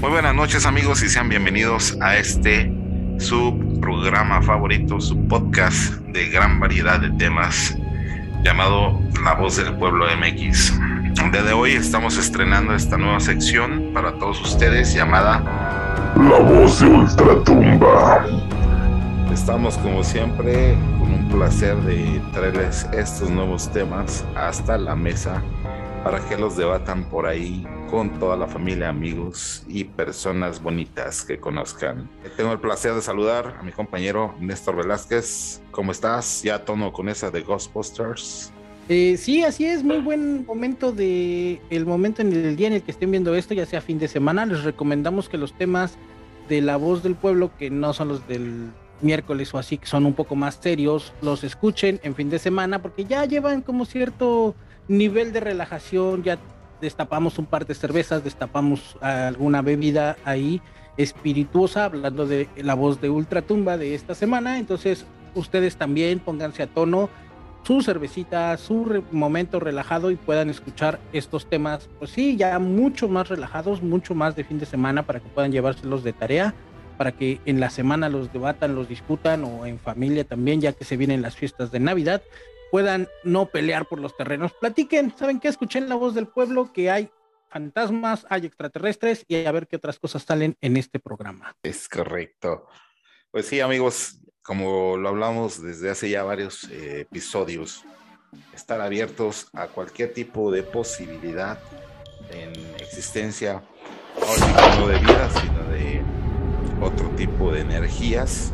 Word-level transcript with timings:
Muy 0.00 0.10
buenas 0.10 0.32
noches 0.32 0.64
amigos 0.64 1.02
y 1.02 1.08
sean 1.08 1.28
bienvenidos 1.28 1.98
a 2.00 2.16
este 2.16 2.72
su 3.18 3.80
programa 3.80 4.40
favorito, 4.40 5.00
su 5.00 5.26
podcast 5.26 5.94
de 6.12 6.28
gran 6.28 6.60
variedad 6.60 7.00
de 7.00 7.10
temas 7.10 7.76
llamado 8.44 8.96
La 9.24 9.34
Voz 9.34 9.56
del 9.56 9.74
Pueblo 9.74 10.06
MX. 10.06 10.72
Desde 11.32 11.52
hoy 11.52 11.72
estamos 11.72 12.16
estrenando 12.16 12.76
esta 12.76 12.96
nueva 12.96 13.18
sección 13.18 13.90
para 13.92 14.16
todos 14.20 14.40
ustedes 14.40 14.94
llamada 14.94 15.42
La 16.16 16.38
Voz 16.38 16.78
de 16.78 16.86
Ultratumba. 16.86 18.24
Estamos 19.32 19.76
como 19.78 20.04
siempre 20.04 20.76
con 21.00 21.12
un 21.12 21.28
placer 21.28 21.76
de 21.78 22.20
traerles 22.32 22.86
estos 22.92 23.30
nuevos 23.30 23.68
temas 23.72 24.24
hasta 24.36 24.78
la 24.78 24.94
mesa 24.94 25.42
para 26.04 26.26
que 26.28 26.36
los 26.36 26.56
debatan 26.56 27.08
por 27.08 27.26
ahí 27.26 27.66
con 27.90 28.18
toda 28.18 28.36
la 28.36 28.46
familia, 28.46 28.88
amigos 28.88 29.64
y 29.68 29.84
personas 29.84 30.62
bonitas 30.62 31.24
que 31.24 31.38
conozcan. 31.38 32.08
Tengo 32.36 32.52
el 32.52 32.60
placer 32.60 32.94
de 32.94 33.02
saludar 33.02 33.56
a 33.58 33.62
mi 33.62 33.72
compañero 33.72 34.34
Néstor 34.40 34.76
Velázquez. 34.76 35.60
¿Cómo 35.70 35.92
estás? 35.92 36.42
Ya 36.42 36.64
tono 36.64 36.92
con 36.92 37.08
esa 37.08 37.30
de 37.30 37.42
Ghostbusters. 37.42 38.52
Eh, 38.88 39.16
sí, 39.18 39.42
así 39.42 39.66
es, 39.66 39.82
muy 39.82 39.98
buen 39.98 40.46
momento 40.46 40.92
de 40.92 41.60
el 41.68 41.84
momento 41.84 42.22
en 42.22 42.32
el 42.32 42.56
día 42.56 42.68
en 42.68 42.74
el 42.74 42.82
que 42.82 42.90
estén 42.90 43.10
viendo 43.10 43.34
esto, 43.34 43.52
ya 43.52 43.66
sea 43.66 43.82
fin 43.82 43.98
de 43.98 44.08
semana, 44.08 44.46
les 44.46 44.64
recomendamos 44.64 45.28
que 45.28 45.36
los 45.36 45.52
temas 45.52 45.98
de 46.48 46.62
la 46.62 46.76
voz 46.76 47.02
del 47.02 47.14
pueblo, 47.14 47.50
que 47.58 47.68
no 47.68 47.92
son 47.92 48.08
los 48.08 48.26
del 48.26 48.70
miércoles 49.02 49.52
o 49.52 49.58
así, 49.58 49.76
que 49.76 49.86
son 49.86 50.06
un 50.06 50.14
poco 50.14 50.36
más 50.36 50.58
serios, 50.60 51.12
los 51.20 51.44
escuchen 51.44 52.00
en 52.02 52.14
fin 52.14 52.30
de 52.30 52.38
semana, 52.38 52.80
porque 52.80 53.04
ya 53.04 53.26
llevan 53.26 53.60
como 53.60 53.84
cierto 53.84 54.54
nivel 54.88 55.32
de 55.32 55.40
relajación, 55.40 56.22
ya 56.22 56.38
destapamos 56.80 57.38
un 57.38 57.46
par 57.46 57.66
de 57.66 57.74
cervezas, 57.74 58.24
destapamos 58.24 58.96
alguna 59.00 59.62
bebida 59.62 60.16
ahí 60.24 60.60
espirituosa, 60.96 61.84
hablando 61.84 62.26
de 62.26 62.48
la 62.56 62.74
voz 62.74 63.00
de 63.00 63.10
Ultratumba 63.10 63.76
de 63.76 63.94
esta 63.94 64.14
semana. 64.14 64.58
Entonces, 64.58 65.04
ustedes 65.34 65.76
también 65.76 66.18
pónganse 66.18 66.62
a 66.62 66.66
tono 66.66 67.08
su 67.62 67.82
cervecita, 67.82 68.56
su 68.56 69.04
momento 69.12 69.60
relajado 69.60 70.10
y 70.10 70.16
puedan 70.16 70.48
escuchar 70.48 70.98
estos 71.12 71.46
temas, 71.46 71.88
pues 71.98 72.10
sí, 72.12 72.36
ya 72.36 72.58
mucho 72.58 73.08
más 73.08 73.28
relajados, 73.28 73.82
mucho 73.82 74.14
más 74.14 74.36
de 74.36 74.44
fin 74.44 74.58
de 74.58 74.66
semana 74.66 75.04
para 75.04 75.20
que 75.20 75.28
puedan 75.28 75.52
llevárselos 75.52 76.02
de 76.02 76.12
tarea, 76.12 76.54
para 76.96 77.12
que 77.12 77.40
en 77.44 77.60
la 77.60 77.68
semana 77.68 78.08
los 78.08 78.32
debatan, 78.32 78.74
los 78.74 78.88
discutan 78.88 79.44
o 79.44 79.66
en 79.66 79.78
familia 79.78 80.24
también, 80.24 80.60
ya 80.60 80.72
que 80.72 80.84
se 80.84 80.96
vienen 80.96 81.20
las 81.20 81.36
fiestas 81.36 81.70
de 81.70 81.80
Navidad 81.80 82.22
puedan 82.70 83.08
no 83.24 83.46
pelear 83.46 83.86
por 83.86 84.00
los 84.00 84.16
terrenos. 84.16 84.52
Platiquen, 84.60 85.14
¿saben 85.16 85.40
qué? 85.40 85.48
Escuché 85.48 85.78
en 85.78 85.88
la 85.88 85.94
voz 85.94 86.14
del 86.14 86.26
pueblo 86.26 86.72
que 86.72 86.90
hay 86.90 87.10
fantasmas, 87.48 88.26
hay 88.28 88.46
extraterrestres 88.46 89.24
y 89.26 89.44
a 89.44 89.52
ver 89.52 89.66
qué 89.66 89.76
otras 89.76 89.98
cosas 89.98 90.22
salen 90.22 90.56
en 90.60 90.76
este 90.76 90.98
programa. 90.98 91.56
Es 91.62 91.88
correcto. 91.88 92.66
Pues 93.30 93.46
sí, 93.46 93.60
amigos, 93.60 94.20
como 94.42 94.96
lo 94.96 95.08
hablamos 95.08 95.62
desde 95.62 95.90
hace 95.90 96.10
ya 96.10 96.22
varios 96.22 96.64
eh, 96.64 97.00
episodios, 97.00 97.84
estar 98.54 98.80
abiertos 98.80 99.48
a 99.54 99.68
cualquier 99.68 100.12
tipo 100.12 100.50
de 100.50 100.62
posibilidad 100.62 101.58
en 102.30 102.52
existencia, 102.76 103.62
no 104.78 104.88
de 104.88 104.98
vida, 104.98 105.30
sino 105.30 105.64
de 105.70 106.02
otro 106.80 107.08
tipo 107.10 107.52
de 107.52 107.60
energías 107.60 108.52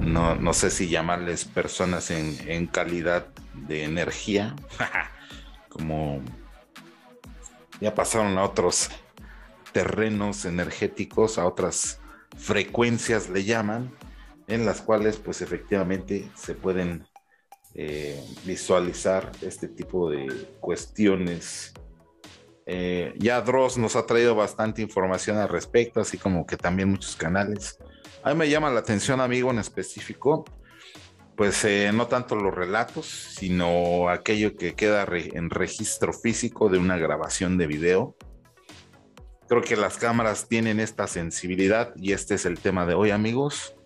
no, 0.00 0.34
no 0.34 0.52
sé 0.52 0.70
si 0.70 0.88
llamarles 0.88 1.44
personas 1.44 2.10
en, 2.10 2.66
calidad 2.66 3.26
de 3.54 3.84
energía, 3.84 4.54
como 5.68 6.20
ya 7.80 7.94
pasaron 7.94 8.38
a 8.38 8.44
otros 8.44 8.90
terrenos 9.72 10.44
energéticos, 10.44 11.38
a 11.38 11.46
otras 11.46 12.00
frecuencias 12.36 13.28
le 13.28 13.44
llaman, 13.44 13.92
en 14.48 14.64
las 14.64 14.80
cuales 14.80 15.16
pues 15.16 15.42
efectivamente 15.42 16.30
se 16.34 16.54
pueden 16.54 17.06
eh, 17.74 18.22
visualizar 18.44 19.30
este 19.42 19.68
tipo 19.68 20.10
de 20.10 20.26
cuestiones. 20.60 21.74
Eh, 22.64 23.14
ya 23.18 23.40
Dross 23.42 23.76
nos 23.76 23.96
ha 23.96 24.06
traído 24.06 24.34
bastante 24.34 24.82
información 24.82 25.36
al 25.38 25.48
respecto, 25.48 26.00
así 26.00 26.18
como 26.18 26.46
que 26.46 26.56
también 26.56 26.90
muchos 26.90 27.16
canales. 27.16 27.78
A 28.26 28.30
mí 28.30 28.34
me 28.38 28.48
llama 28.50 28.70
la 28.70 28.80
atención, 28.80 29.20
amigo, 29.20 29.52
en 29.52 29.60
específico, 29.60 30.44
pues 31.36 31.64
eh, 31.64 31.92
no 31.94 32.08
tanto 32.08 32.34
los 32.34 32.52
relatos, 32.52 33.06
sino 33.06 34.08
aquello 34.08 34.56
que 34.56 34.74
queda 34.74 35.06
en 35.12 35.48
registro 35.48 36.12
físico 36.12 36.68
de 36.68 36.78
una 36.78 36.96
grabación 36.96 37.56
de 37.56 37.68
video. 37.68 38.16
Creo 39.48 39.62
que 39.62 39.76
las 39.76 39.96
cámaras 39.96 40.48
tienen 40.48 40.80
esta 40.80 41.06
sensibilidad 41.06 41.94
y 41.94 42.14
este 42.14 42.34
es 42.34 42.46
el 42.46 42.58
tema 42.58 42.84
de 42.84 42.94
hoy, 42.94 43.12
amigos, 43.12 43.76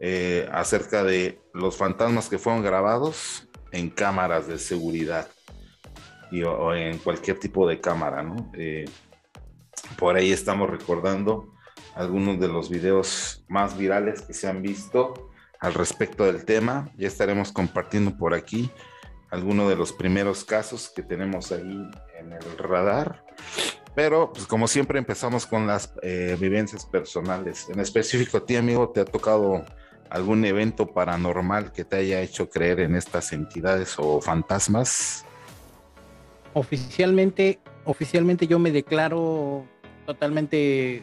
eh, 0.00 0.48
acerca 0.52 1.04
de 1.04 1.38
los 1.52 1.76
fantasmas 1.76 2.30
que 2.30 2.38
fueron 2.38 2.62
grabados 2.62 3.46
en 3.72 3.90
cámaras 3.90 4.48
de 4.48 4.58
seguridad 4.58 5.28
y, 6.30 6.44
o, 6.44 6.74
en 6.74 6.96
cualquier 6.96 7.38
tipo 7.38 7.68
de 7.68 7.78
cámara, 7.78 8.22
¿no? 8.22 8.50
Eh, 8.54 8.86
por 9.98 10.16
ahí 10.16 10.32
estamos 10.32 10.70
recordando 10.70 11.52
algunos 11.94 12.40
de 12.40 12.48
los 12.48 12.70
videos 12.70 13.44
más 13.48 13.76
virales 13.76 14.22
que 14.22 14.34
se 14.34 14.48
han 14.48 14.62
visto 14.62 15.30
al 15.60 15.74
respecto 15.74 16.24
del 16.24 16.44
tema. 16.44 16.90
Ya 16.96 17.08
estaremos 17.08 17.52
compartiendo 17.52 18.16
por 18.16 18.34
aquí 18.34 18.70
algunos 19.30 19.68
de 19.68 19.76
los 19.76 19.92
primeros 19.92 20.44
casos 20.44 20.90
que 20.94 21.02
tenemos 21.02 21.52
ahí 21.52 21.90
en 22.18 22.32
el 22.32 22.58
radar. 22.58 23.24
Pero, 23.94 24.32
pues 24.32 24.46
como 24.46 24.68
siempre, 24.68 24.98
empezamos 24.98 25.46
con 25.46 25.66
las 25.66 25.92
eh, 26.02 26.36
vivencias 26.40 26.86
personales. 26.86 27.68
En 27.68 27.80
específico, 27.80 28.38
a 28.38 28.46
ti, 28.46 28.56
amigo, 28.56 28.88
¿te 28.90 29.00
ha 29.00 29.04
tocado 29.04 29.64
algún 30.08 30.44
evento 30.44 30.86
paranormal 30.86 31.72
que 31.72 31.84
te 31.84 31.96
haya 31.96 32.20
hecho 32.20 32.48
creer 32.48 32.80
en 32.80 32.94
estas 32.96 33.32
entidades 33.32 33.94
o 33.98 34.20
fantasmas? 34.20 35.24
Oficialmente, 36.54 37.60
oficialmente 37.84 38.46
yo 38.46 38.58
me 38.58 38.70
declaro 38.70 39.64
totalmente 40.04 41.02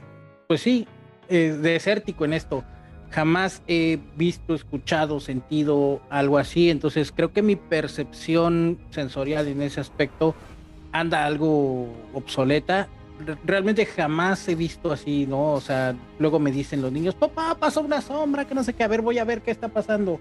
pues 0.50 0.62
sí, 0.62 0.88
eh, 1.30 1.56
desértico 1.62 2.26
en 2.26 2.34
esto. 2.34 2.64
Jamás 3.12 3.62
he 3.68 4.00
visto, 4.16 4.56
escuchado, 4.56 5.20
sentido 5.20 6.02
algo 6.10 6.40
así. 6.40 6.72
Entonces 6.72 7.12
creo 7.16 7.32
que 7.32 7.44
mi 7.44 7.56
percepción 7.56 8.80
sensorial 8.90 9.48
en 9.48 9.62
ese 9.62 9.80
aspecto 9.80 10.34
anda 10.92 11.24
algo 11.24 11.88
obsoleta. 12.16 12.88
Realmente 13.46 13.86
jamás 13.86 14.48
he 14.50 14.56
visto 14.56 14.92
así, 14.92 15.28
¿no? 15.28 15.54
O 15.54 15.62
sea, 15.62 15.96
luego 16.18 16.40
me 16.40 16.52
dicen 16.52 16.82
los 16.82 16.92
niños, 16.92 17.14
papá, 17.14 17.56
pasó 17.60 17.82
una 17.82 18.02
sombra, 18.02 18.46
que 18.46 18.56
no 18.56 18.64
sé 18.64 18.74
qué, 18.74 18.84
a 18.84 18.88
ver, 18.88 19.04
voy 19.04 19.20
a 19.20 19.26
ver 19.26 19.44
qué 19.44 19.52
está 19.52 19.68
pasando. 19.68 20.20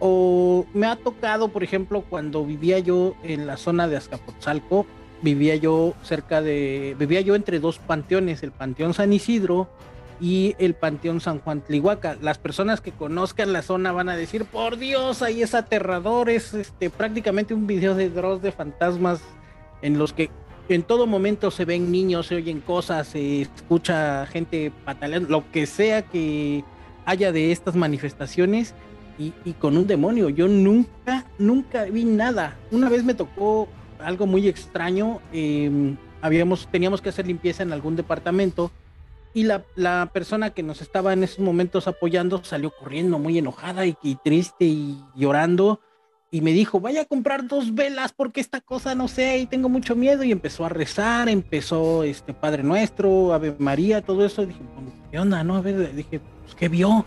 O 0.00 0.66
me 0.74 0.86
ha 0.86 0.96
tocado, 0.96 1.48
por 1.48 1.64
ejemplo, 1.64 2.02
cuando 2.02 2.44
vivía 2.44 2.78
yo 2.80 3.14
en 3.22 3.46
la 3.46 3.56
zona 3.56 3.88
de 3.88 3.96
Azcapotzalco, 3.96 4.84
vivía 5.22 5.56
yo 5.56 5.94
cerca 6.02 6.42
de, 6.42 6.96
vivía 6.98 7.20
yo 7.20 7.34
entre 7.34 7.60
dos 7.60 7.78
panteones, 7.78 8.42
el 8.42 8.52
Panteón 8.52 8.94
San 8.94 9.12
Isidro 9.12 9.68
y 10.20 10.54
el 10.58 10.74
Panteón 10.74 11.20
San 11.20 11.40
Juan 11.40 11.60
Tlihuaca. 11.60 12.16
Las 12.20 12.38
personas 12.38 12.80
que 12.80 12.92
conozcan 12.92 13.52
la 13.52 13.62
zona 13.62 13.92
van 13.92 14.08
a 14.08 14.16
decir, 14.16 14.44
por 14.44 14.78
Dios, 14.78 15.22
ahí 15.22 15.42
es 15.42 15.54
aterrador, 15.54 16.30
es 16.30 16.54
este, 16.54 16.90
prácticamente 16.90 17.54
un 17.54 17.66
video 17.66 17.94
de 17.94 18.10
Dross 18.10 18.42
de 18.42 18.52
fantasmas 18.52 19.20
en 19.82 19.98
los 19.98 20.12
que 20.12 20.30
en 20.68 20.82
todo 20.82 21.06
momento 21.06 21.50
se 21.50 21.64
ven 21.64 21.92
niños, 21.92 22.26
se 22.26 22.36
oyen 22.36 22.60
cosas, 22.60 23.08
se 23.08 23.42
escucha 23.42 24.26
gente 24.26 24.72
pataleando, 24.84 25.28
lo 25.28 25.50
que 25.52 25.66
sea 25.66 26.02
que 26.02 26.64
haya 27.04 27.30
de 27.30 27.52
estas 27.52 27.76
manifestaciones 27.76 28.74
y, 29.18 29.32
y 29.44 29.52
con 29.52 29.76
un 29.76 29.86
demonio. 29.86 30.28
Yo 30.28 30.48
nunca, 30.48 31.24
nunca 31.38 31.84
vi 31.84 32.04
nada. 32.04 32.56
Una 32.72 32.88
vez 32.88 33.04
me 33.04 33.14
tocó 33.14 33.68
algo 34.00 34.26
muy 34.26 34.48
extraño. 34.48 35.20
Em, 35.32 35.96
habíamos, 36.20 36.68
teníamos 36.70 37.00
que 37.00 37.10
hacer 37.10 37.26
limpieza 37.26 37.62
en 37.62 37.72
algún 37.72 37.96
departamento 37.96 38.70
y 39.34 39.44
la, 39.44 39.64
la, 39.74 40.10
persona 40.12 40.50
que 40.50 40.62
nos 40.62 40.80
estaba 40.80 41.12
en 41.12 41.22
esos 41.22 41.40
momentos 41.40 41.86
apoyando 41.86 42.42
salió 42.42 42.70
corriendo 42.70 43.18
muy 43.18 43.36
enojada 43.36 43.84
y, 43.84 43.94
triste 44.24 44.64
y 44.64 44.98
llorando 45.14 45.80
y 46.30 46.40
me 46.40 46.52
dijo, 46.52 46.80
vaya 46.80 47.02
a 47.02 47.04
comprar 47.04 47.46
dos 47.46 47.74
velas 47.74 48.12
porque 48.12 48.40
esta 48.40 48.62
cosa 48.62 48.94
no 48.94 49.08
sé 49.08 49.38
y 49.38 49.46
tengo 49.46 49.68
mucho 49.68 49.94
miedo 49.94 50.24
y 50.24 50.32
empezó 50.32 50.64
a 50.64 50.70
rezar, 50.70 51.28
empezó 51.28 52.02
este 52.02 52.32
Padre 52.32 52.62
Nuestro, 52.62 53.34
Ave 53.34 53.54
María, 53.58 54.00
todo 54.00 54.24
eso. 54.24 54.46
dije, 54.46 54.60
¿qué 55.10 55.18
onda? 55.18 55.44
No, 55.44 55.56
a 55.56 55.60
ver, 55.60 55.94
dije, 55.94 56.20
pues, 56.42 56.54
¿qué 56.54 56.68
vio? 56.68 57.04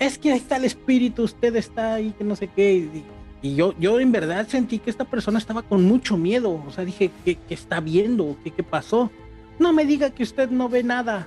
Es 0.00 0.18
que 0.18 0.32
ahí 0.32 0.38
está 0.38 0.56
el 0.56 0.64
espíritu, 0.64 1.22
usted 1.22 1.54
está 1.54 1.94
ahí, 1.94 2.12
que 2.18 2.24
no 2.24 2.34
sé 2.34 2.48
qué. 2.48 2.72
Y 2.72 3.04
y 3.42 3.54
yo, 3.54 3.74
yo 3.78 4.00
en 4.00 4.12
verdad 4.12 4.46
sentí 4.48 4.78
que 4.78 4.90
esta 4.90 5.04
persona 5.04 5.38
estaba 5.38 5.62
con 5.62 5.84
mucho 5.84 6.16
miedo. 6.16 6.62
O 6.66 6.70
sea, 6.70 6.84
dije, 6.84 7.10
¿qué, 7.24 7.38
está 7.48 7.80
viendo? 7.80 8.36
¿Qué, 8.44 8.50
¿Qué 8.50 8.62
pasó? 8.62 9.10
No 9.58 9.72
me 9.72 9.86
diga 9.86 10.10
que 10.10 10.22
usted 10.22 10.50
no 10.50 10.68
ve 10.68 10.82
nada. 10.82 11.26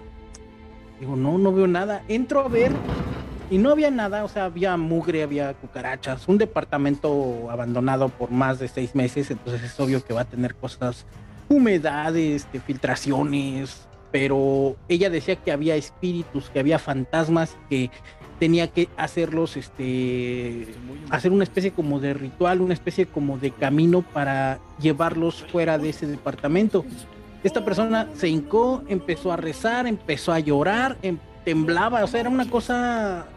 Digo, 0.99 1.15
no, 1.15 1.37
no 1.39 1.51
veo 1.51 1.67
nada. 1.67 2.03
Entro 2.07 2.41
a 2.41 2.47
ver 2.47 2.71
y 3.49 3.57
no 3.57 3.71
había 3.71 3.89
nada. 3.89 4.23
O 4.23 4.29
sea, 4.29 4.45
había 4.45 4.77
mugre, 4.77 5.23
había 5.23 5.55
cucarachas. 5.55 6.27
Un 6.27 6.37
departamento 6.37 7.49
abandonado 7.49 8.09
por 8.09 8.29
más 8.29 8.59
de 8.59 8.67
seis 8.67 8.93
meses. 8.93 9.31
Entonces 9.31 9.63
es 9.63 9.79
obvio 9.79 10.05
que 10.05 10.13
va 10.13 10.21
a 10.21 10.25
tener 10.25 10.53
cosas, 10.53 11.07
humedades, 11.49 12.47
filtraciones. 12.65 13.87
pero 14.11 14.75
ella 14.87 15.09
decía 15.09 15.35
que 15.37 15.51
había 15.51 15.75
espíritus, 15.75 16.51
que 16.51 16.59
había 16.59 16.77
fantasmas, 16.77 17.57
que 17.67 17.89
tenía 18.39 18.67
que 18.67 18.89
hacerlos, 18.97 19.57
este, 19.57 20.67
hacer 21.09 21.31
una 21.31 21.43
especie 21.43 21.71
como 21.71 21.99
de 21.99 22.13
ritual, 22.13 22.61
una 22.61 22.73
especie 22.73 23.05
como 23.05 23.37
de 23.37 23.51
camino 23.51 24.01
para 24.01 24.59
llevarlos 24.79 25.43
fuera 25.51 25.77
de 25.77 25.89
ese 25.89 26.07
departamento. 26.07 26.85
Esta 27.43 27.65
persona 27.65 28.09
se 28.15 28.29
hincó, 28.29 28.83
empezó 28.87 29.31
a 29.31 29.37
rezar, 29.37 29.87
empezó 29.87 30.31
a 30.31 30.39
llorar, 30.39 30.97
em, 31.01 31.17
temblaba, 31.43 32.03
o 32.03 32.07
sea, 32.07 32.21
era 32.21 32.29
una 32.29 32.49
cosa 32.49 33.27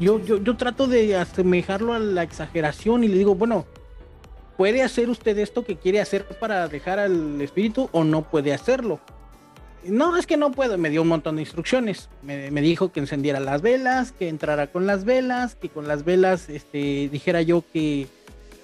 yo, 0.00 0.18
yo, 0.20 0.42
yo 0.42 0.56
trato 0.56 0.86
de 0.86 1.16
asemejarlo 1.16 1.94
a 1.94 1.98
la 1.98 2.22
exageración 2.24 3.04
y 3.04 3.08
le 3.08 3.16
digo, 3.16 3.34
bueno, 3.36 3.64
¿puede 4.56 4.82
hacer 4.82 5.08
usted 5.08 5.38
esto 5.38 5.64
que 5.64 5.76
quiere 5.76 6.00
hacer 6.00 6.24
para 6.40 6.66
dejar 6.68 6.98
al 6.98 7.40
espíritu 7.40 7.88
o 7.92 8.02
no 8.02 8.22
puede 8.22 8.52
hacerlo? 8.52 9.00
No, 9.84 10.16
es 10.16 10.26
que 10.26 10.36
no 10.36 10.52
puedo. 10.52 10.76
Me 10.78 10.90
dio 10.90 11.02
un 11.02 11.08
montón 11.08 11.36
de 11.36 11.42
instrucciones. 11.42 12.08
Me, 12.22 12.50
dijo 12.60 12.92
que 12.92 13.00
encendiera 13.00 13.40
las 13.40 13.62
velas, 13.62 14.12
que 14.12 14.28
entrara 14.28 14.68
con 14.68 14.86
las 14.86 15.04
velas, 15.04 15.54
que 15.54 15.68
con 15.68 15.88
las 15.88 16.04
velas 16.04 16.48
este, 16.48 17.08
dijera 17.10 17.42
yo 17.42 17.64
que 17.72 18.06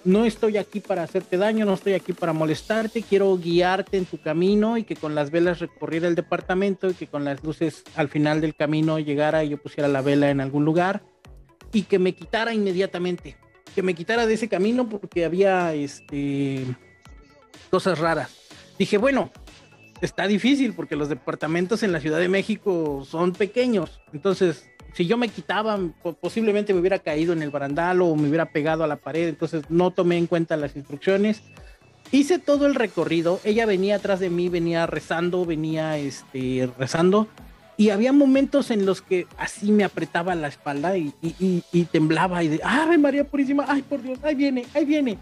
no 0.05 0.25
estoy 0.26 0.58
aquí 0.58 0.81
para 0.81 1.02
hacerte 1.02 1.38
daño, 1.38 1.64
no 1.64 1.75
estoy 1.75 1.94
aquí 1.94 2.12
para 2.12 2.34
molestarte, 2.34 3.02
quiero 3.02 3.37
guiarte 3.38 3.96
en 3.96 4.05
tu 4.05 4.20
camino 4.20 4.76
y 4.76 4.84
que 4.84 4.96
con 4.96 5.14
las 5.14 5.31
velas 5.31 5.61
recorriera 5.61 6.08
el 6.08 6.14
departamento 6.14 6.90
y 6.90 6.94
que 6.94 7.06
con 7.06 7.25
las 7.25 7.43
luces 7.43 7.84
al 7.96 8.08
final 8.08 8.43
del 8.43 8.55
camino 8.55 8.99
llegara 8.99 9.44
y 9.44 9.50
yo 9.50 9.56
pusiera 9.56 9.88
la 9.88 10.02
vela 10.02 10.28
en 10.31 10.43
algún 10.43 10.67
lugar 10.67 11.02
y 11.72 11.82
que 11.84 11.99
me 11.99 12.14
quitara 12.14 12.52
inmediatamente 12.52 13.37
que 13.75 13.82
me 13.82 13.94
quitara 13.94 14.26
de 14.26 14.34
ese 14.34 14.49
camino 14.49 14.88
porque 14.88 15.25
había 15.25 15.75
este, 15.75 16.64
cosas 17.70 17.99
raras. 17.99 18.31
Dije, 18.78 18.99
bueno, 18.99 19.31
está 20.04 20.26
difícil 20.26 20.72
porque 20.74 20.96
los 20.96 21.08
departamentos 21.08 21.82
en 21.82 21.92
la 21.92 22.00
Ciudad 22.00 22.18
de 22.18 22.28
México 22.28 23.04
son 23.08 23.32
pequeños. 23.32 24.00
Entonces, 24.12 24.68
si 24.92 25.06
yo 25.06 25.16
me 25.16 25.28
quitaba, 25.28 25.78
posiblemente 26.20 26.72
me 26.72 26.80
hubiera 26.80 26.98
caído 26.98 27.32
en 27.32 27.42
el 27.42 27.50
barandal 27.50 28.02
o 28.02 28.14
me 28.14 28.28
hubiera 28.28 28.46
pegado 28.46 28.84
a 28.84 28.86
la 28.86 28.96
pared. 28.96 29.28
Entonces, 29.28 29.64
no 29.68 29.90
tomé 29.90 30.18
en 30.18 30.26
cuenta 30.26 30.56
las 30.56 30.76
instrucciones. 30.76 31.42
Hice 32.12 32.38
todo 32.38 32.66
el 32.66 32.74
recorrido. 32.74 33.40
Ella 33.44 33.66
venía 33.66 33.96
atrás 33.96 34.20
de 34.20 34.30
mí, 34.30 34.48
venía 34.48 34.86
rezando, 34.86 35.44
venía 35.44 35.98
este, 35.98 36.70
rezando 36.78 37.28
y 37.76 37.90
había 37.90 38.12
momentos 38.12 38.70
en 38.70 38.86
los 38.86 39.02
que 39.02 39.26
así 39.36 39.72
me 39.72 39.84
apretaba 39.84 40.34
la 40.34 40.48
espalda 40.48 40.96
y, 40.96 41.12
temblaba 41.90 42.42
y 42.42 42.48
de, 42.48 42.60
¡ay, 42.62 42.98
María 42.98 43.24
Purísima! 43.24 43.64
¡Ay, 43.68 43.82
por 43.82 44.02
Dios! 44.02 44.18
¡Ahí 44.22 44.34
viene! 44.34 44.64
¡Ahí 44.74 44.84
viene! 44.84 45.18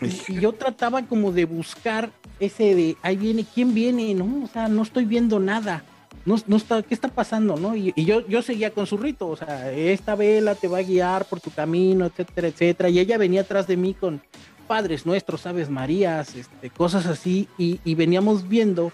Y, 0.00 0.40
yo 0.40 0.52
trataba 0.52 1.02
como 1.02 1.32
de 1.32 1.44
buscar 1.44 2.10
ese 2.38 2.74
de, 2.74 2.96
¡ahí 3.02 3.16
viene! 3.16 3.44
¿Quién 3.54 3.74
viene? 3.74 4.14
No, 4.14 4.44
o 4.44 4.46
sea, 4.46 4.68
no 4.68 4.82
estoy 4.82 5.04
viendo 5.04 5.38
nada. 5.40 5.84
No, 6.24 6.36
no 6.46 6.56
está, 6.56 6.82
¿qué 6.82 6.92
está 6.92 7.08
pasando? 7.08 7.56
¿no? 7.56 7.76
Y, 7.76 7.92
yo, 8.04 8.26
yo 8.26 8.42
seguía 8.42 8.72
con 8.72 8.86
su 8.86 8.96
rito, 8.96 9.28
o 9.28 9.36
sea, 9.36 9.70
esta 9.72 10.14
vela 10.16 10.54
te 10.54 10.68
va 10.68 10.78
a 10.78 10.82
guiar 10.82 11.24
por 11.24 11.40
tu 11.40 11.50
camino, 11.50 12.06
etcétera, 12.06 12.48
etcétera. 12.48 12.88
Y 12.88 12.98
ella 12.98 13.16
venía 13.16 13.42
atrás 13.42 13.66
de 13.66 13.76
mí 13.76 13.94
con 13.94 14.20
Padres 14.66 15.06
Nuestros, 15.06 15.46
Aves 15.46 15.70
Marías, 15.70 16.34
este, 16.34 16.70
cosas 16.70 17.06
así, 17.06 17.48
y, 17.58 17.80
y 17.84 17.94
veníamos 17.94 18.48
viendo. 18.48 18.92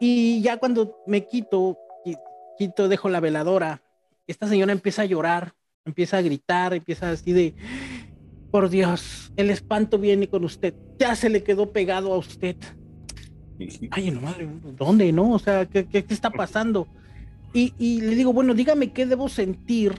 Y 0.00 0.40
ya 0.42 0.56
cuando 0.56 0.96
me 1.06 1.26
quito, 1.26 1.78
quito, 2.56 2.88
dejo 2.88 3.08
la 3.08 3.20
veladora. 3.20 3.82
Esta 4.26 4.48
señora 4.48 4.72
empieza 4.72 5.02
a 5.02 5.06
llorar, 5.06 5.54
empieza 5.84 6.18
a 6.18 6.22
gritar, 6.22 6.74
empieza 6.74 7.10
así 7.10 7.32
de, 7.32 7.54
por 8.56 8.70
Dios, 8.70 9.34
el 9.36 9.50
espanto 9.50 9.98
viene 9.98 10.28
con 10.28 10.42
usted, 10.42 10.72
ya 10.98 11.14
se 11.14 11.28
le 11.28 11.42
quedó 11.42 11.72
pegado 11.72 12.14
a 12.14 12.16
usted. 12.16 12.56
Ay, 13.90 14.10
no 14.10 14.22
madre, 14.22 14.48
¿dónde, 14.78 15.12
no? 15.12 15.32
O 15.32 15.38
sea, 15.38 15.66
¿qué, 15.66 15.84
qué, 15.84 16.02
está 16.08 16.30
pasando? 16.30 16.88
Y, 17.52 17.74
y, 17.78 18.00
le 18.00 18.14
digo, 18.14 18.32
bueno, 18.32 18.54
dígame 18.54 18.92
qué 18.94 19.04
debo 19.04 19.28
sentir, 19.28 19.92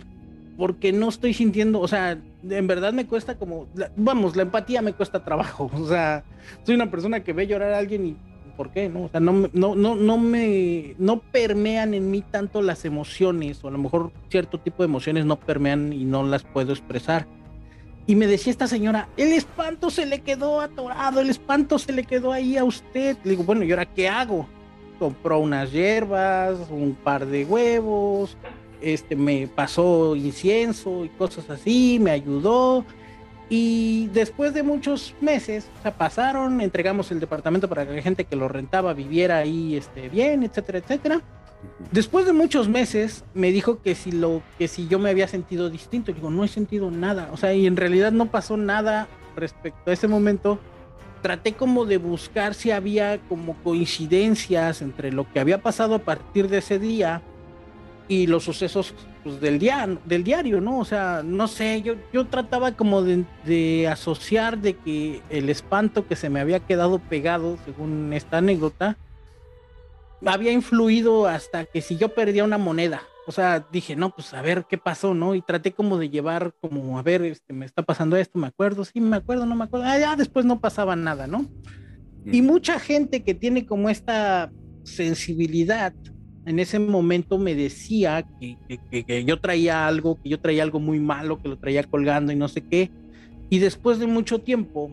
porque 0.58 0.92
no 0.92 1.10
estoy 1.10 1.36
sintiendo, 1.36 1.80
o 1.80 1.88
sea, 1.88 2.20
en 2.50 2.66
verdad 2.66 2.94
me 2.94 3.06
cuesta 3.06 3.38
como, 3.38 3.68
vamos, 3.96 4.36
la 4.36 4.42
empatía 4.42 4.82
me 4.82 4.94
cuesta 4.94 5.24
trabajo, 5.24 5.70
o 5.76 5.88
sea, 5.88 6.24
soy 6.64 6.74
una 6.74 6.90
persona 6.90 7.24
que 7.24 7.34
ve 7.34 7.46
llorar 7.46 7.74
a 7.74 7.78
alguien 7.78 8.08
y 8.08 8.18
por 8.56 8.72
qué, 8.72 8.90
¿no? 8.90 9.04
O 9.04 9.10
sea, 9.10 9.20
no, 9.20 9.52
no, 9.54 9.76
no, 9.76 9.96
no 9.96 10.18
me, 10.18 10.96
no 10.98 11.20
permean 11.20 11.94
en 11.94 12.10
mí 12.10 12.24
tanto 12.24 12.64
las 12.64 12.86
emociones, 12.86 13.64
o 13.64 13.68
a 13.68 13.72
lo 13.72 13.78
mejor 13.78 14.12
cierto 14.32 14.60
tipo 14.60 14.82
de 14.82 14.86
emociones 14.86 15.28
no 15.28 15.40
permean 15.40 15.94
y 15.94 16.06
no 16.06 16.24
las 16.24 16.42
puedo 16.42 16.72
expresar. 16.72 17.28
Y 18.08 18.16
me 18.16 18.26
decía 18.26 18.52
esta 18.52 18.68
señora, 18.68 19.10
el 19.18 19.34
espanto 19.34 19.90
se 19.90 20.06
le 20.06 20.22
quedó 20.22 20.62
atorado, 20.62 21.20
el 21.20 21.30
espanto 21.30 21.78
se 21.78 21.92
le 21.92 22.06
quedó 22.06 22.32
ahí 22.32 22.58
a 22.58 22.64
usted. 22.64 23.18
Le 23.24 23.32
digo, 23.32 23.44
bueno, 23.44 23.64
¿y 23.64 23.72
ahora 23.72 23.86
qué 23.86 24.08
hago? 24.08 24.48
Compró 24.98 25.40
unas 25.40 25.72
hierbas, 25.72 26.58
un 26.70 26.96
par 26.96 27.26
de 27.26 27.44
huevos, 27.44 28.38
este, 28.82 29.16
me 29.16 29.48
pasó 29.48 30.16
incienso 30.16 31.04
y 31.04 31.10
cosas 31.10 31.50
así, 31.50 32.00
me 32.02 32.12
ayudó 32.12 32.86
y 33.50 34.08
después 34.08 34.54
de 34.54 34.64
muchos 34.64 35.16
meses, 35.22 35.70
o 35.80 35.82
sea, 35.82 35.98
pasaron, 35.98 36.60
entregamos 36.60 37.12
el 37.12 37.20
departamento 37.20 37.70
para 37.70 37.86
que 37.86 37.94
la 37.96 38.02
gente 38.02 38.26
que 38.26 38.36
lo 38.36 38.50
rentaba 38.50 38.94
viviera 38.94 39.38
ahí 39.38 39.76
este, 39.78 40.10
bien, 40.10 40.44
etcétera, 40.44 40.80
etcétera. 40.80 41.22
Después 41.92 42.26
de 42.26 42.34
muchos 42.34 42.68
meses 42.68 43.24
me 43.34 43.52
dijo 43.52 43.82
que 43.82 43.96
si 43.96 44.12
lo 44.12 44.42
que 44.58 44.68
si 44.68 44.88
yo 44.88 45.00
me 45.00 45.10
había 45.10 45.28
sentido 45.28 45.70
distinto, 45.70 46.12
digo, 46.12 46.30
no 46.30 46.44
he 46.44 46.48
sentido 46.48 46.92
nada, 46.92 47.30
o 47.32 47.38
sea, 47.38 47.54
y 47.54 47.66
en 47.68 47.78
realidad 47.78 48.12
no 48.12 48.30
pasó 48.32 48.58
nada 48.58 49.08
respecto 49.36 49.90
a 49.90 49.94
ese 49.94 50.08
momento. 50.08 50.60
Traté 51.22 51.54
como 51.54 51.86
de 51.86 51.98
buscar 51.98 52.54
si 52.54 52.72
había 52.72 53.20
como 53.28 53.56
coincidencias 53.64 54.82
entre 54.82 55.12
lo 55.12 55.32
que 55.32 55.40
había 55.40 55.62
pasado 55.62 55.96
a 55.96 56.00
partir 56.00 56.48
de 56.48 56.60
ese 56.60 56.78
día 56.78 57.22
y 58.08 58.28
los 58.28 58.44
sucesos 58.44 58.94
pues, 59.24 59.42
del, 59.42 59.60
día, 59.60 59.88
del 60.06 60.24
diario, 60.24 60.62
¿no? 60.62 60.80
O 60.80 60.86
sea, 60.86 61.22
no 61.24 61.48
sé, 61.48 61.82
yo, 61.82 61.96
yo 62.14 62.26
trataba 62.28 62.72
como 62.74 63.02
de, 63.02 63.88
asociar 63.90 64.60
de 64.60 64.76
que 64.76 65.22
el 65.30 65.50
espanto 65.50 66.08
que 66.08 66.16
se 66.16 66.30
me 66.30 66.40
había 66.40 66.60
quedado 66.60 67.00
pegado, 67.00 67.58
según 67.66 68.14
esta 68.14 68.38
anécdota, 68.38 68.98
había 70.26 70.52
influido 70.52 71.28
hasta 71.28 71.66
que 71.66 71.82
si 71.82 71.98
yo 71.98 72.14
perdía 72.14 72.44
una 72.44 72.58
moneda, 72.58 73.02
o 73.28 73.32
sea, 73.32 73.66
dije, 73.72 73.96
no, 73.96 74.10
pues 74.10 74.34
a 74.34 74.42
ver 74.42 74.66
qué 74.70 74.78
pasó, 74.78 75.14
¿no? 75.14 75.36
Y 75.36 75.42
traté 75.42 75.74
como 75.74 75.98
de 75.98 76.10
llevar, 76.10 76.54
como, 76.62 76.98
a 76.98 77.02
ver, 77.02 77.24
este, 77.24 77.54
me 77.54 77.66
está 77.66 77.84
pasando 77.84 78.16
esto, 78.16 78.40
me 78.40 78.48
acuerdo, 78.48 78.86
sí, 78.86 79.02
me 79.02 79.18
acuerdo, 79.18 79.46
no 79.46 79.56
me 79.56 79.66
acuerdo, 79.66 79.86
ah, 79.86 80.00
ya 80.00 80.16
después 80.16 80.46
no 80.46 80.62
pasaba 80.62 80.96
nada, 80.96 81.28
¿no? 81.28 81.46
Y 82.26 82.42
mucha 82.42 82.80
gente 82.80 83.24
que 83.24 83.34
tiene 83.34 83.66
como 83.66 83.90
esta 83.90 84.52
sensibilidad, 84.84 85.94
en 86.46 86.60
ese 86.60 86.80
momento 86.80 87.38
me 87.38 87.56
decía 87.56 88.26
que, 88.40 89.26
yo 89.26 89.40
traía 89.42 89.88
algo, 89.88 90.22
que 90.22 90.30
yo 90.30 90.40
traía 90.40 90.64
algo 90.64 90.80
muy 90.80 91.00
malo, 91.00 91.42
que 91.42 91.50
lo 91.50 91.58
traía 91.58 91.84
colgando 91.84 92.32
y 92.32 92.38
no 92.38 92.48
sé 92.48 92.62
qué. 92.62 92.92
Y 93.50 93.60
después 93.60 94.00
de 94.00 94.08
mucho 94.08 94.40
tiempo, 94.40 94.92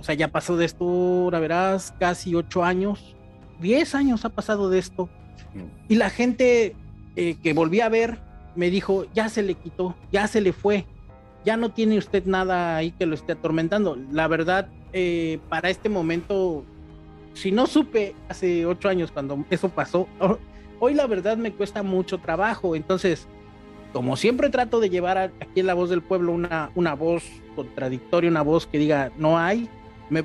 o 0.00 0.02
sea, 0.02 0.16
ya 0.16 0.28
pasó 0.28 0.56
de 0.56 0.64
esto, 0.64 1.30
la 1.30 1.38
verás, 1.38 1.94
casi 2.00 2.34
ocho 2.34 2.64
años, 2.64 3.16
diez 3.60 3.94
años 3.94 4.24
ha 4.24 4.30
pasado 4.30 4.70
de 4.70 4.78
esto. 4.78 5.08
Y 5.88 5.96
la 5.96 6.10
gente 6.10 6.74
eh, 7.16 7.36
que 7.42 7.52
volví 7.52 7.80
a 7.80 7.88
ver 7.88 8.18
me 8.54 8.70
dijo, 8.70 9.06
ya 9.14 9.28
se 9.28 9.42
le 9.42 9.54
quitó, 9.54 9.94
ya 10.12 10.26
se 10.26 10.40
le 10.40 10.52
fue, 10.52 10.86
ya 11.44 11.56
no 11.56 11.70
tiene 11.70 11.98
usted 11.98 12.24
nada 12.26 12.76
ahí 12.76 12.90
que 12.92 13.06
lo 13.06 13.14
esté 13.14 13.32
atormentando. 13.32 13.96
La 14.12 14.28
verdad, 14.28 14.68
eh, 14.92 15.38
para 15.48 15.70
este 15.70 15.88
momento, 15.88 16.64
si 17.34 17.52
no 17.52 17.66
supe 17.66 18.14
hace 18.28 18.66
ocho 18.66 18.88
años 18.88 19.10
cuando 19.10 19.44
eso 19.50 19.68
pasó, 19.68 20.06
Hoy 20.80 20.94
la 20.94 21.06
verdad 21.06 21.36
me 21.36 21.52
cuesta 21.52 21.82
mucho 21.82 22.18
trabajo, 22.18 22.76
entonces, 22.76 23.26
como 23.92 24.16
siempre 24.16 24.48
trato 24.48 24.78
de 24.78 24.90
llevar 24.90 25.18
aquí 25.18 25.60
en 25.60 25.66
la 25.66 25.74
voz 25.74 25.90
del 25.90 26.02
pueblo 26.02 26.32
una, 26.32 26.70
una 26.76 26.94
voz 26.94 27.24
contradictoria, 27.56 28.30
una 28.30 28.42
voz 28.42 28.66
que 28.68 28.78
diga, 28.78 29.10
no 29.18 29.38
hay, 29.38 29.68
me, 30.08 30.24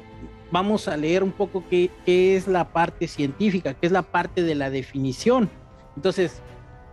vamos 0.53 0.88
a 0.88 0.95
leer 0.95 1.24
un 1.24 1.31
poco 1.31 1.63
qué, 1.67 1.89
es 2.05 2.48
la 2.48 2.69
parte 2.69 3.07
científica, 3.07 3.74
qué 3.74 3.88
es 3.88 3.91
la 3.91 4.03
parte 4.03 4.43
de 4.43 4.53
la 4.53 4.69
definición. 4.69 5.50
Entonces, 5.95 6.43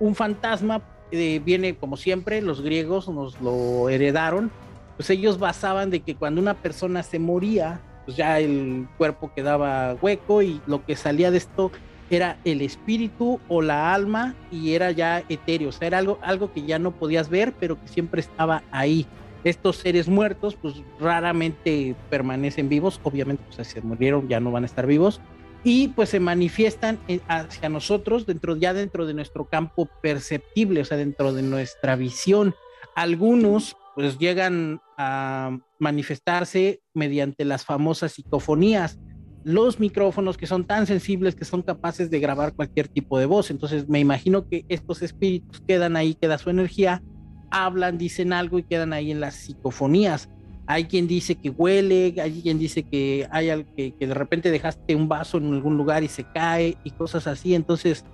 un 0.00 0.14
fantasma 0.14 0.80
eh, 1.12 1.42
viene, 1.44 1.76
como 1.76 1.98
siempre, 1.98 2.40
los 2.40 2.62
griegos 2.62 3.06
nos 3.10 3.38
lo 3.42 3.90
heredaron, 3.90 4.50
pues 4.96 5.10
ellos 5.10 5.38
basaban 5.38 5.90
de 5.90 6.00
que 6.00 6.14
cuando 6.14 6.40
una 6.40 6.54
persona 6.54 7.02
se 7.02 7.18
moría, 7.18 7.82
pues 8.06 8.16
ya 8.16 8.40
el 8.40 8.88
cuerpo 8.96 9.30
quedaba 9.34 9.94
hueco 10.00 10.40
y 10.40 10.62
lo 10.66 10.86
que 10.86 10.96
salía 10.96 11.30
de 11.30 11.36
esto 11.36 11.70
era 12.08 12.38
el 12.44 12.62
espíritu 12.62 13.40
o 13.46 13.60
la 13.60 13.92
alma 13.92 14.34
y 14.50 14.72
era 14.72 14.90
ya 14.90 15.22
etéreo, 15.28 15.68
o 15.68 15.72
sea, 15.72 15.86
era 15.86 15.98
algo, 15.98 16.18
algo 16.22 16.50
que 16.50 16.62
ya 16.62 16.78
no 16.78 16.92
podías 16.92 17.28
ver, 17.28 17.52
pero 17.60 17.78
que 17.78 17.88
siempre 17.88 18.22
estaba 18.22 18.62
ahí. 18.72 19.06
Estos 19.44 19.76
seres 19.76 20.08
muertos, 20.08 20.56
pues 20.60 20.82
raramente 20.98 21.94
permanecen 22.10 22.68
vivos, 22.68 23.00
obviamente, 23.02 23.42
pues 23.46 23.66
si 23.66 23.74
se 23.74 23.80
murieron 23.80 24.28
ya 24.28 24.40
no 24.40 24.50
van 24.50 24.64
a 24.64 24.66
estar 24.66 24.86
vivos, 24.86 25.20
y 25.64 25.88
pues 25.88 26.08
se 26.08 26.20
manifiestan 26.20 26.98
eh, 27.08 27.20
hacia 27.28 27.68
nosotros 27.68 28.26
dentro, 28.26 28.56
ya 28.56 28.72
dentro 28.72 29.06
de 29.06 29.14
nuestro 29.14 29.48
campo 29.48 29.88
perceptible, 30.02 30.80
o 30.80 30.84
sea, 30.84 30.96
dentro 30.96 31.32
de 31.32 31.42
nuestra 31.42 31.96
visión. 31.96 32.54
Algunos 32.94 33.76
pues 33.94 34.18
llegan 34.18 34.80
a 34.96 35.58
manifestarse 35.78 36.80
mediante 36.94 37.44
las 37.44 37.64
famosas 37.64 38.12
psicofonías, 38.12 38.98
los 39.44 39.80
micrófonos 39.80 40.36
que 40.36 40.46
son 40.46 40.66
tan 40.66 40.86
sensibles 40.86 41.34
que 41.34 41.44
son 41.44 41.62
capaces 41.62 42.10
de 42.10 42.20
grabar 42.20 42.54
cualquier 42.54 42.88
tipo 42.88 43.18
de 43.18 43.26
voz. 43.26 43.50
Entonces 43.50 43.88
me 43.88 44.00
imagino 44.00 44.48
que 44.48 44.64
estos 44.68 45.02
espíritus 45.02 45.60
quedan 45.66 45.96
ahí, 45.96 46.14
queda 46.14 46.38
su 46.38 46.50
energía, 46.50 47.02
hablan, 47.50 47.98
dicen 47.98 48.32
algo 48.32 48.58
y 48.58 48.62
quedan 48.62 48.92
ahí 48.92 49.10
en 49.10 49.20
las 49.20 49.34
psicofonías. 49.34 50.28
Hay 50.66 50.84
quien 50.84 51.08
dice 51.08 51.34
que 51.34 51.50
huele, 51.50 52.14
hay 52.22 52.42
quien 52.42 52.58
dice 52.58 52.84
que 52.84 53.26
hay 53.30 53.64
que, 53.76 53.92
que 53.92 54.06
de 54.06 54.14
repente 54.14 54.50
dejaste 54.50 54.94
un 54.94 55.08
vaso 55.08 55.38
en 55.38 55.52
algún 55.52 55.76
lugar 55.76 56.04
y 56.04 56.08
se 56.08 56.24
cae 56.24 56.76
y 56.84 56.90
cosas 56.92 57.26
así. 57.26 57.54
Entonces, 57.54 58.04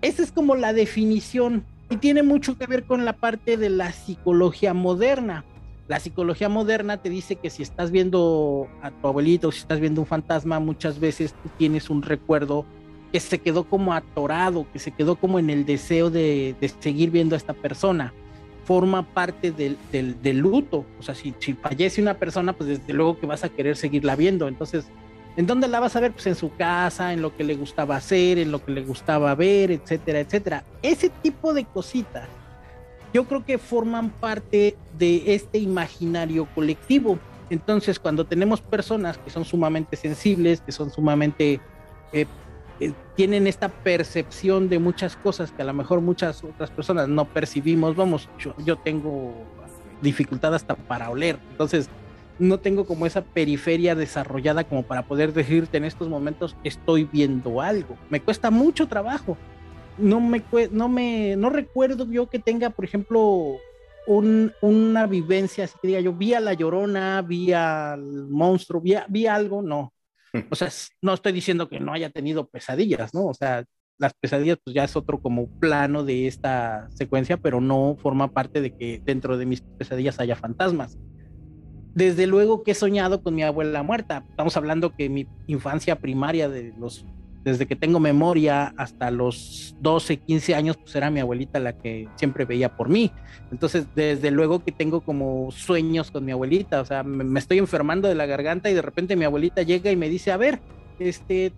esa 0.00 0.22
es 0.22 0.32
como 0.32 0.56
la 0.56 0.72
definición 0.72 1.64
y 1.90 1.96
tiene 1.96 2.22
mucho 2.22 2.56
que 2.56 2.66
ver 2.66 2.84
con 2.84 3.04
la 3.04 3.12
parte 3.14 3.56
de 3.56 3.68
la 3.68 3.92
psicología 3.92 4.72
moderna. 4.72 5.44
La 5.88 5.98
psicología 5.98 6.48
moderna 6.48 6.98
te 6.98 7.10
dice 7.10 7.34
que 7.34 7.50
si 7.50 7.64
estás 7.64 7.90
viendo 7.90 8.68
a 8.80 8.92
tu 8.92 9.08
abuelito 9.08 9.48
o 9.48 9.52
si 9.52 9.58
estás 9.58 9.80
viendo 9.80 10.00
un 10.00 10.06
fantasma, 10.06 10.60
muchas 10.60 11.00
veces 11.00 11.34
tú 11.42 11.50
tienes 11.58 11.90
un 11.90 12.02
recuerdo 12.02 12.64
que 13.12 13.18
se 13.18 13.38
quedó 13.38 13.64
como 13.64 13.92
atorado, 13.92 14.66
que 14.72 14.78
se 14.78 14.92
quedó 14.92 15.16
como 15.16 15.40
en 15.40 15.50
el 15.50 15.66
deseo 15.66 16.08
de, 16.10 16.54
seguir 16.78 17.10
viendo 17.10 17.34
a 17.34 17.38
esta 17.38 17.54
persona. 17.54 18.14
Forma 18.64 19.02
parte 19.02 19.50
del, 19.52 19.76
del, 19.90 20.38
luto. 20.38 20.84
O 20.98 21.02
sea, 21.02 21.14
si, 21.14 21.32
fallece 21.54 22.00
una 22.00 22.14
persona, 22.14 22.52
pues 22.52 22.68
desde 22.68 22.92
luego 22.92 23.18
que 23.18 23.26
vas 23.26 23.44
a 23.44 23.48
querer 23.48 23.76
seguirla 23.76 24.16
viendo. 24.16 24.48
Entonces, 24.48 24.86
¿en 25.36 25.46
dónde 25.46 25.68
la 25.68 25.80
vas 25.80 25.96
a 25.96 26.00
ver? 26.00 26.12
Pues 26.12 26.26
en 26.26 26.34
su 26.34 26.54
casa, 26.54 27.12
en 27.12 27.22
lo 27.22 27.36
que 27.36 27.44
le 27.44 27.56
gustaba 27.56 27.96
hacer, 27.96 28.38
en 28.38 28.52
lo 28.52 28.64
que 28.64 28.72
le 28.72 28.82
gustaba 28.82 29.34
ver, 29.34 29.70
etcétera, 29.70 30.20
etcétera. 30.20 30.64
Ese 30.82 31.08
tipo 31.08 31.52
de 31.52 31.64
cositas 31.64 32.28
yo 33.12 33.24
creo 33.24 33.44
que 33.44 33.58
forman 33.58 34.10
parte 34.10 34.76
de 34.98 35.34
este 35.34 35.58
imaginario 35.58 36.46
colectivo. 36.54 37.18
Entonces, 37.48 37.98
cuando 37.98 38.24
tenemos 38.24 38.60
personas 38.60 39.18
que 39.18 39.30
son 39.30 39.44
sumamente 39.44 39.96
sensibles, 39.96 40.60
que 40.60 40.70
son 40.70 40.90
sumamente, 40.90 41.60
eh, 42.12 42.26
eh, 42.80 42.92
tienen 43.14 43.46
esta 43.46 43.68
percepción 43.68 44.70
de 44.70 44.78
muchas 44.78 45.14
cosas 45.14 45.52
que 45.52 45.60
a 45.60 45.66
lo 45.66 45.74
mejor 45.74 46.00
muchas 46.00 46.42
otras 46.42 46.70
personas 46.70 47.08
no 47.08 47.26
percibimos, 47.26 47.94
vamos, 47.94 48.28
yo, 48.38 48.76
tengo 48.76 49.34
dificultad 50.00 50.54
hasta 50.54 50.74
para 50.74 51.10
oler, 51.10 51.38
entonces 51.50 51.90
no 52.38 52.58
tengo 52.58 52.86
como 52.86 53.04
esa 53.04 53.20
periferia 53.20 53.94
desarrollada 53.94 54.64
como 54.64 54.82
para 54.82 55.02
poder 55.02 55.34
decirte 55.34 55.76
en 55.76 55.84
estos 55.84 56.08
momentos 56.08 56.56
estoy 56.64 57.04
viendo 57.04 57.60
algo, 57.60 57.98
me 58.08 58.20
cuesta 58.20 58.50
mucho 58.50 58.88
trabajo. 58.88 59.36
No 59.98 60.18
me, 60.18 60.42
no 60.70 60.88
me, 60.88 61.36
no 61.36 61.50
recuerdo 61.50 62.10
yo 62.10 62.30
que 62.30 62.38
tenga, 62.38 62.70
por 62.70 62.86
ejemplo, 62.86 63.58
un, 64.06 64.52
una 64.62 65.06
vivencia, 65.06 65.64
así 65.64 65.74
que 65.82 65.88
diga 65.88 66.00
yo, 66.00 66.14
vi 66.14 66.32
a 66.32 66.40
la 66.40 66.54
llorona, 66.54 67.20
vi 67.20 67.52
al 67.52 68.28
monstruo, 68.28 68.80
vi, 68.80 68.94
vi 69.08 69.26
algo, 69.26 69.60
no. 69.60 69.92
O 70.50 70.54
sea, 70.54 70.68
no 71.02 71.14
estoy 71.14 71.32
diciendo 71.32 71.68
que 71.68 71.80
no 71.80 71.92
haya 71.92 72.10
tenido 72.10 72.48
pesadillas, 72.48 73.14
¿no? 73.14 73.26
O 73.26 73.34
sea, 73.34 73.64
las 73.98 74.14
pesadillas 74.14 74.58
pues 74.64 74.74
ya 74.74 74.84
es 74.84 74.96
otro 74.96 75.20
como 75.20 75.48
plano 75.60 76.04
de 76.04 76.26
esta 76.26 76.88
secuencia, 76.90 77.36
pero 77.36 77.60
no 77.60 77.96
forma 77.98 78.32
parte 78.32 78.60
de 78.60 78.74
que 78.74 79.02
dentro 79.04 79.36
de 79.36 79.46
mis 79.46 79.60
pesadillas 79.60 80.20
haya 80.20 80.36
fantasmas. 80.36 80.98
Desde 81.94 82.26
luego 82.26 82.62
que 82.62 82.70
he 82.70 82.74
soñado 82.74 83.22
con 83.22 83.34
mi 83.34 83.42
abuela 83.42 83.82
muerta. 83.82 84.24
Estamos 84.30 84.56
hablando 84.56 84.94
que 84.94 85.08
mi 85.08 85.26
infancia 85.48 85.96
primaria 85.96 86.48
de 86.48 86.72
los 86.78 87.04
desde 87.44 87.66
que 87.66 87.76
tengo 87.76 88.00
memoria 88.00 88.74
hasta 88.76 89.10
los 89.10 89.74
12, 89.80 90.18
15 90.18 90.54
años, 90.54 90.76
pues 90.76 90.94
era 90.94 91.10
mi 91.10 91.20
abuelita 91.20 91.58
la 91.58 91.72
que 91.72 92.08
siempre 92.16 92.44
veía 92.44 92.76
por 92.76 92.88
mí. 92.88 93.10
Entonces, 93.50 93.86
desde 93.94 94.30
luego 94.30 94.62
que 94.62 94.72
tengo 94.72 95.00
como 95.00 95.50
sueños 95.50 96.10
con 96.10 96.24
mi 96.24 96.32
abuelita, 96.32 96.80
o 96.80 96.84
sea, 96.84 97.02
me, 97.02 97.38
estoy 97.38 97.58
enfermando 97.58 98.08
de 98.08 98.14
la 98.14 98.26
garganta 98.26 98.70
y 98.70 98.74
de 98.74 98.82
repente 98.82 99.16
mi 99.16 99.24
abuelita 99.24 99.62
llega 99.62 99.90
y 99.90 99.96
me 99.96 100.08
dice, 100.08 100.32
a 100.32 100.36
ver, 100.36 100.60
este, 100.98 101.52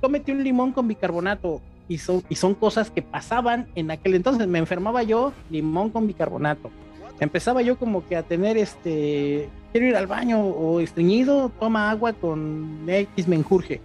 cómete 0.00 0.32
un 0.32 0.42
limón 0.42 0.72
con 0.72 0.88
bicarbonato. 0.88 1.60
Y 1.90 1.96
son, 1.96 2.22
y 2.28 2.34
son 2.34 2.54
cosas 2.54 2.90
que 2.90 3.00
pasaban 3.00 3.66
en 3.74 3.90
aquel 3.90 4.14
entonces. 4.14 4.46
Me 4.46 4.58
enfermaba 4.58 5.04
yo, 5.04 5.32
limón 5.48 5.88
con 5.88 6.06
bicarbonato. 6.06 6.70
Empezaba 7.18 7.62
yo 7.62 7.78
como 7.78 8.06
que 8.06 8.14
a 8.14 8.22
tener 8.24 8.58
este, 8.58 9.48
quiero 9.72 9.86
ir 9.86 9.96
al 9.96 10.06
baño 10.06 10.38
o 10.40 10.80
estreñido, 10.80 11.50
toma 11.58 11.90
agua 11.90 12.12
con 12.12 12.84
X 12.86 13.26
menjurje 13.26 13.80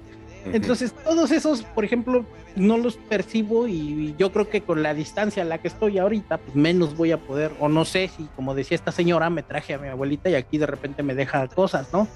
entonces, 0.52 0.94
todos 1.04 1.32
esos, 1.32 1.64
por 1.64 1.86
ejemplo, 1.86 2.26
no 2.56 2.78
los 2.78 2.98
percibo 2.98 3.68
y 3.68 4.14
yo 4.18 4.32
creo 4.32 4.50
que 4.50 4.62
con 4.62 4.84
la 4.84 4.94
distancia 4.94 5.44
a 5.44 5.46
la 5.46 5.60
que 5.60 5.68
estoy 5.68 5.98
ahorita, 5.98 6.38
pues 6.38 6.56
menos 6.56 6.98
voy 6.98 7.12
a 7.12 7.18
poder, 7.18 7.52
o 7.60 7.70
no 7.70 7.86
sé 7.86 8.10
si, 8.10 8.26
como 8.36 8.54
decía 8.54 8.76
esta 8.76 8.92
señora, 8.92 9.30
me 9.30 9.44
traje 9.44 9.74
a 9.74 9.78
mi 9.78 9.88
abuelita 9.88 10.30
y 10.30 10.36
aquí 10.36 10.58
de 10.58 10.66
repente 10.66 11.04
me 11.04 11.16
deja 11.16 11.48
cosas, 11.48 11.92
¿no? 11.94 12.08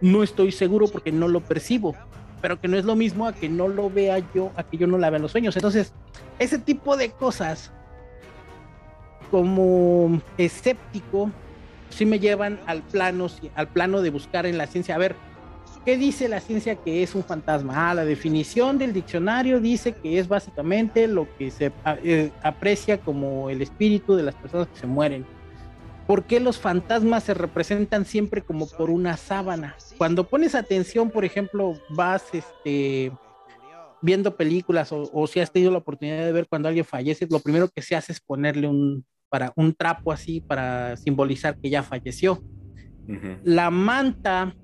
No 0.00 0.22
estoy 0.22 0.52
seguro 0.52 0.86
porque 0.88 1.12
no 1.12 1.28
lo 1.28 1.40
percibo, 1.40 1.94
pero 2.40 2.60
que 2.60 2.68
no 2.68 2.76
es 2.76 2.84
lo 2.84 2.94
mismo 2.94 3.26
a 3.26 3.32
que 3.32 3.48
no 3.48 3.68
lo 3.68 3.90
vea 3.90 4.22
yo, 4.34 4.52
a 4.56 4.62
que 4.62 4.76
yo 4.76 4.86
no 4.86 4.98
la 4.98 5.10
vea 5.10 5.16
en 5.16 5.22
los 5.22 5.32
sueños. 5.32 5.56
Entonces, 5.56 5.92
ese 6.38 6.58
tipo 6.58 6.96
de 6.96 7.10
cosas, 7.10 7.72
como 9.30 10.20
escéptico, 10.38 11.30
sí 11.90 12.06
me 12.06 12.18
llevan 12.18 12.60
al 12.66 12.82
plano, 12.82 13.28
al 13.54 13.68
plano 13.68 14.00
de 14.02 14.10
buscar 14.10 14.46
en 14.46 14.58
la 14.58 14.66
ciencia, 14.66 14.94
a 14.94 14.98
ver, 14.98 15.16
¿Qué 15.84 15.98
dice 15.98 16.28
la 16.28 16.40
ciencia 16.40 16.76
que 16.76 17.02
es 17.02 17.14
un 17.14 17.22
fantasma? 17.22 17.90
Ah, 17.90 17.94
la 17.94 18.06
definición 18.06 18.78
del 18.78 18.94
diccionario 18.94 19.60
dice 19.60 19.92
que 19.92 20.18
es 20.18 20.26
básicamente 20.26 21.06
lo 21.06 21.28
que 21.36 21.50
se 21.50 21.72
eh, 22.02 22.30
aprecia 22.42 22.98
como 22.98 23.50
el 23.50 23.60
espíritu 23.60 24.14
de 24.14 24.22
las 24.22 24.34
personas 24.34 24.68
que 24.68 24.80
se 24.80 24.86
mueren. 24.86 25.26
¿Por 26.06 26.24
qué 26.24 26.40
los 26.40 26.58
fantasmas 26.58 27.24
se 27.24 27.34
representan 27.34 28.06
siempre 28.06 28.40
como 28.40 28.66
por 28.66 28.88
una 28.88 29.18
sábana? 29.18 29.76
Cuando 29.98 30.24
pones 30.24 30.54
atención, 30.54 31.10
por 31.10 31.24
ejemplo, 31.26 31.74
vas 31.90 32.24
este, 32.32 33.12
viendo 34.00 34.36
películas 34.36 34.90
o, 34.90 35.26
si 35.26 35.40
has 35.40 35.52
tenido 35.52 35.70
la 35.70 35.78
oportunidad 35.78 36.24
de 36.24 36.32
ver 36.32 36.46
cuando 36.48 36.68
alguien 36.68 36.86
fallece, 36.86 37.26
lo 37.30 37.40
primero 37.40 37.68
que 37.68 37.82
se 37.82 37.94
hace 37.94 38.12
es 38.12 38.20
ponerle 38.20 38.68
un, 38.68 39.04
para, 39.28 39.52
un 39.56 39.74
trapo 39.74 40.12
así 40.12 40.40
para 40.40 40.96
simbolizar 40.96 41.58
que 41.58 41.68
ya 41.68 41.82
falleció. 41.82 42.42
La 43.42 43.70
manta 43.70 44.54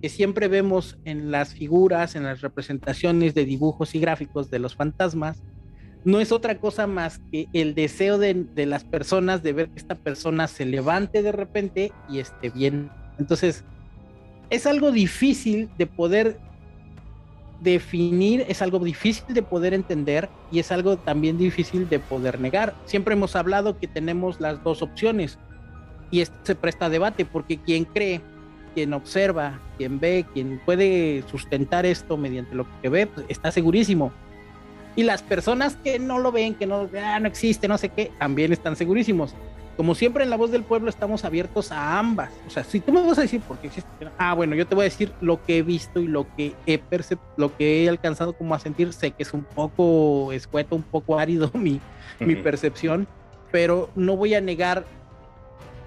que 0.00 0.08
siempre 0.08 0.48
vemos 0.48 0.98
en 1.04 1.30
las 1.30 1.54
figuras, 1.54 2.16
en 2.16 2.24
las 2.24 2.40
representaciones 2.40 3.34
de 3.34 3.44
dibujos 3.44 3.94
y 3.94 4.00
gráficos 4.00 4.50
de 4.50 4.58
los 4.58 4.74
fantasmas, 4.74 5.42
no 6.04 6.20
es 6.20 6.32
otra 6.32 6.58
cosa 6.58 6.86
más 6.86 7.20
que 7.30 7.48
el 7.52 7.74
deseo 7.74 8.18
de, 8.18 8.46
las 8.66 8.84
personas 8.84 9.42
de 9.42 9.52
ver 9.52 9.68
que 9.68 9.78
esta 9.78 9.94
persona 9.94 10.48
se 10.48 10.64
levante 10.64 11.22
de 11.22 11.32
repente 11.32 11.92
y 12.08 12.20
esté 12.20 12.48
bien. 12.48 12.90
Entonces, 13.18 13.64
es 14.48 14.66
algo 14.66 14.92
difícil 14.92 15.68
de 15.76 15.86
poder 15.86 16.38
definir, 17.60 18.46
es 18.48 18.62
algo 18.62 18.78
difícil 18.78 19.34
de 19.34 19.42
poder 19.42 19.74
entender 19.74 20.30
y 20.50 20.60
es 20.60 20.72
algo 20.72 20.96
también 20.96 21.36
difícil 21.36 21.88
de 21.90 21.98
poder 21.98 22.40
negar. 22.40 22.74
Siempre 22.86 23.12
hemos 23.12 23.36
hablado 23.36 23.78
que 23.78 23.86
tenemos 23.86 24.40
las 24.40 24.64
dos 24.64 24.80
opciones 24.80 25.38
y 26.10 26.22
esto 26.22 26.36
se 26.42 26.54
presta 26.54 26.86
a 26.86 26.88
debate 26.88 27.26
porque 27.26 27.58
quien 27.58 27.84
cree 27.84 28.22
quien 28.74 28.92
observa, 28.92 29.60
quien 29.78 30.00
ve, 30.00 30.26
quien 30.32 30.60
puede 30.64 31.24
sustentar 31.30 31.86
esto 31.86 32.16
mediante 32.16 32.54
lo 32.54 32.66
que 32.82 32.88
ve, 32.88 33.06
pues, 33.06 33.26
está 33.28 33.50
segurísimo. 33.50 34.12
Y 34.96 35.04
las 35.04 35.22
personas 35.22 35.76
que 35.76 35.98
no 35.98 36.18
lo 36.18 36.32
ven, 36.32 36.54
que 36.54 36.66
no, 36.66 36.88
ah, 37.02 37.20
no 37.20 37.28
existe, 37.28 37.68
no 37.68 37.78
sé 37.78 37.90
qué, 37.90 38.10
también 38.18 38.52
están 38.52 38.76
segurísimos. 38.76 39.34
Como 39.76 39.94
siempre 39.94 40.24
en 40.24 40.30
La 40.30 40.36
Voz 40.36 40.50
del 40.50 40.62
Pueblo 40.62 40.90
estamos 40.90 41.24
abiertos 41.24 41.72
a 41.72 41.98
ambas. 41.98 42.30
O 42.46 42.50
sea, 42.50 42.64
si 42.64 42.80
tú 42.80 42.92
me 42.92 43.00
vas 43.00 43.16
a 43.18 43.22
decir 43.22 43.40
por 43.40 43.56
qué 43.58 43.68
existe, 43.68 43.88
ah, 44.18 44.34
bueno, 44.34 44.54
yo 44.54 44.66
te 44.66 44.74
voy 44.74 44.82
a 44.82 44.84
decir 44.84 45.12
lo 45.22 45.42
que 45.42 45.58
he 45.58 45.62
visto 45.62 46.00
y 46.00 46.06
lo 46.06 46.26
que 46.36 46.54
he 46.66 46.80
lo 47.36 47.56
que 47.56 47.84
he 47.84 47.88
alcanzado 47.88 48.34
como 48.34 48.54
a 48.54 48.58
sentir. 48.58 48.92
Sé 48.92 49.12
que 49.12 49.22
es 49.22 49.32
un 49.32 49.42
poco 49.42 50.32
escueto, 50.32 50.76
un 50.76 50.82
poco 50.82 51.18
árido 51.18 51.50
mi, 51.54 51.80
mi 52.18 52.36
percepción, 52.36 53.06
pero 53.50 53.88
no 53.94 54.16
voy 54.16 54.34
a 54.34 54.40
negar 54.42 54.84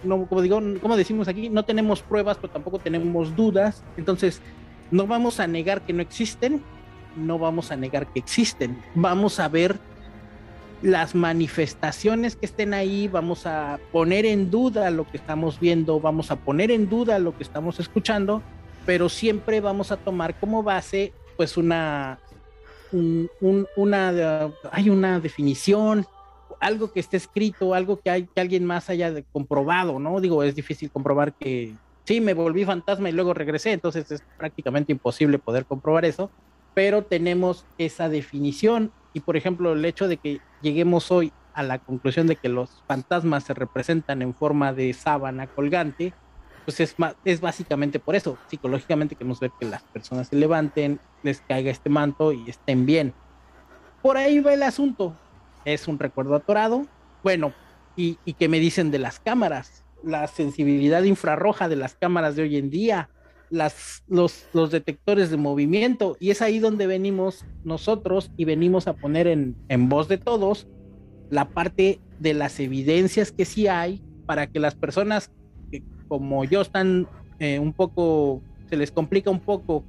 no, 0.04 0.26
como 0.26 0.42
digo, 0.42 0.62
como 0.82 0.98
decimos 0.98 1.28
aquí, 1.28 1.50
no 1.50 1.64
tenemos 1.64 2.02
pruebas, 2.02 2.38
pero 2.38 2.52
tampoco 2.52 2.80
tenemos 2.80 3.36
dudas. 3.36 3.84
Entonces, 3.98 4.42
no 4.92 5.08
vamos 5.08 5.40
a 5.40 5.48
negar 5.48 5.82
que 5.82 5.94
no 5.94 6.02
existen, 6.02 6.62
no 7.16 7.40
vamos 7.40 7.72
a 7.72 7.76
negar 7.76 8.08
que 8.08 8.20
existen. 8.20 8.82
Vamos 8.96 9.40
a 9.40 9.48
ver 9.48 9.78
las 10.84 11.16
manifestaciones 11.16 12.36
que 12.36 12.46
estén 12.46 12.74
ahí, 12.74 13.08
vamos 13.08 13.46
a 13.46 13.80
poner 13.92 14.26
en 14.26 14.52
duda 14.52 14.92
lo 14.92 15.10
que 15.10 15.18
estamos 15.18 15.60
viendo, 15.60 16.00
vamos 16.00 16.30
a 16.30 16.36
poner 16.36 16.72
en 16.72 16.90
duda 16.90 17.20
lo 17.20 17.36
que 17.38 17.44
estamos 17.44 17.80
escuchando, 17.80 18.44
pero 18.86 19.08
siempre 19.08 19.62
vamos 19.62 19.92
a 19.92 19.98
tomar 19.98 20.38
como 20.40 20.62
base 20.62 21.14
pues 21.38 21.56
una, 21.56 22.20
una, 22.92 24.52
hay 24.72 24.90
una 24.90 25.20
definición, 25.22 26.06
algo 26.64 26.92
que 26.92 27.00
esté 27.00 27.18
escrito, 27.18 27.74
algo 27.74 28.00
que, 28.00 28.10
hay, 28.10 28.24
que 28.24 28.42
alguien 28.42 28.66
más 28.66 28.90
haya 28.90 29.14
comprobado, 29.32 30.00
¿no? 30.00 30.20
Digo, 30.22 30.44
es 30.44 30.56
difícil 30.56 30.90
comprobar 30.90 31.34
que 31.34 31.74
sí, 32.06 32.22
me 32.22 32.34
volví 32.34 32.66
fantasma 32.66 33.10
y 33.10 33.12
luego 33.12 33.34
regresé, 33.34 33.74
entonces 33.74 34.10
es 34.12 34.24
prácticamente 34.38 34.92
imposible 34.92 35.40
poder 35.40 35.66
comprobar 35.66 36.06
eso, 36.06 36.30
pero 36.74 37.04
tenemos 37.04 37.66
esa 37.78 38.10
definición 38.10 38.92
y, 39.14 39.20
por 39.20 39.38
ejemplo, 39.38 39.74
el 39.74 39.86
hecho 39.86 40.08
de 40.08 40.18
que 40.18 40.40
lleguemos 40.62 41.12
hoy 41.12 41.32
a 41.54 41.64
la 41.64 41.80
conclusión 41.80 42.28
de 42.28 42.36
que 42.36 42.50
los 42.50 42.82
fantasmas 42.88 43.44
se 43.44 43.54
representan 43.54 44.22
en 44.22 44.34
forma 44.34 44.74
de 44.74 44.94
sábana 44.94 45.48
colgante, 45.48 46.14
pues 46.66 46.80
es, 46.80 46.96
es 47.26 47.42
básicamente 47.42 48.00
por 48.00 48.16
eso. 48.16 48.38
Psicológicamente 48.48 49.16
queremos 49.16 49.40
ver 49.40 49.52
que 49.60 49.68
las 49.68 49.84
personas 49.84 50.30
se 50.30 50.36
levanten, 50.38 51.00
les 51.22 51.42
caiga 51.42 51.70
este 51.70 51.90
manto 51.90 52.32
y 52.32 52.50
estén 52.50 52.86
bien. 52.86 53.14
Por 54.02 54.18
ahí 54.18 54.40
va 54.40 54.54
el 54.54 54.64
asunto. 54.64 55.16
Es 55.66 55.88
un 55.88 56.00
recuerdo 56.00 56.36
atorado. 56.36 56.86
Bueno, 57.24 57.54
y, 57.96 58.18
y 58.26 58.34
que 58.34 58.50
me 58.50 58.60
dicen 58.60 58.92
de 58.92 59.00
las 59.00 59.20
cámaras, 59.20 59.84
la 60.04 60.28
sensibilidad 60.28 61.04
infrarroja 61.04 61.70
de 61.70 61.76
las 61.76 61.96
cámaras 61.96 62.36
de 62.36 62.44
hoy 62.44 62.58
en 62.58 62.70
día, 62.70 63.10
las, 63.50 64.04
los, 64.08 64.48
los 64.54 64.72
detectores 64.72 65.30
de 65.30 65.38
movimiento, 65.38 66.18
y 66.20 66.32
es 66.32 66.42
ahí 66.42 66.60
donde 66.60 66.88
venimos 66.88 67.46
nosotros 67.64 68.32
y 68.36 68.46
venimos 68.46 68.88
a 68.88 68.94
poner 68.94 69.28
en, 69.28 69.56
en 69.70 69.90
voz 69.90 70.08
de 70.08 70.18
todos 70.18 70.68
la 71.30 71.50
parte 71.50 72.00
de 72.20 72.34
las 72.34 72.60
evidencias 72.60 73.32
que 73.32 73.46
sí 73.46 73.68
hay 73.68 74.02
para 74.26 74.48
que 74.48 74.60
las 74.60 74.76
personas 74.76 75.32
que 75.72 75.84
como 76.08 76.44
yo 76.46 76.62
están 76.62 77.08
eh, 77.40 77.60
un 77.60 77.74
poco, 77.74 78.42
se 78.70 78.78
les 78.78 78.92
complica 78.92 79.30
un 79.30 79.40
poco 79.40 79.84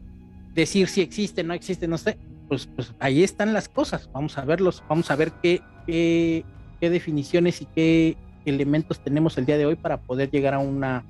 decir 0.55 0.89
si 0.89 1.01
existe, 1.01 1.43
no 1.43 1.55
existe, 1.55 1.89
no 1.89 1.99
sé, 1.99 2.19
pues, 2.49 2.67
pues 2.67 2.95
ahí 2.99 3.23
están 3.23 3.53
las 3.53 3.69
cosas, 3.69 4.09
vamos 4.13 4.39
a 4.39 4.45
verlos, 4.45 4.83
vamos 4.89 5.11
a 5.11 5.17
ver 5.17 5.33
qué, 5.43 5.63
qué, 5.87 6.45
qué 6.81 6.91
definiciones 6.91 7.63
y 7.63 7.67
qué 7.67 8.17
elementos 8.45 9.01
tenemos 9.01 9.39
el 9.39 9.47
día 9.47 9.59
de 9.59 9.67
hoy 9.67 9.77
para 9.77 10.01
poder 10.01 10.31
llegar 10.31 10.55
a, 10.55 10.59
una, 10.59 11.05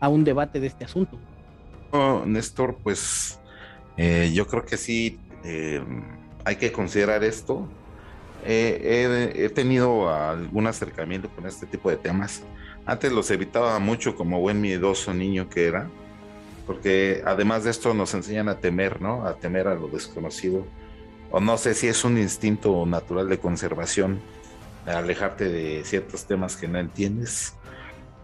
a 0.00 0.08
un 0.08 0.24
debate 0.24 0.60
de 0.60 0.66
este 0.66 0.84
asunto. 0.84 1.18
Oh, 1.90 2.24
Néstor, 2.26 2.76
pues 2.82 3.40
eh, 3.96 4.30
yo 4.34 4.46
creo 4.46 4.64
que 4.64 4.76
sí 4.76 5.18
eh, 5.44 5.82
hay 6.44 6.56
que 6.56 6.72
considerar 6.72 7.24
esto. 7.24 7.68
Eh, 8.44 9.32
he, 9.34 9.44
he, 9.44 9.48
tenido 9.48 10.08
algún 10.08 10.66
acercamiento 10.66 11.28
con 11.30 11.46
este 11.46 11.66
tipo 11.66 11.90
de 11.90 11.96
temas. 11.96 12.44
Antes 12.84 13.10
los 13.10 13.30
evitaba 13.30 13.78
mucho 13.78 14.14
como 14.14 14.40
buen 14.40 14.60
miedoso 14.60 15.12
niño 15.12 15.48
que 15.48 15.66
era, 15.66 15.90
porque 16.66 17.22
además 17.24 17.64
de 17.64 17.70
esto 17.70 17.94
nos 17.94 18.12
enseñan 18.14 18.48
a 18.48 18.58
temer, 18.58 19.00
¿no? 19.00 19.26
A 19.26 19.34
temer 19.34 19.68
a 19.68 19.74
lo 19.74 19.88
desconocido. 19.88 20.66
O 21.30 21.40
no 21.40 21.56
sé 21.58 21.74
si 21.74 21.88
es 21.88 22.04
un 22.04 22.18
instinto 22.18 22.84
natural 22.86 23.28
de 23.28 23.38
conservación, 23.38 24.20
alejarte 24.86 25.48
de 25.48 25.84
ciertos 25.84 26.26
temas 26.26 26.56
que 26.56 26.68
no 26.68 26.78
entiendes. 26.78 27.54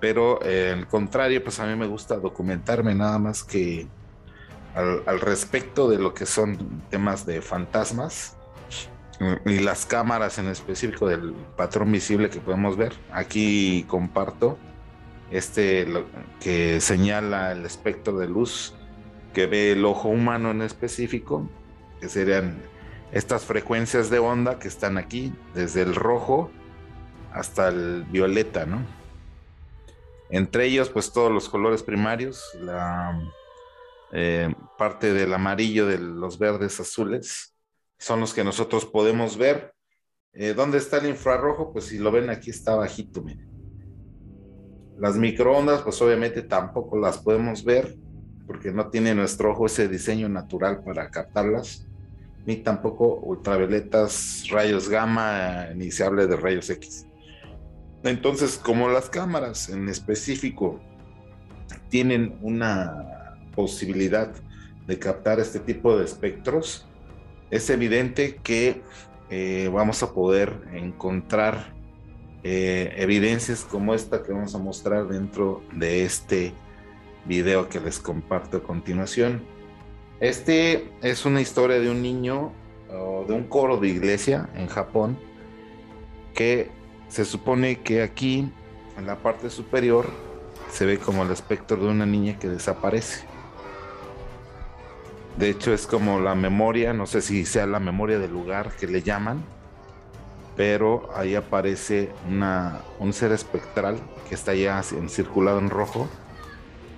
Pero 0.00 0.40
eh, 0.44 0.74
al 0.76 0.88
contrario, 0.88 1.42
pues 1.42 1.60
a 1.60 1.66
mí 1.66 1.76
me 1.76 1.86
gusta 1.86 2.16
documentarme 2.16 2.94
nada 2.94 3.18
más 3.18 3.44
que 3.44 3.86
al, 4.74 5.02
al 5.06 5.20
respecto 5.20 5.88
de 5.88 5.98
lo 5.98 6.12
que 6.12 6.26
son 6.26 6.82
temas 6.90 7.24
de 7.24 7.40
fantasmas 7.40 8.36
y 9.44 9.60
las 9.60 9.86
cámaras 9.86 10.38
en 10.38 10.48
específico 10.48 11.06
del 11.06 11.32
patrón 11.56 11.92
visible 11.92 12.30
que 12.30 12.40
podemos 12.40 12.76
ver. 12.76 12.92
Aquí 13.12 13.84
comparto 13.88 14.58
este 15.32 15.86
que 16.40 16.80
señala 16.80 17.52
el 17.52 17.64
espectro 17.64 18.18
de 18.18 18.28
luz 18.28 18.74
que 19.32 19.46
ve 19.46 19.72
el 19.72 19.84
ojo 19.84 20.08
humano 20.08 20.50
en 20.50 20.62
específico, 20.62 21.48
que 22.00 22.08
serían 22.08 22.62
estas 23.12 23.44
frecuencias 23.44 24.10
de 24.10 24.18
onda 24.18 24.58
que 24.58 24.68
están 24.68 24.98
aquí, 24.98 25.32
desde 25.54 25.82
el 25.82 25.94
rojo 25.94 26.50
hasta 27.32 27.68
el 27.68 28.04
violeta, 28.10 28.66
¿no? 28.66 28.84
Entre 30.30 30.66
ellos, 30.66 30.88
pues 30.88 31.12
todos 31.12 31.30
los 31.30 31.48
colores 31.48 31.82
primarios, 31.82 32.42
la 32.60 33.20
eh, 34.12 34.54
parte 34.78 35.12
del 35.12 35.32
amarillo, 35.34 35.86
de 35.86 35.98
los 35.98 36.38
verdes, 36.38 36.80
azules, 36.80 37.54
son 37.98 38.20
los 38.20 38.32
que 38.32 38.44
nosotros 38.44 38.84
podemos 38.86 39.36
ver. 39.36 39.74
Eh, 40.32 40.54
¿Dónde 40.54 40.78
está 40.78 40.98
el 40.98 41.06
infrarrojo? 41.06 41.72
Pues 41.72 41.86
si 41.86 41.98
lo 41.98 42.10
ven 42.10 42.30
aquí 42.30 42.50
está 42.50 42.74
bajito, 42.74 43.22
miren. 43.22 43.51
Las 44.98 45.16
microondas, 45.16 45.82
pues 45.82 46.00
obviamente 46.02 46.42
tampoco 46.42 46.98
las 46.98 47.18
podemos 47.18 47.64
ver 47.64 47.96
porque 48.46 48.72
no 48.72 48.88
tiene 48.88 49.14
nuestro 49.14 49.52
ojo 49.52 49.66
ese 49.66 49.88
diseño 49.88 50.28
natural 50.28 50.82
para 50.84 51.10
captarlas, 51.10 51.86
ni 52.44 52.56
tampoco 52.56 53.16
ultravioletas, 53.16 54.46
rayos 54.50 54.88
gamma, 54.88 55.68
ni 55.74 55.90
se 55.90 56.04
hable 56.04 56.26
de 56.26 56.36
rayos 56.36 56.68
X. 56.68 57.06
Entonces, 58.02 58.58
como 58.58 58.88
las 58.88 59.08
cámaras 59.08 59.68
en 59.68 59.88
específico 59.88 60.80
tienen 61.88 62.36
una 62.42 63.38
posibilidad 63.54 64.32
de 64.86 64.98
captar 64.98 65.38
este 65.38 65.60
tipo 65.60 65.96
de 65.96 66.04
espectros, 66.04 66.86
es 67.50 67.70
evidente 67.70 68.36
que 68.42 68.82
eh, 69.30 69.70
vamos 69.72 70.02
a 70.02 70.12
poder 70.12 70.52
encontrar 70.72 71.72
eh, 72.44 72.94
evidencias 72.96 73.64
como 73.64 73.94
esta 73.94 74.22
que 74.22 74.32
vamos 74.32 74.54
a 74.54 74.58
mostrar 74.58 75.06
dentro 75.06 75.62
de 75.72 76.04
este 76.04 76.52
video 77.24 77.68
que 77.68 77.80
les 77.80 77.98
comparto 77.98 78.58
a 78.58 78.62
continuación. 78.62 79.42
Este 80.20 80.90
es 81.02 81.24
una 81.24 81.40
historia 81.40 81.78
de 81.78 81.90
un 81.90 82.02
niño 82.02 82.52
o 82.90 83.24
de 83.26 83.34
un 83.34 83.44
coro 83.44 83.76
de 83.76 83.88
iglesia 83.88 84.48
en 84.54 84.66
Japón 84.66 85.18
que 86.34 86.70
se 87.08 87.24
supone 87.24 87.80
que 87.80 88.02
aquí 88.02 88.50
en 88.96 89.06
la 89.06 89.16
parte 89.16 89.50
superior 89.50 90.06
se 90.70 90.86
ve 90.86 90.98
como 90.98 91.22
el 91.22 91.30
espectro 91.30 91.76
de 91.76 91.88
una 91.88 92.06
niña 92.06 92.38
que 92.38 92.48
desaparece. 92.48 93.24
De 95.36 95.50
hecho 95.50 95.72
es 95.72 95.86
como 95.86 96.20
la 96.20 96.34
memoria, 96.34 96.92
no 96.92 97.06
sé 97.06 97.22
si 97.22 97.44
sea 97.44 97.66
la 97.66 97.80
memoria 97.80 98.18
del 98.18 98.32
lugar 98.32 98.72
que 98.76 98.86
le 98.86 99.02
llaman, 99.02 99.44
pero 100.56 101.10
ahí 101.14 101.34
aparece 101.34 102.10
una, 102.28 102.80
un 102.98 103.12
ser 103.12 103.32
espectral 103.32 103.98
que 104.28 104.34
está 104.34 104.54
ya 104.54 104.82
circulado 104.82 105.58
en 105.58 105.70
rojo, 105.70 106.08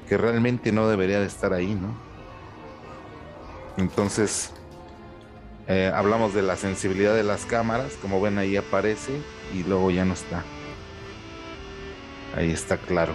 que 0.09 0.17
realmente 0.17 0.73
no 0.73 0.89
debería 0.89 1.21
de 1.21 1.27
estar 1.27 1.53
ahí, 1.53 1.75
¿no? 1.75 1.95
Entonces, 3.77 4.53
eh, 5.67 5.91
hablamos 5.95 6.35
de 6.35 6.43
la 6.43 6.57
sensibilidad 6.57 7.15
de 7.15 7.23
las 7.23 7.47
cámaras, 7.47 7.95
como 8.03 8.21
ven 8.21 8.39
ahí 8.39 8.57
aparece 8.57 9.13
y 9.55 9.63
luego 9.63 9.91
ya 9.91 10.05
no 10.05 10.13
está. 10.13 10.45
Ahí 12.37 12.51
está 12.51 12.77
claro. 12.77 13.15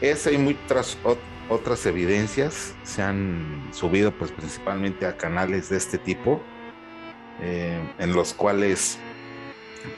Esa 0.00 0.32
y 0.32 0.38
muchas 0.38 0.98
otras 1.48 1.86
evidencias 1.86 2.74
se 2.82 3.02
han 3.02 3.68
subido 3.72 4.10
pues 4.12 4.32
principalmente 4.32 5.06
a 5.06 5.16
canales 5.16 5.68
de 5.68 5.76
este 5.76 5.98
tipo, 5.98 6.40
eh, 7.40 7.80
en 7.98 8.12
los 8.12 8.34
cuales 8.34 8.98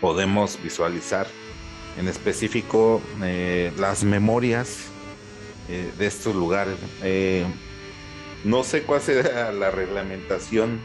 podemos 0.01 0.61
visualizar 0.63 1.27
en 1.99 2.09
específico 2.09 3.01
eh, 3.23 3.73
las 3.79 4.05
memorias 4.05 4.87
eh, 5.69 5.91
de 5.97 6.07
estos 6.07 6.35
lugares. 6.35 6.77
Eh, 7.03 7.45
no 8.45 8.65
sé 8.65 8.83
cuál 8.83 9.01
será 9.01 9.53
la 9.53 9.71
reglamentación 9.71 10.81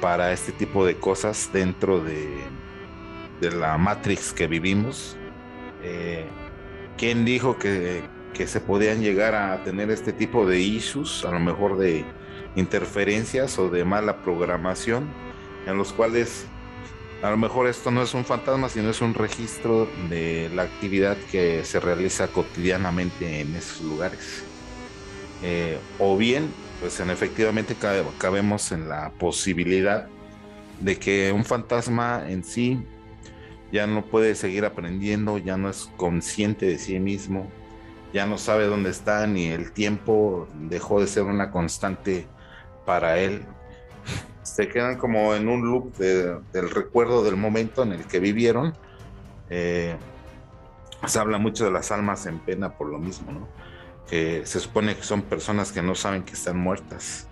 para 0.00 0.32
este 0.32 0.52
tipo 0.52 0.84
de 0.84 0.96
cosas 0.96 1.50
dentro 1.52 2.00
de, 2.00 2.28
la 3.40 3.78
Matrix 3.78 4.32
que 4.32 4.46
vivimos. 4.46 5.16
¿Quién 6.98 7.24
dijo 7.24 7.56
que 7.56 8.02
se 8.46 8.60
podían 8.60 9.00
llegar 9.00 9.34
a 9.34 9.64
tener 9.64 9.90
este 9.90 10.12
tipo 10.12 10.46
de 10.46 10.60
issues, 10.60 11.24
a 11.24 11.30
lo 11.30 11.40
mejor 11.40 11.78
de 11.78 12.04
interferencias 12.54 13.58
o 13.58 13.70
de 13.70 13.84
mala 13.84 14.22
programación, 14.22 15.08
en 15.66 15.78
los 15.78 15.92
cuales 15.92 16.46
a 17.22 17.30
lo 17.30 17.36
mejor 17.36 17.66
esto 17.66 17.90
no 17.90 18.02
es 18.02 18.14
un 18.14 18.24
fantasma, 18.24 18.68
sino 18.68 18.90
es 18.90 19.00
un 19.00 19.14
registro 19.14 19.88
de 20.08 20.50
la 20.54 20.62
actividad 20.62 21.16
que 21.30 21.64
se 21.64 21.78
realiza 21.78 22.28
cotidianamente 22.28 23.40
en 23.40 23.54
esos 23.54 23.82
lugares. 23.82 24.42
Eh, 25.42 25.78
o 25.98 26.16
bien, 26.16 26.52
pues 26.80 26.98
en 27.00 27.10
efectivamente 27.10 27.76
cabemos 28.18 28.72
en 28.72 28.88
la 28.88 29.10
posibilidad 29.18 30.08
de 30.80 30.98
que 30.98 31.30
un 31.32 31.44
fantasma 31.44 32.24
en 32.28 32.42
sí 32.42 32.82
ya 33.70 33.86
no 33.86 34.04
puede 34.04 34.34
seguir 34.34 34.64
aprendiendo, 34.64 35.38
ya 35.38 35.56
no 35.56 35.68
es 35.68 35.90
consciente 35.96 36.66
de 36.66 36.78
sí 36.78 36.98
mismo, 36.98 37.50
ya 38.12 38.26
no 38.26 38.38
sabe 38.38 38.64
dónde 38.64 38.90
está, 38.90 39.26
ni 39.26 39.46
el 39.46 39.72
tiempo 39.72 40.48
dejó 40.54 41.00
de 41.00 41.06
ser 41.06 41.24
una 41.24 41.50
constante 41.50 42.26
para 42.86 43.18
él, 43.18 43.44
se 44.42 44.68
quedan 44.68 44.96
como 44.96 45.34
en 45.34 45.48
un 45.48 45.66
loop 45.66 45.96
de, 45.96 46.38
del 46.52 46.70
recuerdo 46.70 47.22
del 47.22 47.36
momento 47.36 47.82
en 47.82 47.92
el 47.92 48.04
que 48.04 48.20
vivieron. 48.20 48.74
Eh, 49.48 49.96
se 51.06 51.18
habla 51.18 51.38
mucho 51.38 51.64
de 51.64 51.70
las 51.70 51.90
almas 51.92 52.26
en 52.26 52.38
pena 52.38 52.76
por 52.76 52.88
lo 52.88 52.98
mismo, 52.98 53.32
¿no? 53.32 53.48
Que 54.08 54.42
se 54.44 54.60
supone 54.60 54.96
que 54.96 55.02
son 55.02 55.22
personas 55.22 55.72
que 55.72 55.82
no 55.82 55.94
saben 55.94 56.22
que 56.22 56.34
están 56.34 56.58
muertas. 56.58 57.26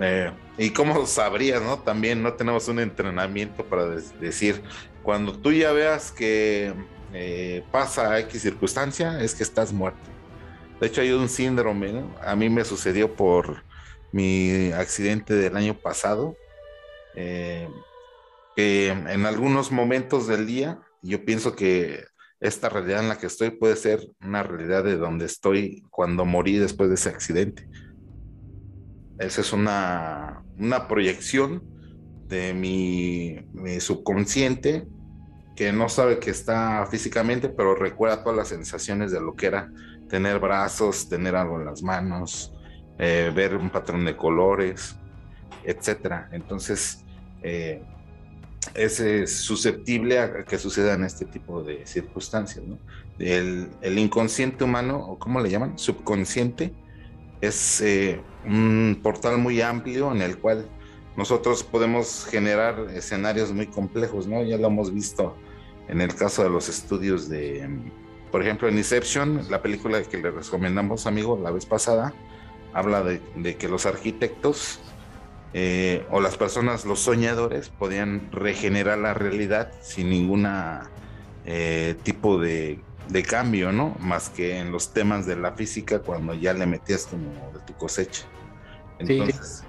Eh, 0.00 0.30
y 0.56 0.70
cómo 0.70 1.06
sabrías, 1.06 1.62
¿no? 1.62 1.78
También 1.78 2.22
no 2.22 2.34
tenemos 2.34 2.68
un 2.68 2.80
entrenamiento 2.80 3.64
para 3.64 3.86
decir, 3.86 4.62
cuando 5.02 5.32
tú 5.32 5.52
ya 5.52 5.72
veas 5.72 6.12
que 6.12 6.74
eh, 7.12 7.64
pasa 7.70 8.18
X 8.20 8.42
circunstancia, 8.42 9.20
es 9.20 9.34
que 9.34 9.42
estás 9.42 9.72
muerto. 9.72 9.98
De 10.80 10.86
hecho, 10.86 11.00
hay 11.00 11.12
un 11.12 11.28
síndrome, 11.28 11.92
¿no? 11.92 12.10
A 12.24 12.36
mí 12.36 12.48
me 12.48 12.64
sucedió 12.64 13.12
por 13.14 13.62
mi 14.12 14.72
accidente 14.72 15.34
del 15.34 15.56
año 15.56 15.74
pasado, 15.74 16.36
eh, 17.14 17.68
que 18.56 18.88
en 18.88 19.26
algunos 19.26 19.70
momentos 19.70 20.26
del 20.26 20.46
día 20.46 20.80
yo 21.02 21.24
pienso 21.24 21.56
que 21.56 22.04
esta 22.40 22.68
realidad 22.68 23.00
en 23.00 23.08
la 23.08 23.18
que 23.18 23.26
estoy 23.26 23.50
puede 23.50 23.76
ser 23.76 24.00
una 24.22 24.42
realidad 24.42 24.84
de 24.84 24.96
donde 24.96 25.26
estoy 25.26 25.84
cuando 25.90 26.24
morí 26.24 26.56
después 26.56 26.88
de 26.88 26.94
ese 26.94 27.10
accidente. 27.10 27.68
Esa 29.18 29.42
es 29.42 29.52
una, 29.52 30.42
una 30.58 30.88
proyección 30.88 31.62
de 32.26 32.54
mi, 32.54 33.46
mi 33.52 33.80
subconsciente 33.80 34.86
que 35.54 35.72
no 35.72 35.90
sabe 35.90 36.18
que 36.18 36.30
está 36.30 36.86
físicamente, 36.90 37.50
pero 37.50 37.74
recuerda 37.74 38.22
todas 38.22 38.38
las 38.38 38.48
sensaciones 38.48 39.12
de 39.12 39.20
lo 39.20 39.34
que 39.34 39.46
era 39.46 39.70
tener 40.08 40.38
brazos, 40.38 41.08
tener 41.10 41.36
algo 41.36 41.58
en 41.58 41.66
las 41.66 41.82
manos, 41.82 42.54
eh, 43.02 43.32
ver 43.34 43.56
un 43.56 43.70
patrón 43.70 44.04
de 44.04 44.14
colores, 44.14 44.94
etcétera. 45.64 46.28
Entonces, 46.32 47.02
eh, 47.42 47.82
es, 48.74 49.34
susceptible 49.34 50.18
a 50.18 50.44
que 50.44 50.58
sucedan 50.58 51.04
este 51.04 51.24
tipo 51.24 51.62
de 51.62 51.86
circunstancias. 51.86 52.62
El, 53.18 53.98
inconsciente 53.98 54.64
humano, 54.64 54.98
o 54.98 55.18
cómo 55.18 55.40
le 55.40 55.48
llaman, 55.48 55.78
subconsciente, 55.78 56.74
es 57.40 57.80
eh, 57.80 58.20
un 58.44 59.00
portal 59.02 59.38
muy 59.38 59.62
amplio 59.62 60.12
en 60.12 60.20
el 60.20 60.36
cual 60.36 60.68
nosotros 61.16 61.62
podemos 61.62 62.26
generar 62.26 62.86
escenarios 62.94 63.50
muy 63.50 63.66
complejos, 63.66 64.26
¿no? 64.26 64.42
Ya 64.42 64.58
lo 64.58 64.66
hemos 64.66 64.92
visto 64.92 65.34
en 65.88 66.02
el 66.02 66.14
caso 66.14 66.42
de 66.42 66.50
los 66.50 66.68
estudios 66.68 67.30
de, 67.30 67.66
por 68.30 68.42
ejemplo, 68.42 68.68
en 68.68 68.76
Inception, 68.76 69.50
la 69.50 69.62
película 69.62 70.02
que 70.02 70.18
le 70.18 70.30
recomendamos, 70.30 71.06
amigo, 71.06 71.40
la 71.42 71.50
vez 71.50 71.64
pasada, 71.64 72.12
habla 72.72 73.02
de, 73.02 73.56
que 73.56 73.68
los 73.68 73.86
arquitectos 73.86 74.80
eh, 75.52 76.06
o 76.10 76.20
las 76.20 76.36
personas, 76.36 76.84
los 76.84 77.00
soñadores, 77.00 77.68
podían 77.68 78.30
regenerar 78.30 78.98
la 78.98 79.14
realidad 79.14 79.72
sin 79.80 80.10
ninguna 80.10 80.90
eh, 81.44 81.96
tipo 82.02 82.38
de, 82.38 82.80
cambio, 83.28 83.72
¿no? 83.72 83.96
Más 83.98 84.28
que 84.28 84.58
en 84.58 84.70
los 84.70 84.92
temas 84.92 85.26
de 85.26 85.34
la 85.34 85.52
física 85.52 85.98
cuando 85.98 86.32
ya 86.34 86.52
le 86.52 86.64
metías 86.66 87.06
como 87.06 87.30
de 87.52 87.58
tu 87.66 87.74
cosecha. 87.74 88.24
Entonces, 89.00 89.64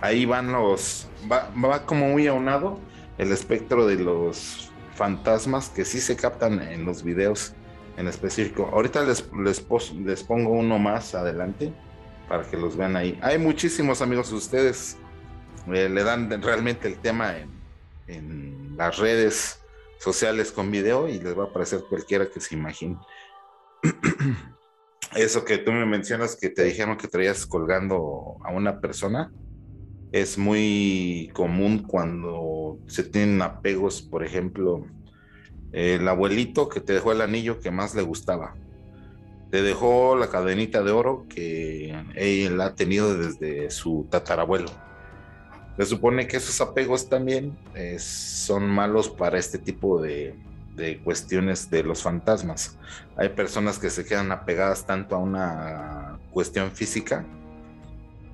ahí 0.00 0.26
van 0.26 0.52
los, 0.52 1.08
va, 1.30 1.50
va 1.62 1.84
como 1.86 2.08
muy 2.08 2.28
aunado 2.28 2.78
el 3.18 3.32
espectro 3.32 3.86
de 3.86 3.96
los 3.96 4.70
fantasmas 4.94 5.70
que 5.70 5.84
sí 5.84 6.00
se 6.00 6.14
captan 6.16 6.62
en 6.62 6.84
los 6.84 7.02
videos 7.02 7.54
en 7.96 8.08
específico. 8.08 8.70
Ahorita 8.72 9.02
les, 9.02 9.24
les, 9.42 9.64
les 10.04 10.22
pongo 10.22 10.50
uno 10.50 10.78
más 10.78 11.14
adelante 11.14 11.72
para 12.28 12.44
que 12.44 12.56
los 12.56 12.76
vean 12.76 12.96
ahí. 12.96 13.18
Hay 13.22 13.38
muchísimos 13.38 14.02
amigos 14.02 14.30
de 14.30 14.36
ustedes, 14.36 14.96
eh, 15.72 15.88
le 15.88 16.04
dan 16.04 16.30
realmente 16.42 16.88
el 16.88 16.98
tema 16.98 17.34
en, 17.36 17.54
las 18.76 18.98
redes 18.98 19.60
sociales 20.00 20.50
con 20.50 20.70
video 20.72 21.08
y 21.08 21.20
les 21.20 21.38
va 21.38 21.44
a 21.44 21.46
aparecer 21.46 21.84
cualquiera 21.88 22.28
que 22.28 22.40
se 22.40 22.56
imagine. 22.56 22.98
Eso 25.14 25.44
que 25.44 25.58
tú 25.58 25.70
me 25.70 25.86
mencionas 25.86 26.34
que 26.34 26.50
te 26.50 26.64
dijeron 26.64 26.96
que 26.96 27.06
traías 27.06 27.46
colgando 27.46 28.36
a 28.44 28.50
una 28.50 28.80
persona 28.80 29.32
es 30.10 30.36
muy 30.36 31.30
común 31.34 31.84
cuando 31.84 32.80
se 32.88 33.04
tienen 33.04 33.40
apegos, 33.42 34.02
por 34.02 34.24
ejemplo, 34.24 34.84
el 35.70 36.06
abuelito 36.08 36.68
que 36.68 36.80
te 36.80 36.94
dejó 36.94 37.12
el 37.12 37.20
anillo 37.20 37.60
que 37.60 37.70
más 37.70 37.94
le 37.94 38.02
gustaba 38.02 38.56
te 39.54 39.62
dejó 39.62 40.16
la 40.16 40.30
cadenita 40.30 40.82
de 40.82 40.90
oro 40.90 41.26
que 41.28 41.94
él 42.16 42.60
ha 42.60 42.74
tenido 42.74 43.16
desde 43.16 43.70
su 43.70 44.04
tatarabuelo. 44.10 44.68
Se 45.76 45.84
supone 45.86 46.26
que 46.26 46.38
esos 46.38 46.60
apegos 46.60 47.08
también 47.08 47.56
eh, 47.76 48.00
son 48.00 48.68
malos 48.68 49.08
para 49.08 49.38
este 49.38 49.58
tipo 49.58 50.02
de, 50.02 50.34
cuestiones 51.04 51.70
de 51.70 51.84
los 51.84 52.02
fantasmas. 52.02 52.76
Hay 53.16 53.28
personas 53.28 53.78
que 53.78 53.90
se 53.90 54.04
quedan 54.04 54.32
apegadas 54.32 54.86
tanto 54.86 55.14
a 55.14 55.18
una 55.18 56.18
cuestión 56.32 56.72
física 56.72 57.24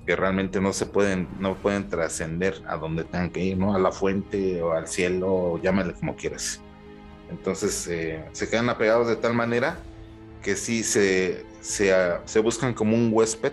que 0.07 0.17
realmente 0.17 0.59
no 0.59 0.73
se 0.73 0.87
pueden, 0.87 1.29
no 1.39 1.55
pueden 1.55 1.91
trascender 1.91 2.63
a 2.67 2.79
donde 2.79 3.05
tengan 3.05 3.29
que 3.29 3.45
ir, 3.45 3.59
¿no? 3.59 3.75
A 3.75 3.79
la 3.79 3.93
fuente 3.93 4.63
o 4.63 4.73
al 4.73 4.89
cielo, 4.89 5.61
llámale 5.63 5.93
como 5.93 6.17
quieras. 6.17 6.63
Entonces 7.29 7.87
eh, 7.89 8.25
se 8.33 8.49
quedan 8.49 8.71
apegados 8.71 9.07
de 9.07 9.17
tal 9.17 9.35
manera 9.35 9.77
que 10.43 10.57
sí 10.57 10.83
se, 10.83 11.45
se, 11.61 12.41
buscan 12.41 12.75
como 12.75 12.97
un 12.97 13.11
huésped 13.13 13.53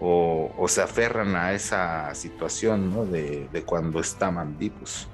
o, 0.00 0.66
se 0.68 0.82
aferran 0.82 1.36
a 1.36 1.52
esa 1.52 2.14
situación 2.14 3.12
de, 3.12 3.62
cuando 3.64 4.00
estaban 4.00 4.58
vivos. 4.58 5.08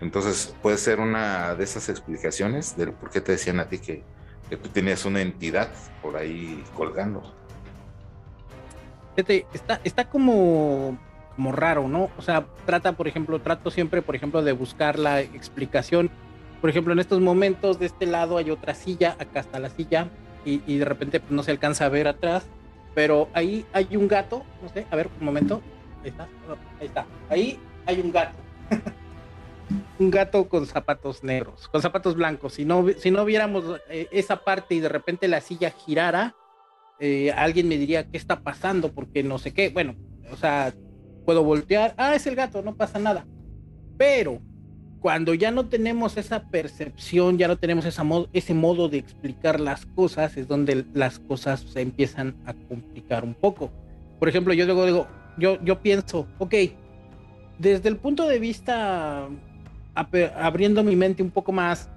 Entonces 0.00 0.54
puede 0.60 0.76
ser 0.76 1.00
una 1.00 1.54
de 1.54 1.64
esas 1.64 1.88
explicaciones 1.88 2.76
del 2.76 2.92
por 2.92 3.10
qué 3.10 3.20
te 3.20 3.32
decían 3.32 3.60
a 3.60 3.68
ti 3.68 3.78
que, 3.78 4.02
tú 4.50 4.68
tenías 4.68 5.04
una 5.04 5.20
entidad 5.20 5.68
por 6.00 6.16
ahí 6.16 6.62
colgando. 6.76 7.34
Está, 9.16 9.80
está 9.82 10.08
como, 10.08 10.96
como 11.34 11.50
raro, 11.50 11.88
¿no? 11.88 12.10
O 12.18 12.22
sea, 12.22 12.46
trata, 12.66 12.92
por 12.92 13.08
ejemplo, 13.08 13.40
trato 13.40 13.70
siempre, 13.70 14.02
por 14.02 14.14
ejemplo, 14.14 14.42
de 14.42 14.52
buscar 14.52 14.98
la 14.98 15.20
explicación 15.20 16.10
por 16.64 16.70
ejemplo, 16.70 16.94
en 16.94 16.98
estos 16.98 17.20
momentos 17.20 17.78
de 17.78 17.84
este 17.84 18.06
lado 18.06 18.38
hay 18.38 18.50
otra 18.50 18.72
silla, 18.72 19.16
acá 19.18 19.40
está 19.40 19.58
la 19.58 19.68
silla, 19.68 20.08
y, 20.46 20.78
de 20.78 20.84
repente 20.86 21.20
pues, 21.20 21.30
no 21.30 21.42
se 21.42 21.50
alcanza 21.50 21.84
a 21.84 21.90
ver 21.90 22.08
atrás, 22.08 22.46
pero 22.94 23.28
ahí 23.34 23.66
hay 23.74 23.96
un 23.96 24.08
gato, 24.08 24.44
no 24.62 24.70
sé, 24.70 24.86
a 24.90 24.96
ver, 24.96 25.10
un 25.20 25.26
momento, 25.26 25.60
ahí 26.02 26.08
está, 26.08 26.26
ahí 26.80 26.86
está, 26.86 27.06
ahí 27.28 27.58
hay 27.84 28.00
un 28.00 28.10
gato. 28.10 28.38
un 29.98 30.10
gato 30.10 30.48
con 30.48 30.64
zapatos 30.64 31.22
negros, 31.22 31.68
con 31.68 31.82
zapatos 31.82 32.16
blancos. 32.16 32.54
Si 32.54 32.64
no, 32.64 32.86
si 32.96 33.10
no 33.10 33.26
viéramos 33.26 33.82
eh, 33.90 34.08
esa 34.10 34.36
parte 34.36 34.74
y 34.74 34.80
de 34.80 34.88
repente 34.88 35.28
la 35.28 35.42
silla 35.42 35.68
girara, 35.68 36.34
eh, 36.98 37.30
alguien 37.32 37.68
me 37.68 37.76
diría, 37.76 38.08
¿qué 38.08 38.16
está 38.16 38.40
pasando? 38.40 38.90
Porque 38.90 39.22
no 39.22 39.36
sé 39.36 39.52
qué. 39.52 39.68
Bueno, 39.68 39.96
o 40.32 40.36
sea, 40.36 40.72
puedo 41.26 41.44
voltear, 41.44 41.94
ah, 41.98 42.14
es 42.14 42.26
el 42.26 42.36
gato, 42.36 42.62
no 42.62 42.74
pasa 42.74 42.98
nada. 42.98 43.26
Pero 43.98 44.40
cuando 45.04 45.34
ya 45.34 45.50
no 45.50 45.66
tenemos 45.66 46.16
esa 46.16 46.44
percepción, 46.44 47.36
ya 47.36 47.46
no 47.46 47.58
tenemos 47.58 47.84
esa 47.84 48.06
ese 48.32 48.54
modo 48.54 48.88
de 48.88 48.96
explicar 48.96 49.60
las 49.60 49.84
cosas, 49.84 50.34
es 50.38 50.48
donde 50.48 50.86
las 50.94 51.18
cosas 51.18 51.60
se 51.60 51.82
empiezan 51.82 52.34
a 52.46 52.54
complicar 52.54 53.22
un 53.22 53.34
poco. 53.34 53.70
Por 54.18 54.30
ejemplo, 54.30 54.54
yo 54.54 54.64
luego 54.64 54.86
digo, 54.86 55.06
yo, 55.36 55.62
yo 55.62 55.82
pienso, 55.82 56.26
ok, 56.38 56.54
desde 57.58 57.90
el 57.90 57.98
punto 57.98 58.26
de 58.26 58.38
vista, 58.38 59.28
abriendo 59.94 60.82
mi 60.82 60.96
mente 60.96 61.22
un 61.22 61.30
poco 61.30 61.52
más, 61.52 61.90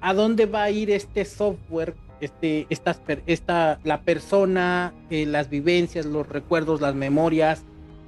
¿a 0.00 0.12
dónde 0.12 0.46
va 0.46 0.64
a 0.64 0.70
ir 0.72 0.90
este 0.90 1.24
software? 1.24 1.94
Este, 2.20 2.66
estas, 2.68 3.00
esta, 3.26 3.78
la 3.84 4.00
persona, 4.00 4.92
eh, 5.08 5.24
las 5.24 5.50
vivencias, 5.50 6.04
los 6.04 6.28
recuerdos, 6.28 6.80
las 6.80 6.96
memorias, 6.96 7.64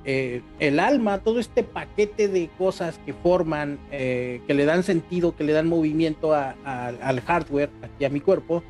eh, 0.09 0.41
el 0.61 0.79
alma, 0.79 1.19
todo 1.19 1.41
este 1.41 1.65
paquete 1.65 2.29
de 2.29 2.49
cosas 2.57 3.01
que 3.05 3.13
forman, 3.13 3.81
eh, 3.91 4.41
que 4.47 4.55
le 4.55 4.65
dan 4.65 4.85
sentido, 4.85 5.35
que 5.35 5.43
le 5.43 5.53
dan 5.53 5.67
movimiento 5.67 6.33
al 6.33 7.21
hardware, 7.23 7.71
aquí 7.83 8.05
a 8.05 8.09
mi 8.09 8.21
cuerpo, 8.21 8.63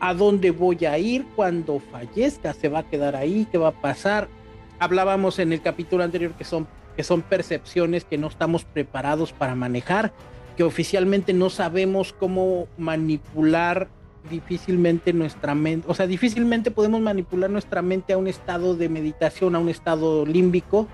a 0.00 0.14
dónde 0.14 0.50
voy 0.50 0.86
a 0.86 0.98
ir 0.98 1.26
cuando 1.36 1.78
fallezca, 1.78 2.54
se 2.54 2.70
va 2.70 2.78
a 2.78 2.88
quedar 2.88 3.16
ahí, 3.16 3.46
qué 3.52 3.58
va 3.58 3.68
a 3.68 3.80
pasar. 3.82 4.28
Hablábamos 4.78 5.38
en 5.38 5.52
el 5.52 5.60
capítulo 5.60 6.04
anterior 6.04 6.32
que 6.32 6.44
son 6.44 7.22
percepciones 7.28 8.06
que 8.06 8.16
no 8.16 8.28
estamos 8.28 8.64
preparados 8.64 9.34
para 9.34 9.54
manejar, 9.54 10.14
que 10.56 10.64
oficialmente 10.64 11.34
no 11.34 11.50
sabemos 11.50 12.14
cómo 12.14 12.66
manipular 12.78 13.88
difícilmente 14.28 15.12
nuestra 15.12 15.54
mente, 15.54 15.86
o 15.88 15.94
sea, 15.94 16.06
difícilmente 16.06 16.70
podemos 16.70 17.00
manipular 17.00 17.50
nuestra 17.50 17.82
mente 17.82 18.12
a 18.12 18.18
un 18.18 18.28
estado 18.28 18.76
de 18.76 18.88
meditación, 18.88 19.54
a 19.54 19.58
un 19.58 19.68
estado 19.68 20.26
límbico, 20.26 20.86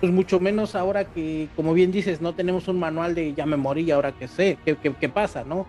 pues 0.00 0.12
mucho 0.12 0.40
menos 0.40 0.74
ahora 0.74 1.04
que, 1.04 1.48
como 1.56 1.74
bien 1.74 1.92
dices, 1.92 2.20
no 2.20 2.34
tenemos 2.34 2.68
un 2.68 2.78
manual 2.78 3.14
de 3.14 3.34
ya 3.34 3.46
me 3.46 3.56
morí, 3.56 3.90
ahora 3.90 4.12
que 4.12 4.28
sé, 4.28 4.58
qué, 4.64 4.76
qué, 4.76 5.08
pasa, 5.08 5.44
¿no? 5.44 5.66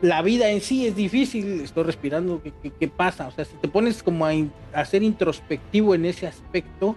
La 0.00 0.22
vida 0.22 0.50
en 0.50 0.60
sí 0.60 0.86
es 0.86 0.94
difícil, 0.94 1.60
estoy 1.60 1.84
respirando, 1.84 2.40
¿qué, 2.42 2.52
qué, 2.70 2.88
pasa? 2.88 3.26
O 3.28 3.30
sea, 3.32 3.44
si 3.44 3.56
te 3.56 3.68
pones 3.68 4.02
como 4.02 4.26
a, 4.26 4.32
a 4.72 4.84
ser 4.84 5.02
introspectivo 5.02 5.94
en 5.94 6.04
ese 6.04 6.26
aspecto, 6.26 6.96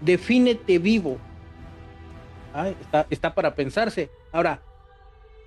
defínete 0.00 0.78
vivo. 0.78 1.18
Está, 2.80 3.06
está 3.10 3.34
para 3.34 3.54
pensarse. 3.54 4.10
Ahora, 4.32 4.60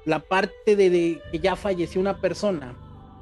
la 0.06 0.20
parte 0.20 0.76
de, 0.76 1.22
que 1.32 1.40
ya 1.40 1.56
falleció 1.56 2.02
una 2.02 2.18
persona, 2.18 2.74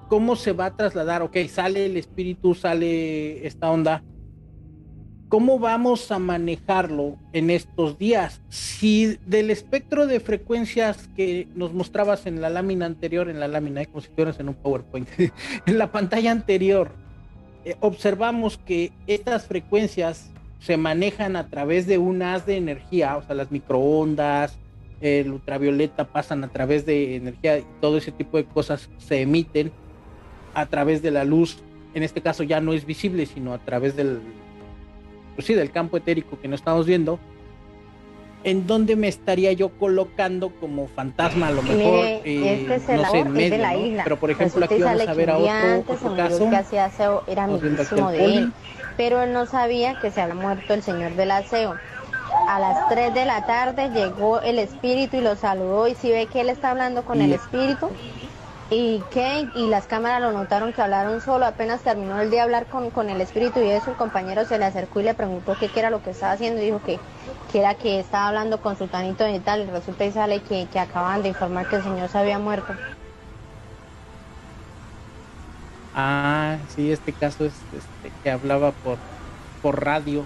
¿cómo 0.08 0.36
se 0.36 0.54
va 0.54 0.66
a 0.66 0.76
trasladar? 0.76 1.22
Ok, 1.22 1.38
sale 1.48 1.86
el 1.86 1.98
espíritu, 1.98 2.56
sale 2.56 3.46
esta 3.46 3.70
onda. 3.72 4.04
¿Cómo 5.30 5.60
vamos 5.60 6.10
a 6.12 6.20
manejarlo 6.20 7.18
en 7.34 7.50
estos 7.50 7.98
días? 7.98 8.42
Si 8.48 9.18
del 9.26 9.52
espectro 9.52 10.08
de 10.08 10.22
frecuencias 10.22 11.10
que 11.18 11.50
nos 11.54 11.74
mostrabas 11.74 12.26
en 12.26 12.40
la 12.40 12.50
lámina 12.50 12.86
anterior, 12.86 13.30
en 13.30 13.42
la 13.42 13.50
lámina, 13.50 13.84
como 13.86 14.00
si 14.00 14.08
estuvieras 14.08 14.40
en 14.40 14.48
un 14.48 14.56
PowerPoint, 14.56 15.10
en 15.66 15.78
la 15.78 15.92
pantalla 15.92 16.32
anterior, 16.32 16.92
eh, 17.66 17.76
observamos 17.82 18.58
que 18.58 18.94
estas 19.06 19.48
frecuencias 19.48 20.32
se 20.60 20.78
manejan 20.78 21.36
a 21.36 21.50
través 21.50 21.88
de 21.88 21.98
un 21.98 22.22
haz 22.22 22.46
de 22.46 22.56
energía, 22.56 23.18
o 23.18 23.24
sea, 23.24 23.36
las 23.36 23.52
microondas, 23.52 24.58
el 25.02 25.32
ultravioleta 25.32 26.06
pasan 26.06 26.44
a 26.46 26.48
través 26.48 26.86
de 26.86 27.18
energía 27.18 27.62
todo 27.82 27.98
ese 27.98 28.12
tipo 28.12 28.38
de 28.38 28.46
cosas 28.46 28.90
se 28.98 29.22
emiten 29.22 29.72
a 30.58 30.66
través 30.66 31.04
de 31.04 31.12
la 31.12 31.24
luz. 31.24 31.60
En 31.94 32.02
este 32.02 32.22
caso 32.22 32.42
ya 32.42 32.60
no 32.60 32.74
es 32.74 32.86
visible, 32.86 33.28
sino 33.28 33.54
a 33.54 33.60
través 33.60 33.96
del, 33.96 34.20
pues 35.36 35.46
sí, 35.46 35.54
del 35.54 35.70
campo 35.70 35.98
etérico 35.98 36.40
que 36.40 36.48
no 36.48 36.56
estamos 36.56 36.88
viendo. 36.88 37.20
¿En 38.44 38.66
dónde 38.66 38.96
me 38.96 39.08
estaría 39.08 39.52
yo 39.54 39.70
colocando 39.70 40.50
como 40.60 40.88
fantasma 40.88 41.50
a 41.50 41.52
lo 41.52 41.62
mejor? 41.62 42.06
Eh, 42.06 42.68
este 42.72 42.98
no 42.98 43.12
sé, 43.12 43.20
en 43.20 43.32
medio, 43.32 43.58
la 43.60 43.76
isla. 43.76 44.04
Pero 44.04 44.18
por 44.18 44.32
ejemplo 44.32 44.66
aquí 44.66 44.82
vamos 44.82 45.08
a 45.08 45.14
ver 45.14 45.30
a 45.30 45.38
otro, 45.38 46.16
caso. 46.16 46.50
Que 46.50 46.80
aseo 46.80 47.24
era 47.28 47.44
amiguísimo 47.44 48.12
de 48.12 48.26
él, 48.26 48.54
pero 48.96 49.22
él 49.22 49.34
no 49.34 49.46
sabía 49.46 50.00
que 50.00 50.10
se 50.10 50.22
había 50.22 50.36
muerto 50.36 50.74
el 50.74 50.82
señor 50.82 51.14
del 51.14 51.32
aseo 51.32 51.76
a 52.48 52.60
las 52.60 52.90
3 52.90 53.14
de 53.14 53.26
la 53.26 53.46
tarde 53.46 53.90
llegó 53.90 54.42
el 54.42 54.60
espíritu 54.60 55.18
y 55.18 55.22
lo 55.22 55.36
saludó 55.36 55.88
y 55.88 55.96
si 55.96 56.10
ve 56.10 56.28
que 56.28 56.42
él 56.42 56.50
está 56.50 56.72
hablando 56.72 57.04
con 57.04 57.22
el 57.22 57.34
espíritu 57.34 57.90
y 58.70 59.02
y 59.56 59.68
las 59.68 59.88
cámaras 59.88 60.22
lo 60.22 60.32
notaron 60.32 60.74
que 60.74 60.82
hablaron 60.82 61.22
solo, 61.22 61.46
apenas 61.46 61.82
terminó 61.82 62.20
el 62.20 62.30
de 62.30 62.42
hablar 62.42 62.66
con, 62.68 62.90
con 62.92 63.10
el 63.10 63.22
espíritu 63.22 63.60
y 63.60 63.70
eso 63.70 63.92
el 63.92 63.98
compañero 63.98 64.46
se 64.46 64.58
le 64.58 64.66
acercó 64.66 65.00
y 65.00 65.04
le 65.04 65.14
preguntó 65.14 65.56
qué, 65.60 65.70
era 65.76 65.90
lo 65.90 66.04
que 66.04 66.10
estaba 66.10 66.34
haciendo 66.34 66.62
y 66.62 66.66
dijo 66.66 66.82
que, 66.86 67.00
que 67.52 67.60
era 67.60 67.76
que 67.76 68.00
estaba 68.00 68.28
hablando 68.28 68.62
con 68.62 68.78
su 68.78 68.88
tanito 68.88 69.28
y 69.28 69.40
tal 69.40 69.62
y 69.62 69.66
resulta 69.66 70.06
y 70.06 70.12
sale 70.12 70.42
que, 70.42 70.68
que 70.72 70.80
acaban 70.80 71.22
de 71.22 71.30
informar 71.30 71.70
que 71.70 71.78
el 71.78 71.84
señor 71.84 72.10
se 72.10 72.18
había 72.18 72.40
muerto. 72.40 72.74
Ah, 75.96 76.58
sí, 76.76 76.92
este 76.92 77.14
caso 77.14 77.46
es 77.46 77.54
este, 77.74 78.12
que 78.22 78.30
hablaba 78.30 78.72
por, 78.72 78.98
por 79.62 79.84
radio. 79.84 80.26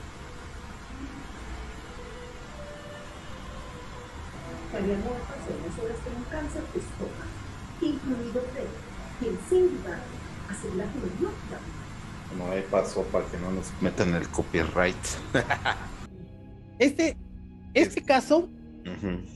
había 4.81 4.95
muerto 4.97 5.21
con 6.03 6.15
un 6.15 6.23
cáncer 6.29 6.63
estómago, 6.75 6.90
incluido 7.81 8.41
Fred, 8.53 8.65
quien 9.19 9.37
sin 9.49 9.77
duda 9.77 9.99
asegura 10.49 10.85
que 10.85 10.99
lo 10.99 11.05
dio 11.19 11.29
Bueno, 12.29 12.51
ahí 12.51 12.65
pasó 12.69 13.03
para 13.03 13.25
que 13.25 13.37
no 13.37 13.51
nos 13.51 13.71
metan 13.81 14.13
el 14.15 14.27
copyright. 14.29 14.95
este, 16.79 17.17
este 17.73 18.03
caso 18.03 18.49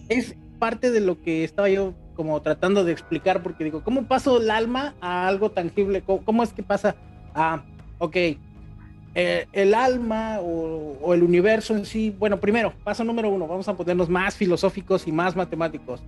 es 0.10 0.36
parte 0.60 0.92
de 0.92 1.02
lo 1.02 1.22
que 1.22 1.44
estaba 1.44 1.70
yo 1.70 1.94
como 2.16 2.42
tratando 2.42 2.84
de 2.84 2.94
explicar, 2.94 3.44
porque 3.44 3.66
digo, 3.66 3.84
¿cómo 3.84 4.08
paso 4.08 4.42
el 4.42 4.50
alma 4.50 4.96
a 5.02 5.28
algo 5.28 5.52
tangible? 5.52 6.02
¿Cómo, 6.02 6.24
cómo 6.24 6.44
es 6.44 6.54
que 6.54 6.64
pasa 6.64 6.96
a, 7.34 7.64
ok, 8.00 8.16
eh, 9.18 9.48
el 9.54 9.74
alma 9.74 10.42
o, 10.42 11.14
el 11.14 11.24
universo 11.24 11.74
en 11.74 11.86
sí, 11.86 12.14
bueno, 12.20 12.38
primero, 12.38 12.74
paso 12.84 13.02
número 13.06 13.30
uno, 13.30 13.48
vamos 13.48 13.66
a 13.70 13.74
ponernos 13.74 14.10
más 14.10 14.36
filosóficos 14.36 15.08
y 15.08 15.12
más 15.14 15.38
matemáticos. 15.38 16.02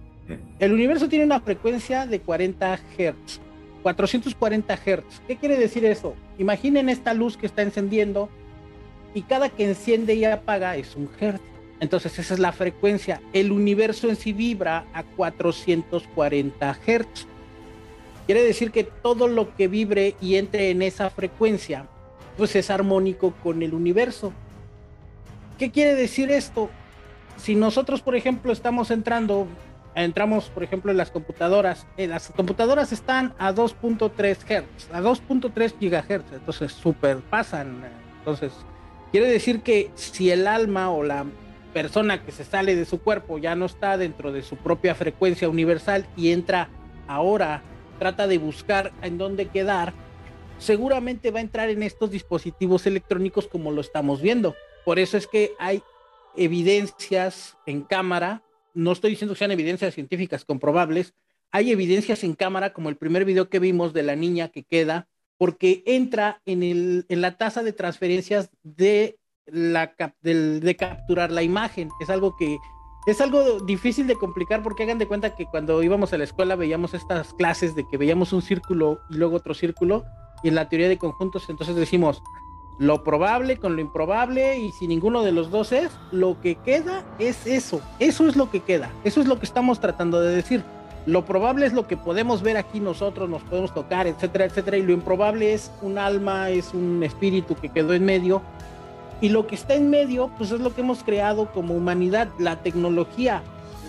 El 0.59 0.73
universo 0.73 1.07
tiene 1.07 1.23
una 1.23 1.39
frecuencia 1.39 2.05
de 2.05 2.19
40 2.19 2.75
Hz, 2.75 3.39
440 3.81 4.75
Hz. 4.75 5.21
¿Qué 5.25 5.37
quiere 5.37 5.57
decir 5.57 5.85
eso? 5.85 6.15
Imaginen 6.37 6.89
esta 6.89 7.13
luz 7.13 7.37
que 7.37 7.45
está 7.45 7.61
encendiendo 7.61 8.27
y 9.13 9.21
cada 9.21 9.47
que 9.47 9.63
enciende 9.63 10.15
y 10.15 10.25
apaga 10.25 10.75
es 10.75 10.97
un 10.97 11.07
Hz. 11.07 11.39
Entonces 11.79 12.19
esa 12.19 12.33
es 12.33 12.41
la 12.41 12.51
frecuencia. 12.51 13.21
El 13.31 13.53
universo 13.53 14.09
en 14.09 14.17
sí 14.17 14.33
vibra 14.33 14.85
a 14.93 15.03
440 15.03 16.73
Hz. 16.73 17.25
Quiere 18.25 18.43
decir 18.43 18.71
que 18.71 18.83
todo 18.83 19.29
lo 19.29 19.55
que 19.55 19.69
vibre 19.69 20.15
y 20.19 20.35
entre 20.35 20.71
en 20.71 20.81
esa 20.81 21.09
frecuencia 21.09 21.87
pues 22.37 22.55
es 22.55 22.69
armónico 22.69 23.33
con 23.43 23.61
el 23.63 23.73
universo. 23.73 24.31
¿Qué 25.57 25.71
quiere 25.71 25.95
decir 25.95 26.31
esto? 26.31 26.69
Si 27.37 27.55
nosotros, 27.55 28.01
por 28.01 28.15
ejemplo, 28.15 28.51
estamos 28.51 28.91
entrando, 28.91 29.47
entramos, 29.95 30.49
por 30.49 30.63
ejemplo, 30.63 30.91
en 30.91 30.97
las 30.97 31.11
computadoras, 31.11 31.87
eh, 31.97 32.07
las 32.07 32.29
computadoras 32.29 32.91
están 32.91 33.33
a 33.39 33.53
2.3 33.53 34.37
Hz, 34.37 34.89
a 34.93 35.01
2.3 35.01 35.73
GHz, 35.79 36.33
entonces 36.33 36.71
super 36.71 37.17
pasan. 37.17 37.83
Entonces, 38.19 38.53
quiere 39.11 39.27
decir 39.27 39.61
que 39.61 39.91
si 39.95 40.29
el 40.29 40.47
alma 40.47 40.91
o 40.91 41.03
la 41.03 41.25
persona 41.73 42.23
que 42.23 42.31
se 42.31 42.43
sale 42.43 42.75
de 42.75 42.85
su 42.85 42.99
cuerpo 43.01 43.37
ya 43.37 43.55
no 43.55 43.65
está 43.65 43.97
dentro 43.97 44.31
de 44.31 44.41
su 44.41 44.55
propia 44.57 44.95
frecuencia 44.95 45.49
universal 45.49 46.07
y 46.15 46.31
entra 46.31 46.69
ahora, 47.07 47.61
trata 47.99 48.27
de 48.27 48.37
buscar 48.37 48.91
en 49.01 49.17
dónde 49.17 49.47
quedar, 49.47 49.93
seguramente 50.57 51.31
va 51.31 51.39
a 51.39 51.43
entrar 51.43 51.69
en 51.69 51.83
estos 51.83 52.11
dispositivos 52.11 52.85
electrónicos 52.85 53.47
como 53.47 53.71
lo 53.71 53.81
estamos 53.81 54.21
viendo. 54.21 54.55
Por 54.85 54.99
eso 54.99 55.17
es 55.17 55.27
que 55.27 55.51
hay 55.59 55.83
evidencias 56.35 57.57
en 57.65 57.81
cámara, 57.81 58.43
no 58.73 58.91
estoy 58.91 59.11
diciendo 59.11 59.33
que 59.33 59.39
sean 59.39 59.51
evidencias 59.51 59.93
científicas 59.93 60.45
comprobables, 60.45 61.13
hay 61.51 61.71
evidencias 61.71 62.23
en 62.23 62.35
cámara 62.35 62.73
como 62.73 62.89
el 62.89 62.97
primer 62.97 63.25
video 63.25 63.49
que 63.49 63.59
vimos 63.59 63.93
de 63.93 64.03
la 64.03 64.15
niña 64.15 64.49
que 64.49 64.63
queda, 64.63 65.07
porque 65.37 65.83
entra 65.85 66.41
en, 66.45 66.63
el, 66.63 67.05
en 67.09 67.21
la 67.21 67.37
tasa 67.37 67.63
de 67.63 67.73
transferencias 67.73 68.49
de, 68.63 69.17
la, 69.45 69.95
de 70.21 70.75
capturar 70.77 71.31
la 71.31 71.43
imagen. 71.43 71.89
Es 72.01 72.09
algo 72.09 72.35
que 72.37 72.57
es 73.05 73.21
algo 73.21 73.61
difícil 73.61 74.05
de 74.05 74.15
complicar 74.15 74.61
porque 74.61 74.83
hagan 74.83 74.97
de 74.97 75.07
cuenta 75.07 75.33
que 75.33 75.45
cuando 75.45 75.81
íbamos 75.81 76.11
a 76.11 76.17
la 76.17 76.25
escuela 76.25 76.57
veíamos 76.57 76.93
estas 76.93 77.33
clases 77.35 77.73
de 77.73 77.87
que 77.87 77.95
veíamos 77.95 78.33
un 78.33 78.41
círculo 78.41 78.99
y 79.09 79.15
luego 79.15 79.37
otro 79.37 79.53
círculo 79.53 80.03
y 80.43 80.51
la 80.51 80.69
teoría 80.69 80.87
de 80.87 80.97
conjuntos 80.97 81.49
entonces 81.49 81.75
decimos 81.75 82.21
lo 82.77 83.03
probable 83.03 83.57
con 83.57 83.75
lo 83.75 83.81
improbable 83.81 84.59
y 84.59 84.71
si 84.71 84.87
ninguno 84.87 85.23
de 85.23 85.31
los 85.31 85.49
dos 85.49 85.71
es, 85.71 85.91
lo 86.11 86.39
que 86.41 86.55
queda 86.55 87.03
es 87.17 87.47
eso, 87.47 87.81
eso 87.99 88.27
es 88.27 88.35
lo 88.35 88.51
que 88.51 88.59
queda, 88.59 88.91
eso 89.03 89.19
es 89.19 89.27
lo 89.27 89.39
que 89.39 89.45
estamos 89.45 89.79
tratando 89.79 90.21
de 90.21 90.35
decir. 90.35 90.63
Lo 91.07 91.25
probable 91.25 91.65
es 91.65 91.73
lo 91.73 91.87
que 91.87 91.95
podemos 91.95 92.41
ver 92.41 92.57
aquí 92.57 92.81
nosotros, 92.81 93.29
nos 93.29 93.41
podemos 93.43 93.73
tocar, 93.73 94.07
etcétera, 94.07 94.45
etcétera, 94.45 94.77
y 94.77 94.83
lo 94.83 94.91
improbable 94.91 95.53
es 95.53 95.71
un 95.81 95.97
alma, 95.97 96.49
es 96.49 96.73
un 96.73 97.01
espíritu 97.01 97.55
que 97.55 97.69
quedó 97.69 97.93
en 97.93 98.03
medio. 98.03 98.41
Y 99.21 99.29
lo 99.29 99.47
que 99.47 99.55
está 99.55 99.73
en 99.73 99.89
medio, 99.89 100.29
pues 100.37 100.51
es 100.51 100.59
lo 100.59 100.75
que 100.75 100.81
hemos 100.81 101.03
creado 101.03 101.49
como 101.53 101.73
humanidad, 101.73 102.27
la 102.37 102.57
tecnología, 102.57 103.41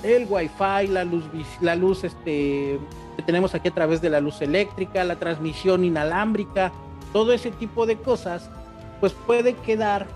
el 0.04 0.26
wifi, 0.30 0.86
la 0.88 1.04
luz, 1.04 1.24
la 1.60 1.74
luz 1.74 2.04
este, 2.04 2.78
que 3.18 3.22
tenemos 3.24 3.52
aquí 3.56 3.66
a 3.66 3.74
través 3.74 4.00
de 4.00 4.10
la 4.10 4.20
luz 4.20 4.40
eléctrica, 4.42 5.02
la 5.02 5.16
transmisión 5.16 5.84
inalámbrica, 5.84 6.70
todo 7.12 7.32
ese 7.32 7.50
tipo 7.50 7.84
de 7.84 7.96
cosas, 7.96 8.48
pues 9.00 9.12
puede 9.12 9.54
quedar 9.54 10.06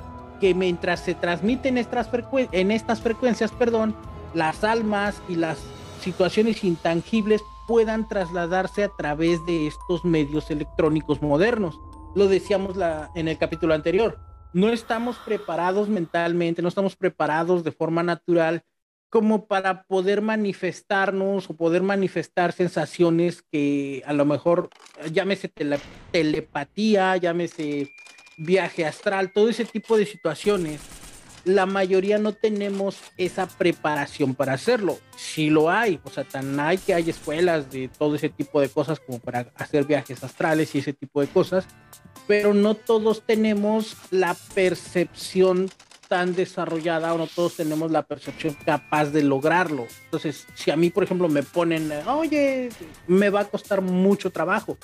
que 0.41 0.55
mientras 0.55 1.01
se 1.01 1.17
transmiten 1.17 1.79
estas 1.79 2.09
en 2.53 2.71
estas 2.71 3.01
frecuencias, 3.01 3.51
perdón, 3.51 3.97
las 4.35 4.62
almas 4.62 5.21
y 5.29 5.35
las 5.35 5.59
situaciones 6.01 6.62
intangibles 6.62 7.43
puedan 7.67 8.07
trasladarse 8.07 8.85
a 8.85 8.88
través 8.97 9.45
de 9.47 9.67
estos 9.67 10.05
medios 10.05 10.49
electrónicos 10.53 11.23
modernos. 11.23 11.81
Lo 12.15 12.29
decíamos 12.29 12.77
en 13.17 13.27
el 13.27 13.37
capítulo 13.37 13.75
anterior. 13.75 14.21
No 14.53 14.69
estamos 14.69 15.17
preparados 15.17 15.88
mentalmente, 15.88 16.62
no 16.62 16.69
estamos 16.69 16.95
preparados 16.95 17.65
de 17.65 17.73
forma 17.73 18.05
natural 18.05 18.62
como 19.12 19.44
para 19.44 19.83
poder 19.83 20.22
manifestarnos 20.22 21.51
o 21.51 21.55
poder 21.55 21.83
manifestar 21.83 22.53
sensaciones 22.53 23.42
que 23.42 24.03
a 24.07 24.14
lo 24.14 24.25
mejor 24.25 24.70
llámese 25.12 25.53
telepatía, 26.11 27.18
llámese 27.18 27.90
viaje 28.38 28.87
astral, 28.87 29.31
todo 29.35 29.51
ese 29.51 29.66
tipo 29.66 29.98
de 29.98 30.07
situaciones, 30.07 30.81
la 31.44 31.66
mayoría 31.66 32.16
no 32.16 32.33
tenemos 32.33 33.01
esa 33.18 33.46
preparación 33.46 34.35
para 34.35 34.55
hacerlo. 34.55 34.98
Si 35.14 35.51
lo 35.51 35.70
hay, 35.70 36.01
o 36.05 36.09
sea, 36.09 36.25
tan 36.25 36.59
hay 36.59 36.79
que 36.79 36.94
hay 36.94 37.11
escuelas 37.11 37.70
de 37.70 37.88
todo 37.88 38.14
ese 38.14 38.31
tipo 38.31 38.62
de 38.62 38.70
cosas 38.70 38.98
como 38.98 39.18
para 39.18 39.53
hacer 39.57 39.85
viajes 39.85 40.25
astrales 40.25 40.75
y 40.75 40.79
ese 40.79 40.94
tipo 40.94 41.20
de 41.20 41.27
cosas, 41.27 41.66
pero 42.27 42.55
no 42.55 42.77
todos 42.77 43.27
tenemos 43.27 43.94
la 44.11 44.35
percepción 44.55 45.68
tan 46.12 46.35
desarrollada 46.35 47.14
o 47.14 47.16
no 47.16 47.27
todos 47.27 47.57
tenemos 47.57 47.90
la 47.90 48.03
percepción 48.03 48.55
capaz 48.66 49.07
de 49.07 49.22
lograrlo. 49.22 49.87
Entonces, 50.05 50.46
si 50.55 50.70
a 50.70 50.77
mí, 50.77 50.90
por 50.90 51.05
ejemplo, 51.05 51.27
me 51.27 51.42
ponen, 51.42 51.90
oye, 52.07 52.68
me 53.07 53.31
va 53.31 53.40
a 53.40 53.44
costar 53.46 53.81
mucho 53.81 54.31
trabajo. 54.31 54.77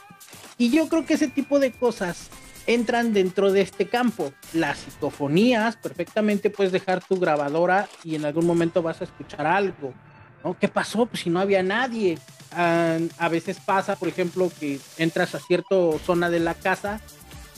Y 0.56 0.70
yo 0.70 0.88
creo 0.88 1.04
que 1.04 1.12
ese 1.12 1.28
tipo 1.28 1.58
de 1.58 1.70
cosas 1.70 2.30
entran 2.66 3.12
dentro 3.12 3.52
de 3.52 3.60
este 3.60 3.88
campo. 3.88 4.32
Las 4.54 4.78
psicofonías, 4.78 5.76
perfectamente 5.76 6.48
puedes 6.48 6.72
dejar 6.72 7.04
tu 7.04 7.20
grabadora 7.20 7.90
y 8.02 8.14
en 8.14 8.24
algún 8.24 8.46
momento 8.46 8.80
vas 8.80 9.02
a 9.02 9.04
escuchar 9.04 9.46
algo. 9.46 9.92
¿no? 10.42 10.58
¿Qué 10.58 10.68
pasó? 10.68 11.04
Pues 11.04 11.24
si 11.24 11.28
no 11.28 11.40
había 11.40 11.62
nadie. 11.62 12.18
Ah, 12.52 12.96
a 13.18 13.28
veces 13.28 13.58
pasa, 13.60 13.96
por 13.96 14.08
ejemplo, 14.08 14.50
que 14.58 14.80
entras 14.96 15.34
a 15.34 15.40
cierta 15.40 15.76
zona 16.06 16.30
de 16.30 16.40
la 16.40 16.54
casa 16.54 17.02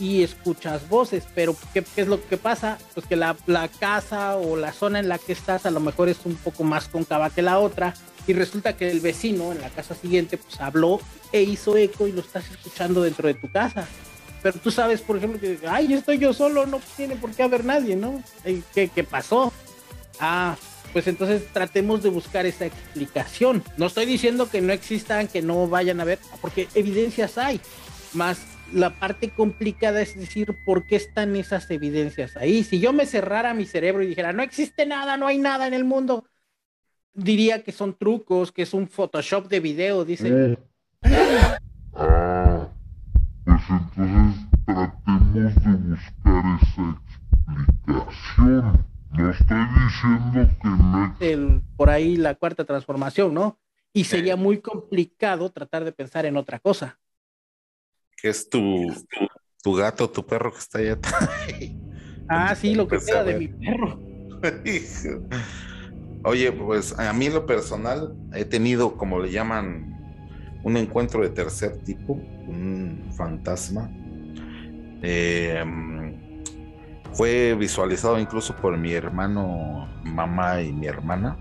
y 0.01 0.23
escuchas 0.23 0.89
voces, 0.89 1.25
pero 1.35 1.55
¿qué, 1.75 1.85
es 1.95 2.07
lo 2.07 2.27
que 2.27 2.35
pasa? 2.35 2.79
Pues 2.95 3.05
que 3.05 3.15
la, 3.15 3.37
la, 3.45 3.67
casa 3.67 4.35
o 4.35 4.57
la 4.57 4.73
zona 4.73 4.97
en 4.97 5.07
la 5.07 5.19
que 5.19 5.31
estás 5.31 5.67
a 5.67 5.71
lo 5.71 5.79
mejor 5.79 6.09
es 6.09 6.17
un 6.25 6.35
poco 6.35 6.63
más 6.63 6.87
cóncava 6.87 7.29
que 7.29 7.43
la 7.43 7.59
otra 7.59 7.93
y 8.25 8.33
resulta 8.33 8.75
que 8.75 8.89
el 8.89 8.99
vecino 8.99 9.51
en 9.51 9.61
la 9.61 9.69
casa 9.69 9.93
siguiente 9.93 10.39
pues 10.39 10.59
habló 10.59 10.99
e 11.31 11.43
hizo 11.43 11.77
eco 11.77 12.07
y 12.07 12.13
lo 12.13 12.21
estás 12.21 12.49
escuchando 12.49 13.03
dentro 13.03 13.27
de 13.27 13.35
tu 13.35 13.51
casa. 13.51 13.87
Pero 14.41 14.57
tú 14.57 14.71
sabes, 14.71 15.01
por 15.01 15.17
ejemplo, 15.17 15.39
que, 15.39 15.59
ay, 15.69 15.93
estoy 15.93 16.17
yo 16.17 16.33
solo, 16.33 16.65
no 16.65 16.81
tiene 16.97 17.15
por 17.15 17.29
qué 17.29 17.43
haber 17.43 17.63
nadie, 17.63 17.95
¿no? 17.95 18.23
¿Qué, 18.73 18.89
qué 18.89 19.03
pasó? 19.03 19.53
Ah, 20.19 20.55
pues 20.93 21.05
entonces 21.05 21.43
tratemos 21.53 22.01
de 22.01 22.09
buscar 22.09 22.47
esa 22.47 22.65
explicación. 22.65 23.63
No 23.77 23.85
estoy 23.85 24.07
diciendo 24.07 24.49
que 24.49 24.61
no 24.61 24.73
existan, 24.73 25.27
que 25.27 25.43
no 25.43 25.67
vayan 25.67 26.01
a 26.01 26.05
ver, 26.05 26.17
porque 26.41 26.67
evidencias 26.73 27.37
hay, 27.37 27.61
más 28.13 28.39
la 28.73 28.99
parte 28.99 29.29
complicada 29.29 30.01
es 30.01 30.17
decir 30.17 30.55
por 30.65 30.85
qué 30.85 30.95
están 30.95 31.35
esas 31.35 31.69
evidencias 31.71 32.37
ahí. 32.37 32.63
Si 32.63 32.79
yo 32.79 32.93
me 32.93 33.05
cerrara 33.05 33.53
mi 33.53 33.65
cerebro 33.65 34.03
y 34.03 34.07
dijera, 34.07 34.33
no 34.33 34.43
existe 34.43 34.85
nada, 34.85 35.17
no 35.17 35.27
hay 35.27 35.37
nada 35.37 35.67
en 35.67 35.73
el 35.73 35.83
mundo, 35.83 36.25
diría 37.13 37.63
que 37.63 37.71
son 37.71 37.97
trucos, 37.97 38.51
que 38.51 38.63
es 38.63 38.73
un 38.73 38.87
Photoshop 38.87 39.47
de 39.47 39.59
video, 39.59 40.05
dice. 40.05 40.29
Eh. 40.29 40.57
Ah, 41.93 42.67
pues 43.45 43.61
entonces 43.69 44.47
tratemos 44.65 45.33
de 45.33 45.43
buscar 45.43 46.43
esa 46.61 46.99
explicación. 47.85 48.85
No 49.11 49.29
estoy 49.29 49.65
diciendo 49.83 50.49
que 50.61 50.69
no. 50.69 51.15
El, 51.19 51.61
por 51.75 51.89
ahí 51.89 52.15
la 52.15 52.35
cuarta 52.35 52.63
transformación, 52.63 53.33
¿no? 53.33 53.59
Y 53.93 54.05
sería 54.05 54.37
muy 54.37 54.59
complicado 54.61 55.51
tratar 55.51 55.83
de 55.83 55.91
pensar 55.91 56.25
en 56.25 56.37
otra 56.37 56.59
cosa. 56.59 56.97
¿Qué 58.21 58.29
es 58.29 58.49
tu, 58.49 58.93
tu 59.63 59.73
gato, 59.73 60.09
tu 60.09 60.25
perro 60.25 60.51
que 60.51 60.59
está 60.59 60.77
allá 60.77 60.99
Ah, 62.27 62.55
sí, 62.55 62.75
lo 62.75 62.87
que 62.87 62.99
queda 62.99 63.23
de 63.23 63.39
mi 63.39 63.47
perro. 63.47 63.99
Oye, 66.23 66.51
pues 66.51 66.97
a 66.97 67.11
mí 67.13 67.25
en 67.25 67.33
lo 67.33 67.45
personal 67.45 68.15
he 68.33 68.45
tenido, 68.45 68.95
como 68.95 69.19
le 69.19 69.31
llaman, 69.31 69.91
un 70.63 70.77
encuentro 70.77 71.23
de 71.23 71.29
tercer 71.29 71.77
tipo, 71.83 72.13
un 72.13 73.11
fantasma. 73.17 73.89
Eh, 75.01 75.63
fue 77.13 77.55
visualizado 77.55 78.19
incluso 78.19 78.55
por 78.55 78.77
mi 78.77 78.93
hermano, 78.93 79.89
mamá 80.03 80.61
y 80.61 80.71
mi 80.71 80.87
hermana. 80.87 81.37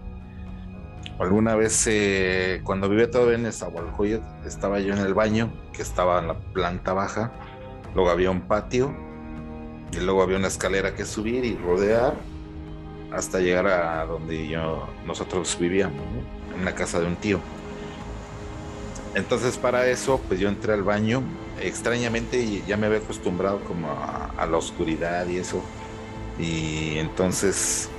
Alguna 1.20 1.54
vez, 1.54 1.86
eh, 1.86 2.60
cuando 2.64 2.88
vivía 2.88 3.10
todavía 3.10 3.34
en 3.34 3.42
Nezahualcóyotl, 3.42 4.24
estaba 4.46 4.80
yo 4.80 4.94
en 4.94 5.00
el 5.00 5.12
baño, 5.12 5.52
que 5.72 5.82
estaba 5.82 6.18
en 6.18 6.28
la 6.28 6.34
planta 6.34 6.94
baja. 6.94 7.30
Luego 7.94 8.10
había 8.10 8.30
un 8.30 8.40
patio 8.42 8.94
y 9.92 9.98
luego 9.98 10.22
había 10.22 10.38
una 10.38 10.48
escalera 10.48 10.94
que 10.94 11.04
subir 11.04 11.44
y 11.44 11.56
rodear 11.56 12.14
hasta 13.12 13.40
llegar 13.40 13.66
a 13.66 14.06
donde 14.06 14.48
yo, 14.48 14.88
nosotros 15.04 15.56
vivíamos, 15.60 16.00
en 16.56 16.64
la 16.64 16.74
casa 16.74 17.00
de 17.00 17.06
un 17.06 17.16
tío. 17.16 17.38
Entonces 19.14 19.58
para 19.58 19.86
eso, 19.88 20.20
pues 20.26 20.40
yo 20.40 20.48
entré 20.48 20.72
al 20.72 20.84
baño 20.84 21.22
extrañamente 21.60 22.62
ya 22.66 22.76
me 22.76 22.86
había 22.86 22.98
acostumbrado 22.98 23.60
como 23.64 23.88
a, 23.90 24.46
la 24.46 24.56
oscuridad 24.56 25.26
y 25.28 25.36
eso. 25.36 25.62
Y 26.38 26.96
entonces 26.98 27.89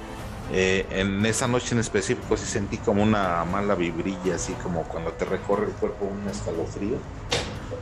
eh, 0.52 0.86
en 0.92 1.26
esa 1.26 1.48
noche 1.48 1.74
en 1.74 1.80
específico 1.80 2.38
sí 2.38 2.46
sentí 2.46 2.78
como 2.78 3.04
una 3.04 3.44
mala 3.46 3.76
vibrilla, 3.76 4.36
así 4.36 4.54
como 4.54 4.84
cuando 4.84 5.12
te 5.12 5.26
recorre 5.26 5.68
el 5.68 5.72
cuerpo 5.74 6.06
un 6.06 6.28
escalofrío. 6.30 6.98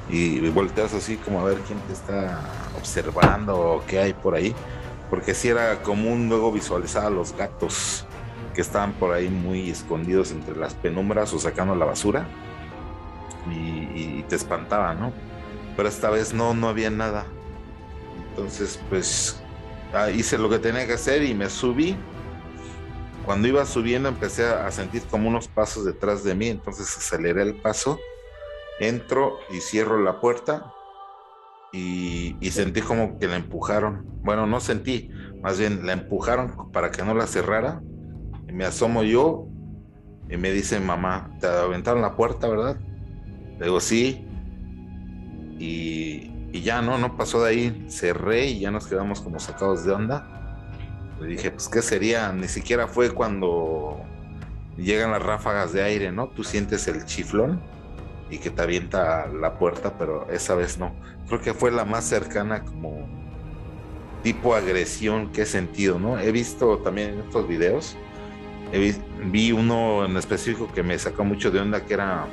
Y, 0.09 0.47
volteas 0.49 0.93
así 0.93 1.17
como 1.17 1.41
a 1.41 1.43
ver 1.43 1.59
quién 1.59 1.79
te 1.81 1.93
está 1.93 2.41
observando 2.77 3.59
o 3.59 3.85
qué 3.85 3.99
hay 3.99 4.13
por 4.13 4.35
ahí. 4.35 4.55
Porque 5.09 5.33
si 5.33 5.49
era 5.49 5.81
común 5.81 6.29
luego 6.29 6.51
visualizar 6.51 7.05
a 7.05 7.09
los 7.09 7.35
gatos 7.35 8.05
que 8.53 8.61
estaban 8.61 8.93
por 8.93 9.13
ahí 9.13 9.29
muy 9.29 9.69
escondidos 9.69 10.31
entre 10.31 10.55
las 10.55 10.73
penumbras 10.73 11.33
o 11.33 11.39
sacando 11.39 11.75
la 11.75 11.85
basura. 11.85 12.27
Y, 13.51 14.19
y 14.19 14.25
te 14.27 14.35
espantaba, 14.35 14.93
¿no? 14.93 15.11
pero 15.79 15.87
esta 15.87 16.09
vez 16.09 16.33
no, 16.33 16.53
no 16.53 16.67
había 16.67 16.89
nada. 16.89 17.25
Entonces, 18.27 18.77
pues 18.89 19.41
ah, 19.93 20.09
hice 20.11 20.37
lo 20.37 20.49
que 20.49 20.59
tenía 20.59 20.85
que 20.85 20.91
hacer 20.91 21.23
y 21.23 21.33
me 21.33 21.49
subí. 21.49 21.95
Cuando 23.29 23.47
iba 23.47 23.63
subiendo 23.63 24.09
empecé 24.09 24.43
a 24.43 24.71
sentir 24.71 25.03
como 25.03 25.29
unos 25.29 25.47
pasos 25.47 25.85
detrás 25.85 26.23
de 26.23 26.33
mí, 26.33 26.47
entonces 26.47 26.97
aceleré 26.97 27.43
el 27.43 27.61
paso, 27.61 27.99
entro 28.79 29.37
y 29.51 29.61
cierro 29.61 30.01
la 30.01 30.19
puerta 30.19 30.73
y, 31.71 32.35
y 32.39 32.49
sentí 32.49 32.81
como 32.81 33.19
que 33.19 33.27
la 33.27 33.35
empujaron. 33.35 34.03
Bueno, 34.23 34.47
no 34.47 34.59
sentí, 34.59 35.11
más 35.43 35.59
bien 35.59 35.85
la 35.85 35.93
empujaron 35.93 36.71
para 36.71 36.89
que 36.89 37.03
no 37.03 37.13
la 37.13 37.27
cerrara. 37.27 37.83
Y 38.47 38.51
me 38.51 38.65
asomo 38.65 39.03
yo 39.03 39.45
y 40.27 40.35
me 40.35 40.49
dice 40.51 40.79
mamá, 40.79 41.37
te 41.39 41.45
aventaron 41.45 42.01
la 42.01 42.15
puerta, 42.15 42.47
¿verdad? 42.47 42.79
Le 43.59 43.65
digo, 43.65 43.79
sí, 43.79 44.25
y, 45.59 46.31
ya 46.63 46.81
no, 46.81 46.97
no 46.97 47.15
pasó 47.15 47.43
de 47.43 47.49
ahí, 47.51 47.85
cerré 47.89 48.47
y 48.47 48.61
ya 48.61 48.71
nos 48.71 48.87
quedamos 48.87 49.21
como 49.21 49.39
sacados 49.39 49.85
de 49.85 49.91
onda. 49.91 50.38
Le 51.19 51.27
dije, 51.27 51.51
pues 51.51 51.67
qué 51.67 51.81
sería, 51.81 52.31
ni 52.31 52.47
siquiera 52.47 52.87
fue 52.87 53.11
cuando 53.11 53.97
llegan 54.77 55.11
las 55.11 55.21
ráfagas 55.21 55.73
de 55.73 55.83
aire, 55.83 56.11
¿no? 56.11 56.27
Tú 56.27 56.43
sientes 56.43 56.87
el 56.87 57.05
chiflón 57.05 57.61
y 58.29 58.37
que 58.37 58.49
te 58.49 58.61
avienta 58.61 59.27
la 59.27 59.57
puerta, 59.57 59.97
pero 59.97 60.29
esa 60.29 60.55
vez 60.55 60.77
no. 60.77 60.93
Creo 61.27 61.41
que 61.41 61.53
fue 61.53 61.71
la 61.71 61.83
más 61.85 62.05
cercana 62.05 62.63
como 62.63 63.07
tipo 64.23 64.55
agresión 64.55 65.31
que 65.31 65.41
he 65.43 65.45
sentido, 65.45 65.99
¿no? 65.99 66.19
He 66.19 66.31
visto 66.31 66.77
también 66.79 67.15
en 67.15 67.19
estos 67.21 67.47
videos, 67.47 67.97
vi 69.25 69.51
uno 69.51 70.05
en 70.05 70.15
específico 70.17 70.71
que 70.71 70.83
me 70.83 70.97
sacó 70.99 71.23
mucho 71.23 71.51
de 71.51 71.59
onda, 71.59 71.85
que 71.85 71.95
era 71.95 72.27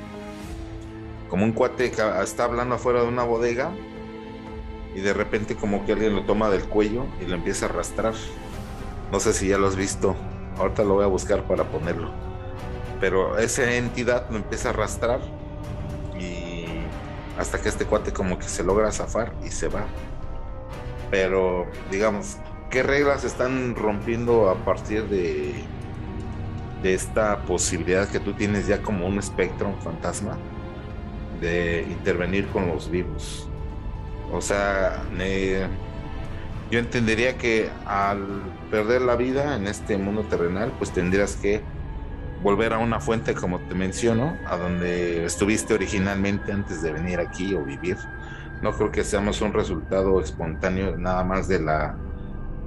como 1.28 1.44
un 1.44 1.52
cuate 1.52 1.90
que 1.90 2.02
está 2.22 2.44
hablando 2.44 2.76
afuera 2.76 3.02
de 3.02 3.08
una 3.08 3.24
bodega 3.24 3.72
y 4.94 5.00
de 5.00 5.12
repente 5.12 5.56
como 5.56 5.84
que 5.84 5.92
alguien 5.92 6.14
lo 6.14 6.22
toma 6.22 6.50
del 6.50 6.64
cuello 6.64 7.06
y 7.20 7.26
lo 7.26 7.34
empieza 7.34 7.66
a 7.66 7.68
arrastrar. 7.70 8.14
No 9.12 9.20
sé 9.20 9.32
si 9.32 9.48
ya 9.48 9.58
lo 9.58 9.66
has 9.66 9.76
visto, 9.76 10.16
ahorita 10.58 10.84
lo 10.84 10.94
voy 10.94 11.04
a 11.04 11.08
buscar 11.08 11.44
para 11.44 11.64
ponerlo. 11.64 12.10
Pero 13.00 13.38
esa 13.38 13.74
entidad 13.74 14.28
lo 14.30 14.36
empieza 14.36 14.68
a 14.68 14.72
arrastrar 14.72 15.20
y 16.18 16.64
hasta 17.38 17.60
que 17.60 17.68
este 17.68 17.84
cuate 17.84 18.12
como 18.12 18.38
que 18.38 18.48
se 18.48 18.64
logra 18.64 18.90
zafar 18.92 19.32
y 19.44 19.50
se 19.50 19.68
va. 19.68 19.84
Pero 21.10 21.66
digamos, 21.90 22.38
¿qué 22.70 22.82
reglas 22.82 23.24
están 23.24 23.74
rompiendo 23.76 24.48
a 24.50 24.56
partir 24.64 25.04
de, 25.08 25.54
de 26.82 26.94
esta 26.94 27.42
posibilidad 27.42 28.08
que 28.08 28.18
tú 28.18 28.32
tienes 28.32 28.66
ya 28.66 28.82
como 28.82 29.06
un 29.06 29.18
espectro, 29.18 29.68
un 29.68 29.80
fantasma? 29.80 30.36
de 31.40 31.82
intervenir 31.88 32.46
con 32.48 32.68
los 32.68 32.90
vivos. 32.90 33.48
O 34.32 34.40
sea, 34.40 35.02
yo 36.70 36.78
entendería 36.78 37.36
que 37.38 37.70
al 37.86 38.42
perder 38.70 39.02
la 39.02 39.16
vida 39.16 39.56
en 39.56 39.66
este 39.66 39.96
mundo 39.98 40.22
terrenal, 40.22 40.72
pues 40.78 40.90
tendrías 40.90 41.36
que 41.36 41.62
volver 42.42 42.72
a 42.72 42.78
una 42.78 43.00
fuente, 43.00 43.34
como 43.34 43.60
te 43.60 43.74
menciono, 43.74 44.36
a 44.46 44.56
donde 44.56 45.24
estuviste 45.24 45.74
originalmente 45.74 46.52
antes 46.52 46.82
de 46.82 46.92
venir 46.92 47.20
aquí 47.20 47.54
o 47.54 47.64
vivir. 47.64 47.96
No 48.62 48.72
creo 48.72 48.90
que 48.90 49.04
seamos 49.04 49.40
un 49.40 49.52
resultado 49.52 50.20
espontáneo 50.20 50.96
nada 50.96 51.22
más 51.24 51.48
de 51.48 51.60
la 51.60 51.96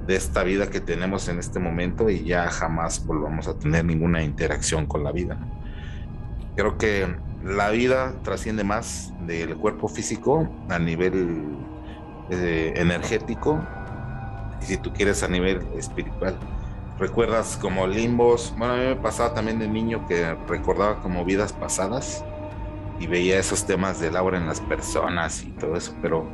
de 0.08 0.16
esta 0.16 0.44
vida 0.44 0.72
que 0.72 0.80
tenemos 0.80 1.28
en 1.28 1.38
este 1.38 1.60
momento 1.60 2.10
y 2.10 2.24
ya 2.24 2.50
jamás 2.50 3.06
volvamos 3.06 3.48
a 3.48 3.60
tener 3.60 3.86
ninguna 3.86 4.24
interacción 4.24 4.88
con 4.88 5.04
la 5.04 5.12
vida. 5.12 5.38
Creo 6.56 6.80
que 6.80 7.16
la 7.44 7.70
vida 7.70 8.16
trasciende 8.24 8.64
más 8.64 9.14
del 9.28 9.56
cuerpo 9.56 9.88
físico 9.88 10.50
a 10.68 10.80
nivel 10.80 11.58
eh, 12.32 12.74
energético 12.76 13.64
y 14.62 14.66
si 14.66 14.78
tú 14.78 14.92
quieres 14.94 15.24
a 15.24 15.28
nivel 15.28 15.62
espiritual. 15.78 16.38
Recuerdas 17.00 17.58
como 17.62 17.88
limbos, 17.88 18.54
bueno, 18.58 18.74
a 18.74 18.78
mí 18.78 18.84
me 18.84 18.96
pasaba 18.96 19.34
también 19.34 19.60
de 19.60 19.68
niño 19.68 20.06
que 20.08 20.36
recordaba 20.48 21.02
como 21.02 21.24
vidas 21.24 21.54
pasadas 21.54 22.26
y 23.00 23.08
veía 23.08 23.40
esos 23.40 23.66
temas 23.66 24.02
del 24.02 24.18
aura 24.18 24.38
en 24.38 24.46
las 24.46 24.60
personas 24.60 25.44
y 25.44 25.52
todo 25.52 25.78
eso, 25.78 25.96
pero 26.02 26.28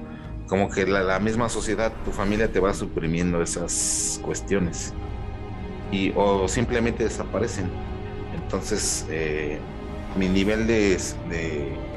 como 0.47 0.69
que 0.69 0.85
la, 0.85 1.19
misma 1.19 1.49
sociedad, 1.49 1.91
tu 2.03 2.11
familia 2.11 2.51
te 2.51 2.59
va 2.59 2.73
suprimiendo 2.73 3.41
esas 3.41 4.19
cuestiones 4.23 4.93
y 5.91 6.11
o 6.15 6.47
simplemente 6.47 7.03
desaparecen. 7.03 7.69
Entonces, 8.33 9.05
eh, 9.09 9.59
mi 10.15 10.27
nivel 10.27 10.67
de, 10.67 10.97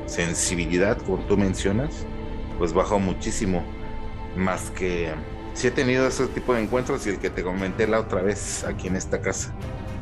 sensibilidad, 0.06 0.96
como 0.98 1.18
tú 1.24 1.36
mencionas, 1.36 2.06
pues 2.58 2.72
bajó 2.72 2.98
muchísimo. 2.98 3.62
Más 4.36 4.70
que 4.70 5.12
si 5.58 5.66
he 5.66 5.70
tenido 5.72 6.06
ese 6.06 6.28
tipo 6.28 6.54
de 6.54 6.62
encuentros 6.62 7.04
y 7.08 7.10
el 7.10 7.18
que 7.18 7.30
te 7.30 7.42
comenté 7.42 7.88
la 7.88 7.98
otra 7.98 8.22
vez 8.22 8.62
aquí 8.62 8.86
en 8.86 8.94
esta 8.94 9.20
casa, 9.20 9.52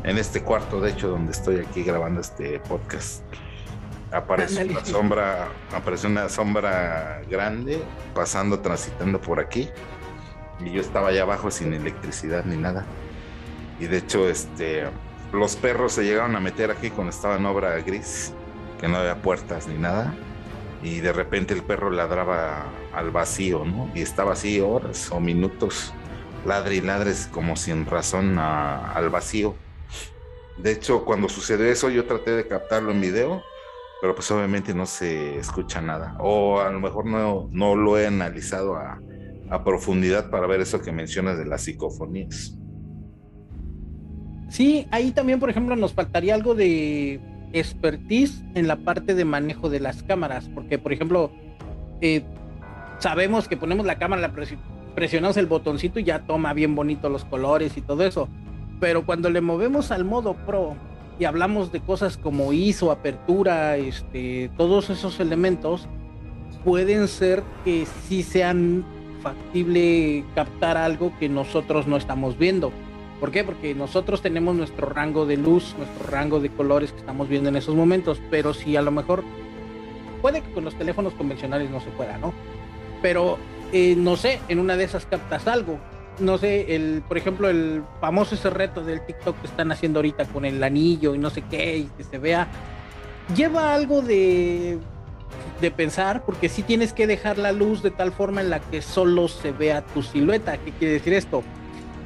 en 0.04 0.18
este 0.18 0.42
cuarto, 0.42 0.82
de 0.82 0.90
hecho, 0.90 1.08
donde 1.08 1.32
estoy 1.32 1.60
aquí 1.60 1.82
grabando 1.82 2.20
este 2.20 2.60
podcast. 2.60 3.22
Aparece 4.12 4.66
una 4.66 4.84
sombra, 4.84 5.48
apareció 5.72 6.10
una 6.10 6.28
sombra 6.28 7.22
grande 7.30 7.82
pasando, 8.14 8.60
transitando 8.60 9.18
por 9.18 9.40
aquí. 9.40 9.70
Y 10.60 10.72
yo 10.72 10.82
estaba 10.82 11.08
allá 11.08 11.22
abajo 11.22 11.50
sin 11.50 11.72
electricidad 11.72 12.44
ni 12.44 12.58
nada. 12.58 12.84
Y 13.80 13.86
de 13.86 13.96
hecho, 13.96 14.28
este, 14.28 14.84
los 15.32 15.56
perros 15.56 15.92
se 15.92 16.04
llegaron 16.04 16.36
a 16.36 16.40
meter 16.40 16.70
aquí 16.70 16.90
cuando 16.90 17.12
estaba 17.12 17.36
en 17.36 17.46
obra 17.46 17.76
gris, 17.80 18.34
que 18.78 18.88
no 18.88 18.98
había 18.98 19.22
puertas 19.22 19.68
ni 19.68 19.78
nada, 19.78 20.12
y 20.82 21.00
de 21.00 21.14
repente 21.14 21.54
el 21.54 21.62
perro 21.62 21.90
ladraba 21.90 22.66
al 22.96 23.10
vacío, 23.10 23.64
¿no? 23.64 23.90
Y 23.94 24.00
estaba 24.00 24.32
así 24.32 24.60
horas 24.60 25.10
o 25.12 25.20
minutos, 25.20 25.92
ladre 26.44 26.76
y 26.76 26.80
ladres 26.80 27.28
como 27.30 27.56
sin 27.56 27.86
razón 27.86 28.38
al 28.38 29.10
vacío. 29.10 29.54
De 30.58 30.72
hecho, 30.72 31.04
cuando 31.04 31.28
sucedió 31.28 31.66
eso, 31.66 31.90
yo 31.90 32.06
traté 32.06 32.30
de 32.30 32.48
captarlo 32.48 32.90
en 32.90 33.00
video, 33.00 33.42
pero 34.00 34.14
pues 34.14 34.30
obviamente 34.30 34.74
no 34.74 34.86
se 34.86 35.38
escucha 35.38 35.80
nada. 35.80 36.16
O 36.18 36.60
a 36.60 36.70
lo 36.70 36.80
mejor 36.80 37.04
no, 37.04 37.48
no 37.52 37.76
lo 37.76 37.98
he 37.98 38.06
analizado 38.06 38.76
a, 38.76 38.98
a 39.50 39.64
profundidad 39.64 40.30
para 40.30 40.46
ver 40.46 40.60
eso 40.60 40.80
que 40.80 40.92
mencionas 40.92 41.36
de 41.38 41.44
las 41.44 41.62
psicofonías. 41.62 42.56
Sí, 44.48 44.86
ahí 44.90 45.10
también, 45.10 45.40
por 45.40 45.50
ejemplo, 45.50 45.76
nos 45.76 45.92
faltaría 45.92 46.34
algo 46.34 46.54
de 46.54 47.20
expertise 47.52 48.42
en 48.54 48.68
la 48.68 48.76
parte 48.76 49.14
de 49.14 49.24
manejo 49.24 49.68
de 49.68 49.80
las 49.80 50.02
cámaras, 50.02 50.48
porque, 50.54 50.78
por 50.78 50.92
ejemplo, 50.92 51.32
eh, 52.00 52.24
sabemos 52.98 53.48
que 53.48 53.56
ponemos 53.56 53.86
la 53.86 53.98
cámara, 53.98 54.22
la 54.22 54.32
presionamos 54.94 55.36
el 55.36 55.46
botoncito 55.46 56.00
y 56.00 56.04
ya 56.04 56.20
toma 56.20 56.52
bien 56.52 56.74
bonito 56.74 57.08
los 57.08 57.24
colores 57.24 57.76
y 57.76 57.82
todo 57.82 58.04
eso, 58.04 58.28
pero 58.80 59.04
cuando 59.04 59.30
le 59.30 59.40
movemos 59.40 59.90
al 59.90 60.04
modo 60.04 60.34
pro 60.34 60.74
y 61.18 61.24
hablamos 61.24 61.72
de 61.72 61.80
cosas 61.80 62.16
como 62.16 62.52
ISO, 62.52 62.90
apertura, 62.90 63.76
este, 63.76 64.50
todos 64.56 64.90
esos 64.90 65.18
elementos, 65.20 65.88
pueden 66.64 67.08
ser 67.08 67.42
que 67.64 67.86
sí 68.06 68.22
sean 68.22 68.84
factible 69.22 70.24
captar 70.34 70.76
algo 70.76 71.12
que 71.18 71.28
nosotros 71.28 71.86
no 71.86 71.96
estamos 71.96 72.36
viendo. 72.38 72.70
¿Por 73.20 73.30
qué? 73.30 73.44
Porque 73.44 73.74
nosotros 73.74 74.20
tenemos 74.20 74.54
nuestro 74.54 74.88
rango 74.88 75.24
de 75.24 75.38
luz, 75.38 75.74
nuestro 75.78 76.06
rango 76.06 76.38
de 76.38 76.50
colores 76.50 76.92
que 76.92 76.98
estamos 76.98 77.28
viendo 77.28 77.48
en 77.48 77.56
esos 77.56 77.74
momentos, 77.74 78.20
pero 78.30 78.52
si 78.52 78.76
a 78.76 78.82
lo 78.82 78.90
mejor 78.90 79.24
puede 80.20 80.42
que 80.42 80.52
con 80.52 80.64
los 80.64 80.74
teléfonos 80.74 81.14
convencionales 81.14 81.70
no 81.70 81.80
se 81.80 81.88
pueda, 81.90 82.18
¿no? 82.18 82.34
Pero 83.02 83.38
eh, 83.72 83.94
no 83.96 84.16
sé, 84.16 84.40
en 84.48 84.58
una 84.58 84.76
de 84.76 84.84
esas 84.84 85.06
captas 85.06 85.46
algo. 85.46 85.78
No 86.18 86.38
sé, 86.38 86.74
el, 86.74 87.02
por 87.06 87.18
ejemplo, 87.18 87.48
el 87.48 87.82
famoso 88.00 88.34
ese 88.34 88.48
reto 88.48 88.82
del 88.82 89.04
TikTok 89.04 89.38
que 89.40 89.46
están 89.46 89.70
haciendo 89.70 89.98
ahorita 89.98 90.24
con 90.26 90.44
el 90.44 90.62
anillo 90.62 91.14
y 91.14 91.18
no 91.18 91.28
sé 91.28 91.42
qué, 91.42 91.76
y 91.76 91.84
que 91.96 92.04
se 92.04 92.18
vea, 92.18 92.48
lleva 93.34 93.74
algo 93.74 94.00
de, 94.00 94.78
de 95.60 95.70
pensar, 95.70 96.24
porque 96.24 96.48
si 96.48 96.62
tienes 96.62 96.94
que 96.94 97.06
dejar 97.06 97.36
la 97.36 97.52
luz 97.52 97.82
de 97.82 97.90
tal 97.90 98.12
forma 98.12 98.40
en 98.40 98.48
la 98.48 98.60
que 98.60 98.80
solo 98.80 99.28
se 99.28 99.52
vea 99.52 99.82
tu 99.82 100.02
silueta. 100.02 100.56
¿Qué 100.56 100.70
quiere 100.72 100.94
decir 100.94 101.12
esto? 101.12 101.42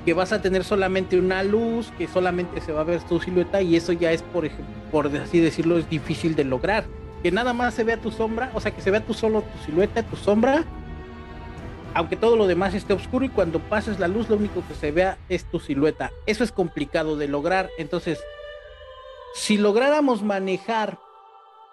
que 0.05 0.15
vas 0.15 0.33
a 0.33 0.41
tener 0.41 0.65
solamente 0.65 1.19
una 1.19 1.43
luz, 1.43 1.93
que 1.99 2.09
solamente 2.09 2.61
se 2.61 2.73
va 2.73 2.81
a 2.81 2.85
ver 2.85 3.03
tu 3.03 3.21
silueta 3.21 3.61
y 3.61 3.77
eso 3.77 3.93
ya 3.93 4.13
es, 4.13 4.23
por, 4.23 4.49
por 4.91 5.09
así 5.09 5.41
decirlo, 5.41 5.79
es 5.79 5.89
difícil 5.91 6.35
de 6.35 6.45
lograr. 6.45 6.85
Que 7.23 7.31
nada 7.31 7.53
más 7.53 7.75
se 7.75 7.85
vea 7.85 7.99
tu 7.99 8.11
sombra, 8.11 8.51
o 8.55 8.61
sea, 8.61 8.71
que 8.71 8.81
se 8.81 8.91
vea 8.91 9.05
tú 9.05 9.13
solo 9.13 9.43
tu 9.43 9.67
silueta, 9.67 10.03
tu 10.03 10.17
sombra, 10.17 10.65
aunque 11.95 12.17
todo 12.17 12.37
lo 12.37 12.47
demás 12.47 12.75
esté 12.75 12.93
oscuro 12.93 13.25
y 13.25 13.29
cuando 13.29 13.59
pases 13.59 13.99
la 13.99 14.09
luz 14.09 14.29
lo 14.29 14.37
único 14.37 14.63
que 14.67 14.75
se 14.75 14.93
vea 14.93 15.19
es 15.29 15.45
tu 15.45 15.61
silueta. 15.61 16.11
Eso 16.27 16.45
es 16.45 16.53
complicado 16.53 17.17
de 17.17 17.29
lograr. 17.29 17.71
Entonces, 17.79 18.21
si 19.35 19.59
lográramos 19.59 20.23
manejar 20.23 20.99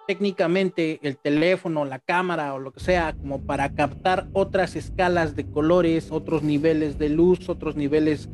técnicamente 0.07 0.99
el 1.03 1.18
teléfono, 1.18 1.86
la 1.86 1.99
cámara 1.99 2.53
o 2.53 2.59
lo 2.59 2.72
que 2.72 2.80
sea, 2.80 3.13
como 3.13 3.41
para 3.41 3.74
captar 3.74 4.28
otras 4.34 4.76
escalas 4.76 5.36
de 5.36 5.45
colores, 5.45 6.11
otros 6.11 6.43
niveles 6.43 6.97
de 6.97 7.09
luz, 7.09 7.49
otros 7.49 7.76
niveles 7.76 8.30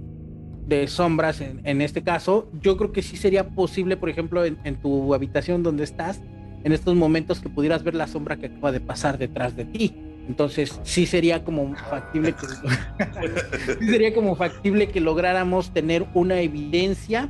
de 0.68 0.88
sombras 0.88 1.42
en, 1.42 1.82
este 1.82 2.04
caso, 2.04 2.50
yo 2.62 2.78
creo 2.78 2.94
que 2.94 3.02
sí 3.02 3.18
sería 3.18 3.50
posible, 3.50 3.98
por 3.98 4.10
ejemplo, 4.10 4.46
en, 4.46 4.76
tu 4.82 5.14
habitación 5.14 5.64
donde 5.64 5.84
estás, 5.84 6.22
en 6.64 6.72
estos 6.72 6.96
momentos 6.96 7.42
que 7.42 7.50
pudieras 7.50 7.84
ver 7.84 7.96
la 7.96 8.08
sombra 8.08 8.38
que 8.38 8.46
acaba 8.46 8.72
de 8.72 8.80
pasar 8.80 9.18
detrás 9.18 9.56
de 9.58 9.66
ti. 9.66 9.94
Entonces, 10.28 10.80
sí 10.84 11.06
sería 11.06 11.44
como 11.44 11.76
factible 11.76 12.34
que, 12.34 12.48
sí 13.80 13.88
sería 13.88 14.14
como 14.14 14.36
factible 14.36 14.88
que 14.90 15.02
lográramos 15.02 15.72
tener 15.72 16.06
una 16.14 16.40
evidencia 16.40 17.30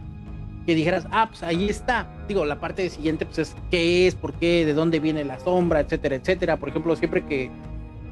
que 0.66 0.76
dijeras, 0.76 1.08
ah, 1.12 1.28
pues 1.30 1.44
ahí 1.44 1.70
está. 1.70 2.08
Digo, 2.28 2.46
la 2.46 2.60
parte 2.60 2.90
siguiente, 2.90 3.26
pues 3.26 3.40
es 3.40 3.56
qué 3.72 4.08
es, 4.08 4.16
por 4.16 4.34
qué, 4.34 4.66
de 4.66 4.74
dónde 4.74 5.00
viene 5.00 5.24
la 5.24 5.40
sombra, 5.40 5.80
etcétera, 5.82 6.16
etcétera. 6.16 6.58
Por 6.58 6.70
ejemplo, 6.70 6.96
siempre 6.96 7.26
que 7.26 7.50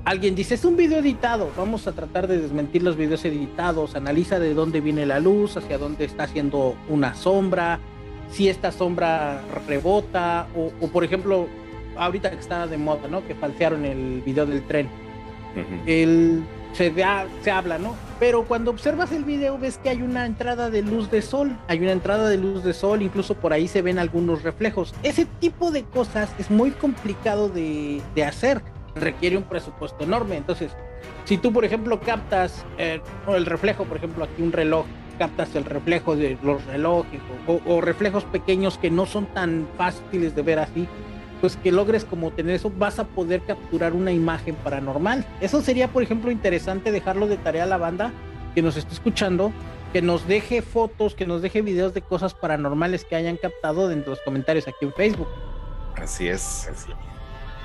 alguien 0.03 0.35
dice, 0.35 0.55
es 0.55 0.65
un 0.65 0.75
video 0.75 0.99
editado, 0.99 1.51
vamos 1.55 1.87
a 1.87 1.91
tratar 1.93 2.27
de 2.27 2.39
desmentir 2.39 2.83
los 2.83 2.97
videos 2.97 3.23
editados, 3.23 3.95
analiza 3.95 4.39
de 4.39 4.53
dónde 4.53 4.81
viene 4.81 5.05
la 5.05 5.19
luz, 5.19 5.57
hacia 5.57 5.77
dónde 5.77 6.05
está 6.05 6.23
haciendo 6.23 6.75
una 6.89 7.13
sombra, 7.13 7.79
si 8.31 8.49
esta 8.49 8.71
sombra 8.71 9.41
rebota, 9.67 10.47
o, 10.55 10.87
por 10.87 11.03
ejemplo, 11.03 11.47
ahorita 11.97 12.31
que 12.31 12.39
está 12.39 12.67
de 12.67 12.77
moda, 12.77 13.07
¿no? 13.07 13.25
Que 13.25 13.35
falsearon 13.35 13.85
el 13.85 14.21
video 14.21 14.45
del 14.45 14.63
tren. 14.63 14.89
El 15.85 16.43
se, 16.73 16.93
se 17.43 17.51
habla, 17.51 17.77
¿no? 17.77 17.95
Pero 18.19 18.43
cuando 18.43 18.71
observas 18.71 19.11
el 19.11 19.23
video 19.23 19.57
ves 19.57 19.77
que 19.77 19.89
hay 19.89 20.01
una 20.01 20.25
entrada 20.25 20.69
de 20.69 20.81
luz 20.81 21.11
de 21.11 21.21
sol, 21.21 21.57
hay 21.67 21.79
una 21.79 21.91
entrada 21.91 22.29
de 22.29 22.37
luz 22.37 22.63
de 22.63 22.73
sol, 22.73 23.01
incluso 23.01 23.35
por 23.35 23.53
ahí 23.53 23.67
se 23.67 23.81
ven 23.81 23.99
algunos 23.99 24.43
reflejos. 24.43 24.93
Ese 25.03 25.25
tipo 25.25 25.71
de 25.71 25.83
cosas 25.83 26.29
es 26.39 26.49
muy 26.49 26.71
complicado 26.71 27.49
de, 27.49 28.01
hacer, 28.25 28.61
requiere 28.95 29.37
un 29.37 29.43
presupuesto 29.43 30.03
enorme. 30.03 30.37
Entonces, 30.37 30.71
si 31.25 31.37
tú, 31.37 31.51
por 31.51 31.65
ejemplo, 31.65 31.99
captas 31.99 32.65
eh, 32.77 33.01
el 33.27 33.45
reflejo, 33.45 33.85
por 33.85 33.97
ejemplo, 33.97 34.23
aquí 34.23 34.41
un 34.41 34.51
reloj, 34.51 34.85
captas 35.17 35.55
el 35.55 35.65
reflejo 35.65 36.15
de 36.15 36.37
los 36.41 36.63
relojes 36.65 37.21
o 37.67 37.81
reflejos 37.81 38.23
pequeños 38.25 38.77
que 38.77 38.89
no 38.89 39.05
son 39.05 39.25
tan 39.27 39.67
fáciles 39.77 40.35
de 40.35 40.41
ver 40.41 40.59
así, 40.59 40.87
pues 41.41 41.57
que 41.57 41.71
logres 41.71 42.05
como 42.05 42.31
tener 42.31 42.55
eso, 42.55 42.71
vas 42.77 42.99
a 42.99 43.03
poder 43.05 43.41
capturar 43.41 43.93
una 43.93 44.11
imagen 44.11 44.55
paranormal. 44.55 45.25
Eso 45.41 45.61
sería, 45.61 45.87
por 45.87 46.03
ejemplo, 46.03 46.29
interesante 46.29 46.91
dejarlo 46.91 47.27
de 47.27 47.37
tarea 47.37 47.63
a 47.63 47.67
la 47.67 47.77
banda 47.77 48.13
que 48.53 48.61
nos 48.61 48.77
esté 48.77 48.93
escuchando, 48.93 49.51
que 49.91 50.03
nos 50.03 50.27
deje 50.27 50.61
fotos, 50.61 51.15
que 51.15 51.25
nos 51.25 51.41
deje 51.41 51.63
videos 51.63 51.95
de 51.95 52.03
cosas 52.03 52.35
paranormales 52.35 53.03
que 53.03 53.15
hayan 53.15 53.37
captado 53.37 53.89
dentro 53.89 54.11
de 54.11 54.17
los 54.17 54.23
comentarios 54.23 54.67
aquí 54.67 54.85
en 54.85 54.93
Facebook. 54.93 55.27
Así 55.97 56.27
es. 56.27 56.69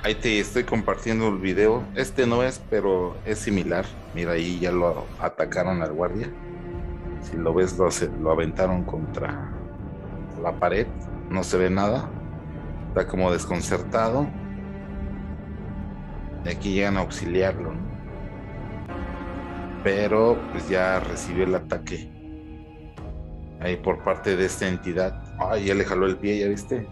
Ahí 0.03 0.15
te 0.15 0.41
estoy 0.41 0.65
compartiendo 0.65 1.29
el 1.29 1.39
video. 1.39 1.85
Este 1.95 2.27
no 2.27 2.43
es, 2.43 2.61
pero 2.71 3.15
es 3.27 3.39
similar. 3.39 3.85
Mira, 4.15 4.33
ahí 4.33 4.59
ya 4.59 4.73
lo 4.73 5.05
atacaron 5.21 5.83
al 5.83 5.93
guardia. 5.93 6.31
Si 7.23 7.37
lo 7.37 7.53
ves, 7.53 7.77
lo, 7.77 7.89
lo 8.23 8.31
aventaron 8.31 8.85
contra 8.85 9.53
la 10.43 10.53
pared. 10.53 10.87
No 11.29 11.45
se 11.45 11.59
ve 11.59 11.71
nada 11.71 12.09
está 12.97 13.07
como 13.11 13.31
desconcertado. 13.31 14.27
Y 16.47 16.49
aquí 16.49 16.73
llegan 16.73 16.97
a 16.97 17.01
auxiliarlo, 17.01 17.75
Pero 19.85 20.39
pues 20.51 20.67
ya 20.71 21.01
recibió 21.01 21.45
el 21.45 21.55
ataque. 21.55 22.11
Ahí 23.61 23.77
por 23.77 24.03
parte 24.03 24.35
de 24.35 24.47
esta 24.47 24.67
entidad. 24.67 25.23
Ay, 25.39 25.67
ya 25.67 25.75
le 25.75 25.85
jaló 25.85 26.07
el 26.07 26.17
pie, 26.17 26.39
¿ya 26.39 26.49
viste? 26.49 26.87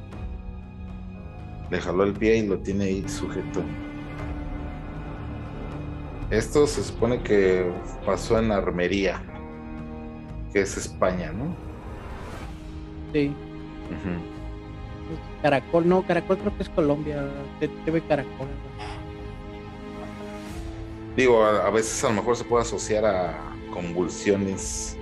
Le 1.70 1.80
jaló 1.80 2.04
el 2.04 2.12
pie 2.12 2.36
y 2.36 2.46
lo 2.46 2.58
tiene 2.58 2.84
ahí 2.84 3.08
sujeto. 3.08 3.62
Esto 6.30 6.66
se 6.66 6.84
supone 6.84 7.22
que 7.22 7.72
pasó 8.04 8.38
en 8.38 8.52
Armería, 8.52 9.22
que 10.52 10.60
es 10.60 10.76
España, 10.76 11.32
¿no? 11.32 11.56
Sí. 13.12 13.34
Caracol, 15.42 15.88
no, 15.88 16.02
Caracol 16.06 16.38
creo 16.38 16.56
que 16.56 16.62
es 16.62 16.68
Colombia, 16.70 17.24
TV 17.84 18.00
Caracol. 18.02 18.48
Digo, 21.16 21.44
a, 21.44 21.70
veces 21.70 22.02
a 22.02 22.08
lo 22.08 22.14
mejor 22.14 22.36
se 22.36 22.44
puede 22.44 22.62
asociar 22.62 23.04
a 23.04 23.38
convulsiones, 23.72 24.96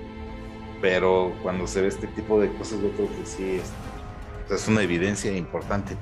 pero 0.79 1.33
cuando 1.41 1.65
se 1.65 1.81
ve 1.81 1.87
este 1.87 2.07
tipo 2.07 2.39
de 2.39 2.51
cosas 2.53 2.81
yo 2.81 2.91
creo 2.91 3.07
que 3.07 3.25
sí 3.25 3.59
es, 4.49 4.67
una 4.67 4.83
evidencia 4.83 5.35
importante. 5.35 5.97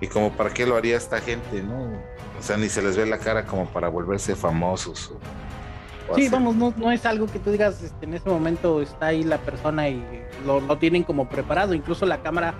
Y 0.00 0.06
como 0.06 0.30
para 0.32 0.50
qué 0.50 0.66
lo 0.66 0.76
haría 0.76 0.96
esta 0.96 1.20
gente, 1.20 1.62
¿no? 1.62 1.94
O 2.38 2.42
sea, 2.42 2.56
ni 2.56 2.68
se 2.68 2.82
les 2.82 2.96
ve 2.96 3.06
la 3.06 3.18
cara 3.18 3.44
como 3.46 3.66
para 3.66 3.88
volverse 3.88 4.36
famosos. 4.36 5.12
sí, 6.14 6.28
vamos, 6.28 6.54
no, 6.54 6.72
no 6.76 6.92
es 6.92 7.04
algo 7.04 7.26
que 7.26 7.40
tú 7.40 7.50
digas, 7.50 7.82
este, 7.82 8.04
en 8.04 8.14
ese 8.14 8.28
momento 8.28 8.82
está 8.82 9.06
ahí 9.06 9.24
la 9.24 9.38
persona 9.38 9.88
y 9.88 10.00
lo, 10.44 10.60
lo 10.60 10.78
tienen 10.78 11.02
como 11.02 11.28
preparado, 11.28 11.74
incluso 11.74 12.06
la 12.06 12.22
cámara 12.22 12.54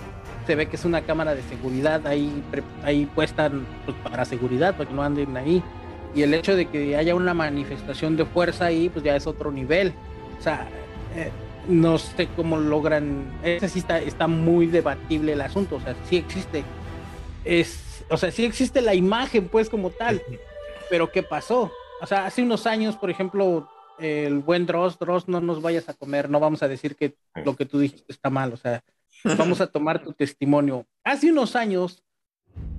se 0.47 0.55
ve 0.55 0.67
que 0.67 0.77
es 0.77 0.85
una 0.85 1.03
cámara 1.03 1.35
de 1.35 1.43
seguridad 1.43 2.07
ahí, 2.07 2.43
ahí 2.85 3.07
puesta 3.07 3.51
pues, 3.85 3.97
para 4.03 4.25
seguridad, 4.25 4.77
para 4.77 4.89
que 4.89 4.95
no 4.95 5.03
anden 5.03 5.37
ahí. 5.37 5.63
Y 6.15 6.23
el 6.23 6.33
hecho 6.33 6.57
de 6.57 6.67
que 6.67 6.97
haya 6.97 7.15
una 7.15 7.35
manifestación 7.35 8.17
de 8.17 8.25
fuerza 8.25 8.67
ahí, 8.67 8.89
pues 8.89 9.05
ya 9.05 9.17
es 9.17 9.27
otro 9.27 9.51
nivel. 9.51 9.93
O 10.39 10.43
sea, 10.43 10.67
eh, 11.15 11.31
no 11.69 11.99
sé 11.99 12.29
cómo 12.37 12.57
logran. 12.57 13.39
Ese 13.43 13.69
sí 13.69 13.81
está, 13.81 13.99
está 13.99 14.27
muy 14.27 14.67
debatible 14.67 15.33
el 15.33 15.41
asunto. 15.41 15.77
O 15.77 15.81
sea, 15.81 15.95
sí 16.09 16.17
existe. 16.17 16.65
Es, 17.45 18.05
o 18.09 18.17
sea, 18.17 18.31
sí 18.31 18.45
existe 18.45 18.81
la 18.81 18.95
imagen, 18.95 19.49
pues, 19.49 19.69
como 19.69 19.91
tal. 19.91 20.23
Pero 20.89 21.11
¿qué 21.11 21.23
pasó? 21.23 21.71
O 22.01 22.07
sea, 22.07 22.25
hace 22.27 22.43
unos 22.43 22.67
años, 22.67 22.97
por 22.97 23.11
ejemplo, 23.11 23.69
el 23.99 24.39
buen 24.39 24.65
Dross, 24.65 24.99
Dross, 24.99 25.29
no 25.29 25.41
nos 25.41 25.61
vayas 25.61 25.89
a 25.89 25.95
comer, 25.95 26.31
no 26.31 26.41
vamos 26.41 26.63
a 26.63 26.69
decir 26.69 26.97
que 26.97 27.17
lo 27.45 27.57
que 27.57 27.67
tú 27.67 27.79
dijiste 27.79 28.13
está 28.13 28.31
mal. 28.31 28.53
O 28.53 28.57
sea, 28.57 28.83
Vamos 29.35 29.61
a 29.61 29.67
tomar 29.67 30.03
tu 30.03 30.13
testimonio. 30.13 30.87
Hace 31.03 31.31
unos 31.33 31.57
años, 31.57 32.05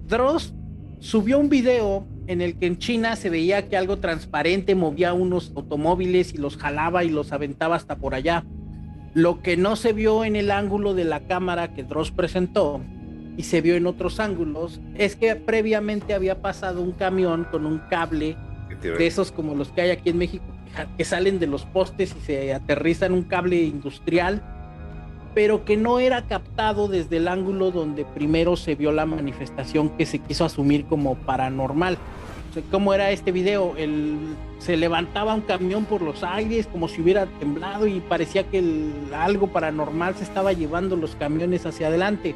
Dross 0.08 0.54
subió 1.00 1.39
un 1.39 1.50
video 1.50 2.08
en 2.28 2.41
el 2.41 2.58
que 2.58 2.68
en 2.68 2.78
China 2.78 3.16
se 3.16 3.30
veía 3.30 3.68
que 3.68 3.78
algo 3.78 3.98
transparente 3.98 4.76
movía 4.76 5.14
unos 5.14 5.52
automóviles 5.56 6.34
y 6.34 6.38
los 6.38 6.58
jalaba 6.58 7.04
y 7.04 7.10
los 7.10 7.32
aventaba 7.32 7.76
hasta 7.76 7.98
por 7.98 8.16
allá. 8.16 8.45
Lo 9.14 9.41
que 9.41 9.58
no 9.58 9.76
se 9.76 9.93
vio 9.93 10.24
en 10.24 10.36
el 10.36 10.52
ángulo 10.52 10.93
de 10.93 11.06
la 11.06 11.22
cámara 11.22 11.74
que 11.74 11.84
Dross 11.84 12.12
presentó 12.12 12.82
y 13.36 13.43
se 13.43 13.62
vio 13.62 13.76
en 13.76 13.88
otros 13.88 14.20
ángulos 14.20 14.80
es 14.95 15.16
que 15.16 15.36
previamente 15.36 16.14
había 16.14 16.41
pasado 16.41 16.82
un 16.82 16.91
camión 16.91 17.45
con 17.52 17.66
un 17.66 17.80
cable 17.89 18.38
de 18.82 19.08
esos 19.08 19.32
como 19.32 19.56
los 19.56 19.70
que 19.70 19.82
hay 19.82 19.89
aquí 19.91 20.10
en 20.10 20.18
México 20.18 20.45
que 20.98 21.06
salen 21.06 21.39
de 21.39 21.48
los 21.48 21.66
postes 21.66 22.16
y 22.16 22.26
se 22.26 22.54
aterrizan 22.54 23.14
un 23.14 23.24
cable 23.24 23.64
industrial 23.64 24.43
pero 25.38 25.65
que 25.65 25.77
no 25.77 25.99
era 25.99 26.23
captado 26.23 26.88
desde 26.88 27.17
el 27.17 27.27
ángulo 27.27 27.69
donde 27.69 28.05
primero 28.05 28.55
se 28.55 28.73
vio 28.73 28.91
la 28.91 29.05
manifestación 29.05 29.89
que 29.89 30.07
se 30.07 30.17
quiso 30.17 30.45
asumir 30.45 30.85
como 30.85 31.13
paranormal. 31.13 31.99
¿Cómo 32.71 32.91
era 32.91 33.11
este 33.11 33.31
video? 33.31 33.75
El, 33.77 34.17
se 34.57 34.77
levantaba 34.77 35.35
un 35.35 35.41
camión 35.41 35.85
por 35.85 36.01
los 36.01 36.23
aires 36.23 36.65
como 36.65 36.88
si 36.88 37.03
hubiera 37.03 37.27
temblado 37.27 37.85
y 37.85 37.99
parecía 37.99 38.49
que 38.49 38.63
algo 39.15 39.45
paranormal 39.49 40.15
se 40.15 40.23
estaba 40.23 40.53
llevando 40.53 40.95
los 40.95 41.15
camiones 41.15 41.67
hacia 41.67 41.89
adelante. 41.89 42.33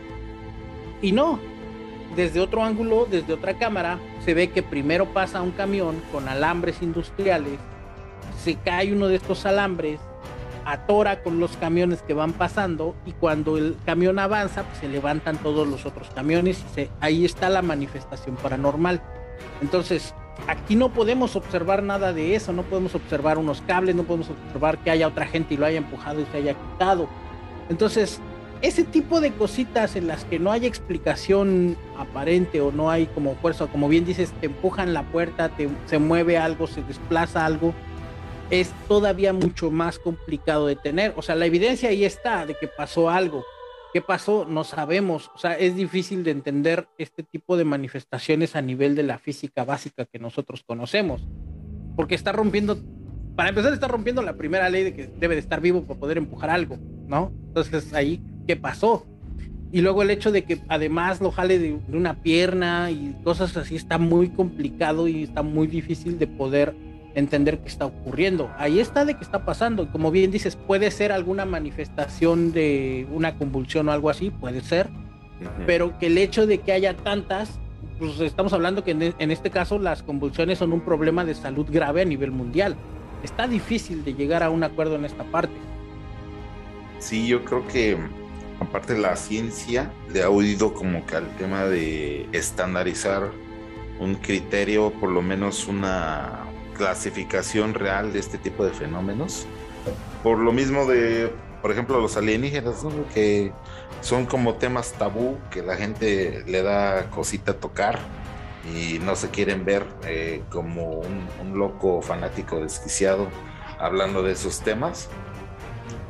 Y 1.01 1.11
no, 1.11 1.39
desde 2.15 2.39
otro 2.39 2.63
ángulo, 2.63 3.07
desde 3.09 3.33
otra 3.33 3.57
cámara, 3.57 3.97
se 4.23 4.35
ve 4.35 4.51
que 4.51 4.61
primero 4.61 5.11
pasa 5.11 5.41
un 5.41 5.49
camión 5.49 5.95
con 6.11 6.29
alambres 6.29 6.83
industriales, 6.83 7.57
se 8.43 8.57
cae 8.57 8.93
uno 8.93 9.07
de 9.07 9.15
estos 9.15 9.47
alambres, 9.47 9.99
atora 10.66 11.24
con 11.24 11.39
los 11.39 11.57
camiones 11.57 12.01
que 12.01 12.14
van 12.14 12.34
pasando 12.34 12.95
y 13.05 13.12
cuando 13.12 13.57
el 13.57 13.76
camión 13.86 14.20
avanza, 14.20 14.64
pues 14.64 14.80
se 14.80 14.88
levantan 14.88 15.38
todos 15.38 15.68
los 15.68 15.86
otros 15.86 16.09
camiones 16.14 16.64
y 16.78 16.88
ahí 16.99 17.26
está 17.26 17.49
la 17.49 17.62
manifestación 17.62 18.36
paranormal. 18.36 19.01
Entonces, 19.62 20.14
aquí 20.47 20.76
no 20.76 20.89
podemos 20.93 21.36
observar 21.36 21.84
nada 21.84 22.14
de 22.14 22.36
eso, 22.36 22.53
no 22.53 22.64
podemos 22.64 22.95
observar 22.95 23.38
unos 23.38 23.62
cables, 23.62 23.95
no 23.95 24.03
podemos 24.03 24.30
observar 24.30 24.78
que 24.80 24.91
haya 24.91 25.07
otra 25.07 25.26
gente 25.26 25.53
y 25.53 25.57
lo 25.57 25.66
haya 25.66 25.78
empujado 25.78 26.22
y 26.22 26.26
se 26.26 26.38
haya 26.38 26.53
quitado. 26.53 27.07
Entonces, 27.70 28.20
ese 28.62 28.84
tipo 28.84 29.22
de 29.22 29.32
cositas 29.32 29.95
en 29.95 30.07
las 30.07 30.24
que 30.26 30.38
no 30.38 30.51
hay 30.51 30.68
explicación 30.68 31.76
aparente 31.97 32.62
o 32.62 32.72
no 32.72 32.91
hay 32.91 33.07
como 33.07 33.36
fuerza, 33.36 33.66
como 33.68 33.89
bien 33.89 34.05
dices, 34.05 34.32
te 34.39 34.47
empujan 34.47 34.93
la 34.93 35.03
puerta, 35.03 35.49
se 35.86 35.97
mueve 35.97 36.38
algo, 36.38 36.68
se 36.68 36.84
desplaza 36.84 37.45
algo, 37.45 37.74
es 38.51 38.73
todavía 38.89 39.31
mucho 39.31 39.71
más 39.71 39.97
complicado 39.97 40.67
de 40.67 40.75
tener. 40.75 41.13
O 41.15 41.21
sea, 41.21 41.35
la 41.35 41.45
evidencia 41.45 41.89
ahí 41.89 42.03
está 42.03 42.45
de 42.45 42.55
que 42.55 42.67
pasó 42.67 43.09
algo. 43.09 43.45
¿Qué 43.93 44.01
pasó? 44.01 44.45
No 44.45 44.65
sabemos. 44.65 45.31
O 45.33 45.37
sea, 45.37 45.57
es 45.57 45.75
difícil 45.75 46.23
de 46.23 46.31
entender 46.31 46.87
este 46.97 47.23
tipo 47.23 47.55
de 47.55 47.63
manifestaciones 47.63 48.55
a 48.55 48.61
nivel 48.61 48.95
de 48.95 49.03
la 49.03 49.17
física 49.17 49.63
básica 49.63 50.05
que 50.05 50.19
nosotros 50.19 50.63
conocemos. 50.63 51.25
Porque 51.95 52.15
está 52.15 52.33
rompiendo, 52.33 52.77
para 53.35 53.49
empezar, 53.49 53.73
está 53.73 53.87
rompiendo 53.87 54.21
la 54.21 54.35
primera 54.35 54.69
ley 54.69 54.83
de 54.83 54.93
que 54.93 55.07
debe 55.07 55.35
de 55.35 55.41
estar 55.41 55.61
vivo 55.61 55.83
para 55.83 55.99
poder 55.99 56.17
empujar 56.17 56.49
algo, 56.49 56.77
¿no? 57.07 57.31
Entonces 57.47 57.93
ahí, 57.93 58.21
¿qué 58.47 58.57
pasó? 58.57 59.07
Y 59.73 59.79
luego 59.79 60.01
el 60.03 60.09
hecho 60.09 60.33
de 60.33 60.43
que 60.43 60.59
además 60.67 61.21
lo 61.21 61.31
jale 61.31 61.57
de, 61.57 61.79
de 61.87 61.97
una 61.97 62.21
pierna 62.21 62.91
y 62.91 63.15
cosas 63.23 63.55
así 63.55 63.77
está 63.77 63.97
muy 63.97 64.29
complicado 64.29 65.07
y 65.07 65.23
está 65.23 65.41
muy 65.41 65.67
difícil 65.67 66.19
de 66.19 66.27
poder 66.27 66.75
entender 67.16 67.59
qué 67.59 67.68
está 67.68 67.86
ocurriendo. 67.86 68.51
Ahí 68.57 68.80
está 68.80 69.05
de 69.05 69.16
qué 69.16 69.24
está 69.24 69.45
pasando. 69.45 69.91
Como 69.91 70.12
bien 70.12 70.32
dices, 70.32 70.55
puede 70.55 70.91
ser 70.91 71.12
alguna 71.12 71.45
manifestación 71.45 72.51
de 72.51 73.07
una 73.12 73.38
convulsión 73.38 73.89
o 73.89 73.91
algo 73.91 74.09
así, 74.09 74.30
puede 74.30 74.62
ser, 74.62 74.89
pero 75.66 75.97
que 75.97 76.07
el 76.07 76.18
hecho 76.18 76.45
de 76.45 76.59
que 76.59 76.72
haya 76.72 76.95
tantas, 76.95 77.59
pues 77.99 78.20
estamos 78.20 78.53
hablando 78.53 78.84
que 78.84 78.91
en, 78.91 79.32
este 79.32 79.49
caso 79.49 79.80
las 79.80 80.03
convulsiones 80.03 80.59
son 80.59 80.74
un 80.74 80.82
problema 80.82 81.26
de 81.26 81.36
salud 81.36 81.68
grave 81.70 82.01
a 82.01 82.05
nivel 82.05 82.32
mundial. 82.32 82.76
Está 83.24 83.47
difícil 83.47 84.03
de 84.03 84.14
llegar 84.14 84.43
a 84.43 84.49
un 84.49 84.64
acuerdo 84.64 84.95
en 84.95 85.05
esta 85.05 85.24
parte. 85.26 85.53
Sí, 86.99 87.28
yo 87.28 87.43
creo 87.43 87.68
que 87.68 87.97
aparte 88.59 88.97
la 88.97 89.16
ciencia 89.16 89.91
le 90.14 90.24
ha 90.24 90.30
oído 90.30 90.74
como 90.74 91.05
que 91.05 91.16
al 91.16 91.28
tema 91.38 91.66
de 91.66 92.28
estandarizar 92.32 93.32
un 93.99 94.16
criterio, 94.16 94.91
por 94.99 95.12
lo 95.12 95.22
menos 95.22 95.68
una 95.68 96.50
clasificación 96.74 97.74
real 97.74 98.13
de 98.13 98.19
este 98.19 98.38
tipo 98.38 98.65
de 98.65 98.72
fenómenos. 98.72 99.45
Por 100.24 100.38
lo 100.38 100.51
mismo 100.51 100.86
de, 100.86 101.34
por 101.61 101.72
ejemplo, 101.72 101.99
los 101.99 102.17
alienígenas, 102.17 102.86
que 103.13 103.51
son 104.01 104.26
como 104.26 104.55
temas 104.55 104.93
tabú 104.93 105.38
que 105.49 105.61
la 105.61 105.76
gente 105.76 106.43
le 106.47 106.61
da 106.61 107.09
cosita 107.09 107.53
a 107.53 107.55
tocar 107.55 107.99
y 108.76 108.99
no 108.99 109.15
se 109.15 109.30
quieren 109.30 109.65
ver 109.65 109.86
eh, 110.03 110.43
como 110.51 110.99
un, 110.99 111.28
un, 111.41 111.57
loco 111.57 112.01
fanático 112.01 112.59
desquiciado 112.59 113.28
hablando 113.80 114.22
de 114.22 114.34
esos 114.34 114.61
temas. 114.61 115.09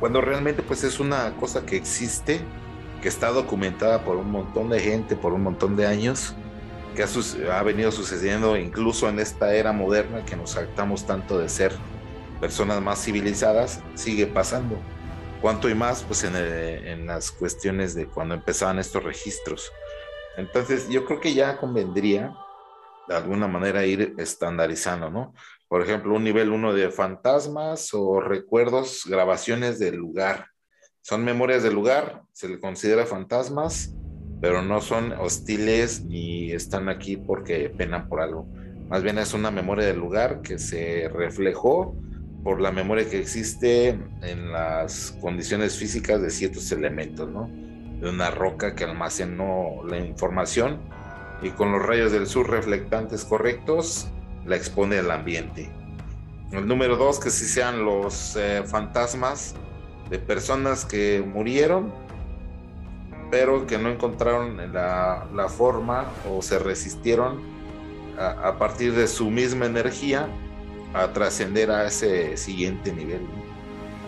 Cuando 0.00 0.20
realmente 0.20 0.62
pues 0.62 0.84
es 0.84 1.00
una 1.00 1.34
cosa 1.36 1.64
que 1.64 1.76
existe, 1.76 2.40
que 3.00 3.08
está 3.08 3.30
documentada 3.30 4.04
por 4.04 4.16
un 4.16 4.30
montón 4.30 4.68
de 4.68 4.80
gente, 4.80 5.16
por 5.16 5.32
un 5.32 5.42
montón 5.42 5.76
de 5.76 5.86
años 5.86 6.34
que 6.94 7.04
ha, 7.50 7.62
venido 7.62 7.90
sucediendo 7.90 8.56
incluso 8.56 9.08
en 9.08 9.18
esta 9.18 9.54
era 9.54 9.72
moderna 9.72 10.24
que 10.24 10.36
nos 10.36 10.50
saltamos 10.50 11.06
tanto 11.06 11.38
de 11.38 11.48
ser 11.48 11.72
personas 12.40 12.80
más 12.80 13.02
civilizadas, 13.02 13.82
sigue 13.94 14.26
pasando. 14.26 14.76
Cuanto 15.40 15.68
y 15.68 15.74
más, 15.74 16.02
pues 16.02 16.24
en, 16.24 16.36
en, 16.36 17.06
las 17.06 17.30
cuestiones 17.30 17.94
de 17.94 18.06
cuando 18.06 18.34
empezaban 18.34 18.78
estos 18.78 19.02
registros. 19.02 19.72
Entonces, 20.36 20.88
yo 20.88 21.04
creo 21.04 21.20
que 21.20 21.34
ya 21.34 21.56
convendría 21.56 22.34
de 23.08 23.16
alguna 23.16 23.48
manera 23.48 23.84
ir 23.84 24.14
estandarizando, 24.18 25.10
¿no? 25.10 25.34
Por 25.68 25.82
ejemplo, 25.82 26.14
un 26.14 26.22
nivel 26.22 26.50
1 26.50 26.74
de 26.74 26.90
fantasmas 26.90 27.92
o 27.92 28.20
recuerdos, 28.20 29.04
grabaciones 29.06 29.78
del 29.78 29.96
lugar. 29.96 30.48
Son 31.00 31.24
memorias 31.24 31.62
del 31.62 31.74
lugar, 31.74 32.22
se 32.32 32.48
le 32.48 32.60
considera 32.60 33.06
fantasmas 33.06 33.94
pero 34.42 34.60
no 34.60 34.80
son 34.80 35.12
hostiles 35.12 36.04
ni 36.04 36.50
están 36.50 36.88
aquí 36.88 37.16
porque 37.16 37.70
penan 37.70 38.08
por 38.08 38.20
algo. 38.20 38.44
Más 38.88 39.04
bien 39.04 39.16
es 39.18 39.34
una 39.34 39.52
memoria 39.52 39.86
del 39.86 40.00
lugar 40.00 40.42
que 40.42 40.58
se 40.58 41.08
reflejó 41.08 41.94
por 42.42 42.60
la 42.60 42.72
memoria 42.72 43.08
que 43.08 43.20
existe 43.20 43.90
en 44.22 44.50
las 44.50 45.16
condiciones 45.20 45.78
físicas 45.78 46.20
de 46.20 46.28
ciertos 46.28 46.72
elementos, 46.72 47.30
¿no? 47.30 47.48
De 48.00 48.10
una 48.10 48.32
roca 48.32 48.74
que 48.74 48.82
almacenó 48.82 49.84
la 49.88 49.98
información 49.98 50.80
y 51.40 51.50
con 51.50 51.70
los 51.70 51.80
rayos 51.80 52.10
del 52.10 52.26
sur 52.26 52.50
reflectantes 52.50 53.24
correctos 53.24 54.08
la 54.44 54.56
expone 54.56 54.98
al 54.98 55.12
ambiente. 55.12 55.70
El 56.50 56.66
número 56.66 56.96
dos, 56.96 57.20
que 57.20 57.30
si 57.30 57.44
sean 57.44 57.84
los 57.84 58.34
eh, 58.34 58.64
fantasmas 58.66 59.54
de 60.10 60.18
personas 60.18 60.84
que 60.84 61.24
murieron 61.24 62.01
pero 63.32 63.66
que 63.66 63.78
no 63.78 63.88
encontraron 63.88 64.74
la, 64.74 65.26
la 65.32 65.48
forma 65.48 66.04
o 66.30 66.42
se 66.42 66.58
resistieron 66.58 67.40
a, 68.18 68.48
a, 68.48 68.58
partir 68.58 68.94
de 68.94 69.08
su 69.08 69.30
misma 69.30 69.64
energía 69.64 70.28
a 70.92 71.14
trascender 71.14 71.70
a 71.70 71.86
ese 71.86 72.36
siguiente 72.36 72.92
nivel. 72.92 73.22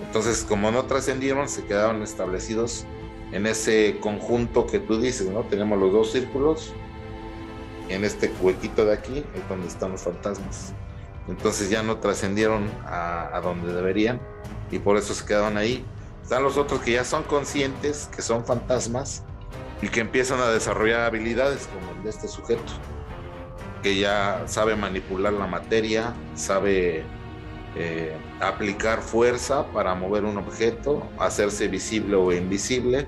Entonces, 0.07 0.45
como 0.47 0.71
no 0.71 0.85
trascendieron, 0.85 1.49
se 1.49 1.65
quedaron 1.65 2.03
establecidos 2.03 2.85
en 3.33 3.47
ese 3.47 3.97
conjunto 3.99 4.67
que 4.67 4.79
tú 4.79 5.01
dices, 5.01 5.27
¿no? 5.31 5.41
Tenemos 5.45 5.79
los 5.79 5.91
dos 5.91 6.13
círculos, 6.13 6.75
en 7.89 8.05
este 8.05 8.31
huequito 8.43 8.85
de 8.85 8.93
aquí 8.93 9.25
es 9.35 9.49
donde 9.49 9.69
están 9.69 9.93
los 9.93 10.03
fantasmas. 10.03 10.75
Entonces 11.29 11.71
ya 11.71 11.83
no 11.83 11.97
trascendieron 11.97 12.71
a, 12.85 13.35
a 13.35 13.41
donde 13.41 13.73
deberían 13.73 14.21
y 14.71 14.81
por 14.81 14.99
eso 14.99 15.15
se 15.15 15.25
quedaron 15.25 15.57
ahí 15.57 15.83
están 16.25 16.43
los 16.43 16.57
otros 16.57 16.81
que 16.81 16.93
ya 16.93 17.05
son 17.05 17.23
conscientes, 17.25 18.09
que 18.17 18.23
son 18.23 18.47
fantasmas 18.47 19.23
y 19.83 19.89
que 19.89 20.01
empiezan 20.01 20.41
a 20.41 20.49
desarrollar 20.49 21.03
habilidades 21.03 21.67
como 21.67 21.93
el 21.93 22.03
de 22.03 22.09
este 22.09 22.29
sujeto, 22.29 22.73
que 23.83 23.99
ya 23.99 24.43
sabe 24.47 24.75
manipular 24.75 25.35
la 25.35 25.47
materia, 25.47 26.15
sabe 26.35 27.05
eh, 27.77 28.17
aplicar 28.41 29.03
fuerza 29.03 29.67
para 29.71 29.95
mover 29.95 30.25
un 30.25 30.39
objeto, 30.39 31.07
hacerse 31.19 31.69
visible 31.69 32.17
o 32.17 32.33
invisible, 32.33 33.07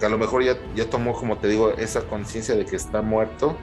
que 0.00 0.06
a 0.06 0.08
lo 0.08 0.18
mejor 0.18 0.42
ya, 0.42 0.56
ya 0.74 0.90
tomó, 0.90 1.12
como 1.12 1.38
te 1.38 1.46
digo, 1.46 1.70
esa 1.74 2.08
conciencia 2.08 2.56
de 2.56 2.66
que 2.66 2.74
está 2.74 3.02
muerto 3.02 3.56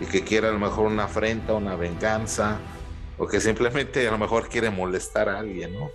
y 0.00 0.06
que 0.06 0.24
quiere 0.24 0.48
a 0.48 0.50
lo 0.50 0.58
mejor 0.58 0.86
una 0.86 1.04
afrenta, 1.04 1.54
una 1.54 1.76
venganza, 1.76 2.58
o 3.16 3.28
que 3.28 3.40
simplemente 3.40 4.08
a 4.08 4.10
lo 4.10 4.18
mejor 4.18 4.48
quiere 4.48 4.70
molestar 4.70 5.28
a 5.28 5.38
alguien, 5.38 5.72
¿no? 5.74 5.90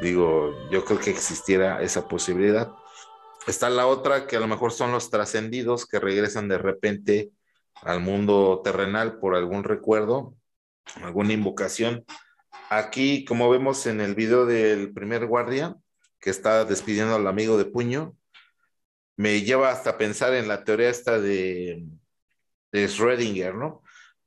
Digo, 0.00 0.54
yo 0.70 0.84
creo 0.84 1.00
que 1.00 1.10
existiera 1.10 1.82
esa 1.82 2.06
posibilidad. 2.06 2.72
Está 3.46 3.68
la 3.68 3.86
otra 3.86 4.26
que 4.26 4.36
a 4.36 4.40
lo 4.40 4.46
mejor 4.46 4.72
son 4.72 4.92
los 4.92 5.10
trascendidos 5.10 5.86
que 5.86 5.98
regresan 5.98 6.48
de 6.48 6.58
repente 6.58 7.30
al 7.82 8.00
mundo 8.00 8.60
terrenal 8.62 9.18
por 9.18 9.34
algún 9.34 9.64
recuerdo, 9.64 10.34
alguna 11.02 11.32
invocación. 11.32 12.04
Aquí, 12.70 13.24
como 13.24 13.50
vemos 13.50 13.86
en 13.86 14.00
el 14.00 14.14
video 14.14 14.46
del 14.46 14.92
primer 14.92 15.26
guardia, 15.26 15.74
que 16.20 16.30
está 16.30 16.64
despidiendo 16.64 17.14
al 17.14 17.26
amigo 17.26 17.56
de 17.56 17.64
puño, 17.64 18.16
me 19.16 19.40
lleva 19.42 19.70
hasta 19.70 19.98
pensar 19.98 20.34
en 20.34 20.46
la 20.46 20.62
teoría 20.62 20.90
esta 20.90 21.18
de, 21.18 21.84
de 22.70 22.88
Schrödinger, 22.88 23.54
¿no? 23.54 23.82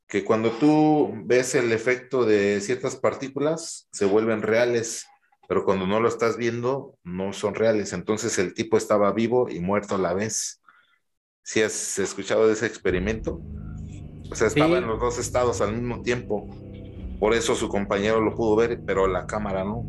Que 0.07 0.25
cuando 0.25 0.51
tú 0.51 1.13
ves 1.23 1.55
el 1.55 1.71
efecto 1.71 2.25
de 2.25 2.59
ciertas 2.59 2.97
partículas, 2.97 3.87
se 3.91 4.05
vuelven 4.05 4.41
reales 4.41 5.05
pero 5.47 5.65
cuando 5.65 5.87
no 5.87 5.99
lo 5.99 6.07
estás 6.07 6.37
viendo, 6.37 6.97
no 7.03 7.33
son 7.33 7.55
reales. 7.55 7.93
Entonces 7.93 8.37
el 8.39 8.53
tipo 8.53 8.77
estaba 8.77 9.11
vivo 9.11 9.49
y 9.49 9.59
muerto 9.59 9.95
a 9.95 9.97
la 9.97 10.13
vez. 10.13 10.61
¿Sí 11.43 11.61
has 11.61 11.99
escuchado 11.99 12.47
de 12.47 12.53
ese 12.53 12.67
experimento? 12.67 13.41
O 14.31 14.35
sea, 14.35 14.47
estaba 14.47 14.77
en 14.77 14.87
los 14.87 14.99
dos 14.99 15.17
estados 15.19 15.61
al 15.61 15.73
mismo 15.73 16.01
tiempo. 16.01 16.47
Por 17.19 17.33
eso 17.33 17.55
su 17.55 17.67
compañero 17.69 18.21
lo 18.21 18.35
pudo 18.35 18.55
ver, 18.55 18.81
pero 18.85 19.07
la 19.07 19.27
cámara 19.27 19.63
no. 19.63 19.85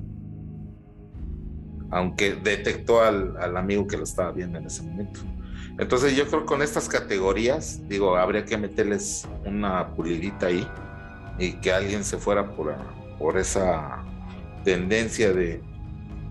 Aunque 1.91 2.35
detectó 2.35 3.03
al, 3.03 3.37
al 3.37 3.57
amigo 3.57 3.87
que 3.87 3.97
lo 3.97 4.05
estaba 4.05 4.33
viendo 4.33 4.59
en 4.59 4.67
ese 4.67 4.83
momento. 4.83 5.21
Entonces 5.79 6.17
yo 6.17 6.27
creo 6.27 6.41
que 6.41 6.47
con 6.47 6.63
estas 6.63 6.89
categorías, 6.89 7.87
digo, 7.89 8.17
habría 8.17 8.45
que 8.45 8.59
meterles 8.59 9.29
una 9.45 9.95
pulidita 9.95 10.47
ahí 10.47 10.67
y 11.39 11.55
que 11.61 11.73
alguien 11.73 12.05
se 12.05 12.19
fuera 12.19 12.55
por, 12.55 12.75
por 13.19 13.39
esa 13.39 14.05
tendencia 14.65 15.33
de 15.33 15.61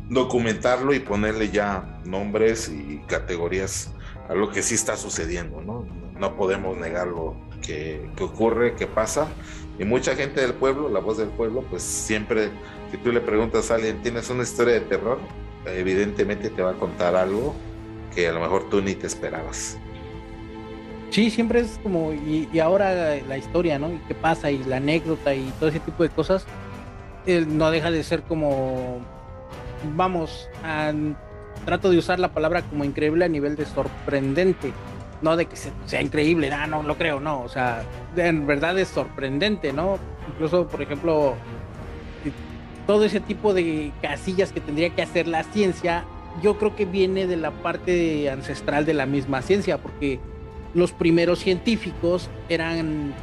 documentarlo 0.10 0.94
y 0.94 1.00
ponerle 1.00 1.50
ya 1.50 2.00
nombres 2.06 2.70
y 2.70 3.02
categorías 3.08 3.94
a 4.30 4.34
lo 4.34 4.52
que 4.52 4.62
sí 4.62 4.76
está 4.76 4.98
sucediendo, 4.98 5.62
¿no? 5.62 5.86
No 6.20 6.36
podemos 6.36 6.78
negar 6.78 7.08
lo 7.08 7.36
que, 7.62 8.10
que 8.16 8.24
ocurre, 8.24 8.76
que 8.76 8.88
pasa. 8.88 9.28
Y 9.80 9.86
mucha 9.86 10.16
gente 10.16 10.42
del 10.42 10.54
pueblo, 10.54 10.90
la 10.90 11.00
voz 11.00 11.18
del 11.18 11.30
pueblo, 11.30 11.64
pues 11.70 11.82
siempre, 11.82 12.50
si 12.92 12.98
tú 12.98 13.12
le 13.12 13.22
preguntas 13.22 13.72
a 13.72 13.76
alguien, 13.76 14.02
¿tienes 14.02 14.30
una 14.30 14.44
historia 14.44 14.76
de 14.76 14.82
terror? 14.82 15.20
Evidentemente 15.66 16.50
te 16.50 16.62
va 16.62 16.72
a 16.72 16.76
contar 16.76 17.16
algo 17.16 17.56
que 18.14 18.28
a 18.28 18.32
lo 18.32 18.42
mejor 18.42 18.70
tú 18.70 18.82
ni 18.82 18.96
te 18.96 19.08
esperabas. 19.08 19.78
Sí, 21.10 21.30
siempre 21.30 21.60
es 21.60 21.80
como, 21.84 22.14
y, 22.14 22.48
ahora 22.60 23.18
la 23.28 23.38
historia, 23.38 23.78
¿no? 23.78 23.92
Y 23.92 23.98
qué 24.08 24.16
pasa, 24.16 24.50
y 24.50 24.64
la 24.64 24.78
anécdota 24.78 25.36
y 25.36 25.52
todo 25.60 25.70
ese 25.70 25.80
tipo 25.82 26.04
de 26.04 26.10
cosas, 26.10 26.46
eh, 27.26 27.46
no 27.48 27.72
deja 27.72 27.92
de 27.92 28.04
ser 28.04 28.24
como, 28.24 29.00
vamos, 29.96 30.50
trato 31.66 31.90
de 31.90 31.98
usar 31.98 32.20
la 32.20 32.30
palabra 32.30 32.62
como 32.64 32.84
increíble 32.84 33.26
a 33.26 33.30
nivel 33.30 33.56
de 33.56 33.66
sorprendente, 33.66 34.74
no 35.22 35.36
de 35.36 35.46
que 35.46 35.56
sea 35.86 36.02
increíble, 36.02 36.52
ah, 36.52 36.68
no 36.68 36.84
lo 36.84 36.98
creo, 36.98 37.20
no, 37.20 37.42
o 37.42 37.50
sea, 37.50 37.84
en 38.16 38.48
verdad 38.48 38.78
es 38.80 38.88
sorprendente, 38.88 39.74
¿no? 39.74 40.00
Incluso, 40.28 40.68
por 40.68 40.82
ejemplo, 40.82 41.36
todo 42.88 43.06
ese 43.06 43.20
tipo 43.20 43.54
de 43.54 43.92
casillas 44.02 44.52
que 44.52 44.60
tendría 44.60 44.90
que 44.90 45.02
hacer 45.02 45.28
la 45.28 45.44
ciencia 45.44 46.04
yo 46.42 46.58
creo 46.58 46.76
que 46.76 46.86
viene 46.86 47.28
de 47.28 47.38
la 47.38 47.52
parte 47.52 48.30
ancestral 48.30 48.86
de 48.86 48.94
la 48.94 49.06
misma 49.06 49.42
ciencia, 49.42 49.78
porque 49.78 50.20
los 50.74 50.92
primeros 50.94 51.40
científicos 51.40 52.30
eran 52.48 53.14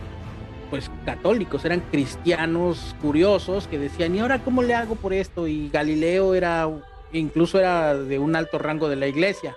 pues 0.70 0.90
católicos, 1.04 1.64
eran 1.64 1.80
cristianos 1.90 2.94
curiosos 3.00 3.66
que 3.68 3.78
decían, 3.78 4.14
¿y 4.14 4.20
ahora 4.20 4.42
cómo 4.44 4.62
le 4.62 4.74
hago 4.74 4.94
por 4.96 5.12
esto? 5.12 5.48
Y 5.48 5.68
Galileo 5.70 6.34
era, 6.34 6.68
incluso 7.12 7.58
era 7.58 7.94
de 7.94 8.18
un 8.18 8.36
alto 8.36 8.58
rango 8.58 8.88
de 8.88 8.96
la 8.96 9.08
iglesia. 9.08 9.56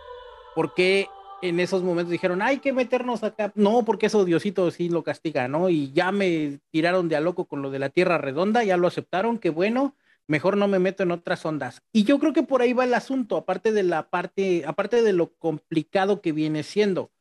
porque 0.56 1.08
en 1.42 1.60
esos 1.60 1.84
momentos 1.84 2.12
dijeron, 2.12 2.42
hay 2.42 2.60
que 2.60 2.74
meternos 2.74 3.24
acá? 3.24 3.52
No, 3.56 3.84
porque 3.84 4.06
eso 4.08 4.26
Diosito 4.26 4.70
sí 4.72 4.90
lo 4.90 5.04
castiga, 5.04 5.48
¿no? 5.48 5.70
Y 5.70 5.92
ya 5.92 6.12
me 6.12 6.60
tiraron 6.70 7.10
de 7.10 7.16
a 7.16 7.20
loco 7.20 7.46
con 7.46 7.62
lo 7.62 7.72
de 7.72 7.80
la 7.80 7.90
tierra 7.90 8.18
redonda, 8.18 8.64
ya 8.64 8.78
lo 8.78 8.88
aceptaron, 8.88 9.40
que 9.40 9.50
bueno, 9.50 9.96
mejor 10.28 10.56
no 10.58 10.68
me 10.68 10.80
meto 10.80 11.04
en 11.04 11.12
otras 11.12 11.46
ondas. 11.46 11.82
Y 11.92 12.04
yo 12.04 12.20
creo 12.20 12.34
que 12.34 12.44
por 12.44 12.62
ahí 12.62 12.74
va 12.74 12.84
el 12.84 12.94
asunto, 12.94 13.38
aparte 13.38 13.72
de 13.72 13.84
la 13.84 14.10
parte, 14.10 14.64
aparte 14.68 15.02
de 15.02 15.14
lo 15.14 15.34
complicado 15.34 16.22
que 16.22 16.32
viene 16.32 16.64
siendo, 16.64 17.12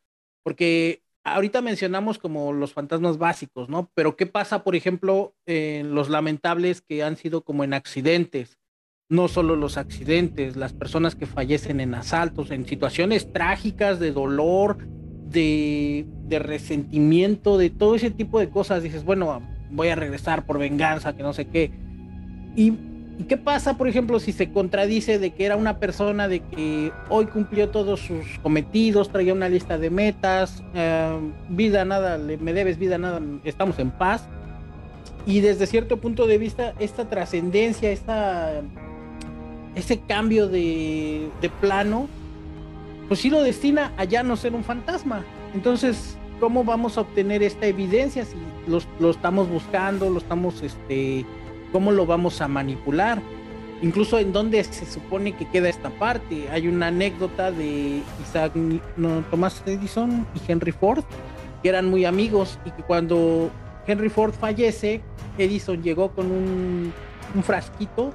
porque 0.42 1.02
ahorita 1.24 1.62
mencionamos 1.62 2.18
como 2.18 2.52
los 2.52 2.72
fantasmas 2.72 3.18
básicos, 3.18 3.68
¿no? 3.68 3.90
Pero 3.94 4.16
¿qué 4.16 4.26
pasa, 4.26 4.64
por 4.64 4.76
ejemplo, 4.76 5.34
en 5.46 5.94
los 5.94 6.08
lamentables 6.08 6.80
que 6.80 7.02
han 7.02 7.16
sido 7.16 7.42
como 7.42 7.64
en 7.64 7.74
accidentes? 7.74 8.58
No 9.08 9.28
solo 9.28 9.56
los 9.56 9.76
accidentes, 9.76 10.56
las 10.56 10.72
personas 10.72 11.16
que 11.16 11.26
fallecen 11.26 11.80
en 11.80 11.94
asaltos, 11.94 12.50
en 12.50 12.66
situaciones 12.66 13.32
trágicas 13.32 13.98
de 13.98 14.12
dolor, 14.12 14.78
de, 14.78 16.06
de 16.26 16.38
resentimiento, 16.38 17.58
de 17.58 17.70
todo 17.70 17.96
ese 17.96 18.10
tipo 18.10 18.38
de 18.38 18.50
cosas. 18.50 18.82
Dices, 18.82 19.04
bueno, 19.04 19.42
voy 19.70 19.88
a 19.88 19.96
regresar 19.96 20.46
por 20.46 20.58
venganza, 20.58 21.16
que 21.16 21.22
no 21.22 21.32
sé 21.32 21.48
qué. 21.48 21.72
Y 22.54 22.72
¿Y 23.20 23.24
qué 23.24 23.36
pasa, 23.36 23.76
por 23.76 23.86
ejemplo, 23.86 24.18
si 24.18 24.32
se 24.32 24.50
contradice 24.50 25.18
de 25.18 25.32
que 25.32 25.44
era 25.44 25.54
una 25.54 25.76
persona 25.76 26.26
de 26.26 26.40
que 26.40 26.90
hoy 27.10 27.26
cumplió 27.26 27.68
todos 27.68 28.00
sus 28.00 28.38
cometidos, 28.42 29.12
traía 29.12 29.34
una 29.34 29.50
lista 29.50 29.76
de 29.76 29.90
metas, 29.90 30.64
eh, 30.72 31.18
vida 31.50 31.84
nada, 31.84 32.16
me 32.16 32.54
debes 32.54 32.78
vida 32.78 32.96
nada, 32.96 33.20
estamos 33.44 33.78
en 33.78 33.90
paz? 33.90 34.24
Y 35.26 35.40
desde 35.40 35.66
cierto 35.66 35.98
punto 35.98 36.26
de 36.26 36.38
vista, 36.38 36.72
esta 36.78 37.10
trascendencia, 37.10 37.90
esta, 37.90 38.62
ese 39.74 40.00
cambio 40.00 40.48
de, 40.48 41.28
plano, 41.60 42.08
pues 43.06 43.20
sí 43.20 43.28
lo 43.28 43.42
destina 43.42 43.92
a 43.98 44.04
ya 44.04 44.22
no 44.22 44.34
ser 44.38 44.54
un 44.54 44.64
fantasma. 44.64 45.26
Entonces, 45.52 46.16
¿cómo 46.40 46.64
vamos 46.64 46.96
a 46.96 47.02
obtener 47.02 47.42
esta 47.42 47.66
evidencia 47.66 48.24
si 48.24 48.38
lo 48.98 49.10
estamos 49.10 49.46
buscando, 49.46 50.08
lo 50.08 50.20
estamos 50.20 50.62
este, 50.62 51.26
cómo 51.72 51.92
lo 51.92 52.06
vamos 52.06 52.40
a 52.40 52.48
manipular. 52.48 53.20
Incluso 53.82 54.18
en 54.18 54.32
dónde 54.32 54.62
se 54.62 54.84
supone 54.84 55.32
que 55.32 55.48
queda 55.48 55.68
esta 55.68 55.88
parte. 55.90 56.48
Hay 56.50 56.68
una 56.68 56.88
anécdota 56.88 57.50
de 57.50 58.02
Isaac 58.22 58.54
no, 58.96 59.22
Thomas 59.30 59.62
Edison 59.64 60.26
y 60.34 60.52
Henry 60.52 60.72
Ford, 60.72 61.02
que 61.62 61.70
eran 61.70 61.88
muy 61.88 62.04
amigos 62.04 62.58
y 62.66 62.70
que 62.72 62.82
cuando 62.82 63.50
Henry 63.86 64.10
Ford 64.10 64.34
fallece, 64.34 65.00
Edison 65.38 65.82
llegó 65.82 66.10
con 66.10 66.26
un, 66.26 66.92
un 67.34 67.42
frasquito 67.42 68.12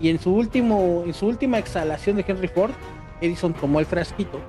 y 0.00 0.10
en 0.10 0.20
su 0.20 0.32
último 0.32 1.02
en 1.06 1.14
su 1.14 1.26
última 1.26 1.58
exhalación 1.58 2.16
de 2.16 2.24
Henry 2.26 2.48
Ford, 2.48 2.72
Edison 3.20 3.54
tomó 3.54 3.80
el 3.80 3.86
frasquito 3.86 4.40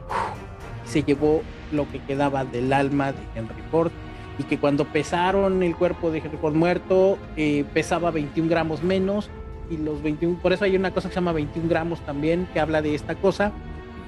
y 0.86 0.90
se 0.90 1.04
llevó 1.04 1.42
lo 1.72 1.90
que 1.90 2.00
quedaba 2.04 2.44
del 2.44 2.74
alma 2.74 3.14
de 3.14 3.20
Henry 3.36 3.64
Ford 3.72 3.92
y 4.40 4.44
que 4.44 4.58
cuando 4.58 4.86
pesaron 4.86 5.62
el 5.62 5.76
cuerpo 5.76 6.10
de 6.10 6.20
Henry 6.20 6.38
Ford 6.38 6.56
muerto 6.56 7.20
eh, 7.36 7.66
pesaba 7.74 8.10
21 8.10 8.50
gramos 8.50 8.82
menos 8.82 9.30
y 9.70 9.78
los 9.78 10.02
21, 10.02 10.40
por 10.42 10.54
eso 10.54 10.66
hay 10.66 10.76
una 10.76 10.92
cosa 10.92 11.10
que 11.10 11.14
se 11.14 11.20
llama 11.20 11.34
21 11.34 11.70
gramos 11.70 12.00
también 12.02 12.48
que 12.54 12.60
habla 12.60 12.82
de 12.82 12.96
esta 12.96 13.16
cosa 13.16 13.52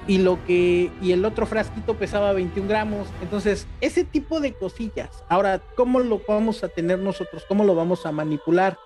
y 0.08 0.18
lo 0.18 0.44
que 0.46 0.90
y 1.00 1.12
el 1.12 1.24
otro 1.24 1.46
frasquito 1.46 1.94
pesaba 1.94 2.32
21 2.32 2.68
gramos. 2.68 3.08
Entonces 3.22 3.66
ese 3.80 4.04
tipo 4.04 4.40
de 4.40 4.52
cosillas. 4.52 5.22
Ahora 5.28 5.60
cómo 5.76 6.00
lo 6.00 6.20
vamos 6.26 6.64
a 6.64 6.68
tener 6.68 6.98
nosotros 6.98 7.44
cómo 7.46 7.64
lo 7.64 7.74
vamos 7.74 8.06
a 8.06 8.12
manipular 8.12 8.78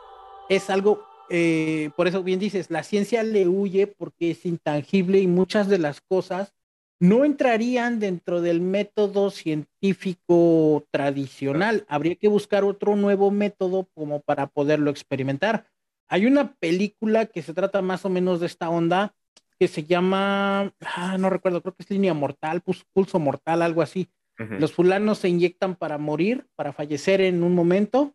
es 0.49 0.69
algo 0.69 1.03
eh, 1.31 1.91
por 1.97 2.07
eso 2.07 2.23
bien 2.23 2.39
dices 2.39 2.71
la 2.71 2.83
ciencia 2.83 3.23
le 3.23 3.49
huye 3.49 3.87
porque 3.87 4.33
es 4.33 4.45
intangible 4.45 5.21
y 5.21 5.27
muchas 5.27 5.69
de 5.69 5.79
las 5.79 6.01
cosas 6.01 6.55
no 6.99 7.25
entrarían 7.25 8.01
dentro 8.01 8.41
del 8.41 8.61
método 8.61 9.31
científico 9.31 10.87
tradicional. 10.91 11.85
Habría 11.89 12.17
que 12.17 12.29
buscar 12.29 12.65
otro 12.65 12.97
nuevo 12.97 13.31
método 13.31 13.89
como 13.95 14.21
para 14.21 14.47
poderlo 14.47 14.91
experimentar. 14.91 15.67
Hay 16.09 16.27
una 16.27 16.55
película 16.55 17.27
que 17.27 17.43
se 17.43 17.53
trata 17.53 17.83
más 17.83 18.05
o 18.05 18.09
menos 18.09 18.41
de 18.41 18.47
esta 18.47 18.71
onda 18.71 19.15
que 19.59 19.69
se 19.69 19.85
llama, 19.85 20.73
ah, 20.81 21.17
no 21.19 21.31
recuerdo, 21.31 21.63
creo 21.63 21.75
que 21.75 21.83
es 21.83 21.91
línea 21.91 22.15
mortal, 22.15 22.63
pulso 22.93 23.19
mortal, 23.19 23.63
algo 23.63 23.83
así. 23.83 24.09
Los 24.39 24.75
fulanos 24.75 25.19
se 25.19 25.31
inyectan 25.31 25.77
para 25.77 25.97
morir, 25.97 26.47
para 26.57 26.75
fallecer 26.75 27.23
en 27.23 27.43
un 27.43 27.55
momento. 27.55 28.15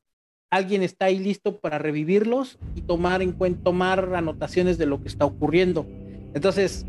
Alguien 0.51 0.83
está 0.83 1.05
ahí 1.05 1.17
listo 1.17 1.59
para 1.59 1.79
revivirlos 1.79 2.59
y 2.75 2.81
tomar 2.81 3.23
en 3.23 3.31
cuenta, 3.31 3.63
tomar 3.63 4.13
anotaciones 4.13 4.77
de 4.77 4.85
lo 4.85 5.01
que 5.01 5.07
está 5.07 5.25
ocurriendo. 5.25 5.87
Entonces, 6.35 6.85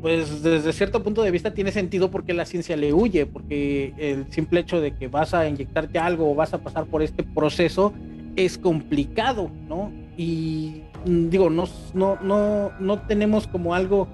pues 0.00 0.42
desde 0.42 0.72
cierto 0.72 1.02
punto 1.02 1.22
de 1.22 1.30
vista 1.30 1.52
tiene 1.52 1.72
sentido 1.72 2.10
porque 2.10 2.32
la 2.32 2.46
ciencia 2.46 2.76
le 2.76 2.92
huye, 2.92 3.26
porque 3.26 3.92
el 3.98 4.30
simple 4.32 4.60
hecho 4.60 4.80
de 4.80 4.94
que 4.94 5.08
vas 5.08 5.34
a 5.34 5.46
inyectarte 5.46 5.98
algo 5.98 6.30
o 6.30 6.34
vas 6.34 6.54
a 6.54 6.58
pasar 6.58 6.86
por 6.86 7.02
este 7.02 7.22
proceso 7.22 7.92
es 8.36 8.56
complicado, 8.56 9.50
¿no? 9.68 9.92
Y 10.16 10.82
mm, 11.04 11.28
digo, 11.28 11.50
no, 11.50 11.64
no, 11.92 12.18
no, 12.22 12.72
no 12.80 12.98
tenemos 13.02 13.46
como 13.46 13.74
algo 13.74 14.08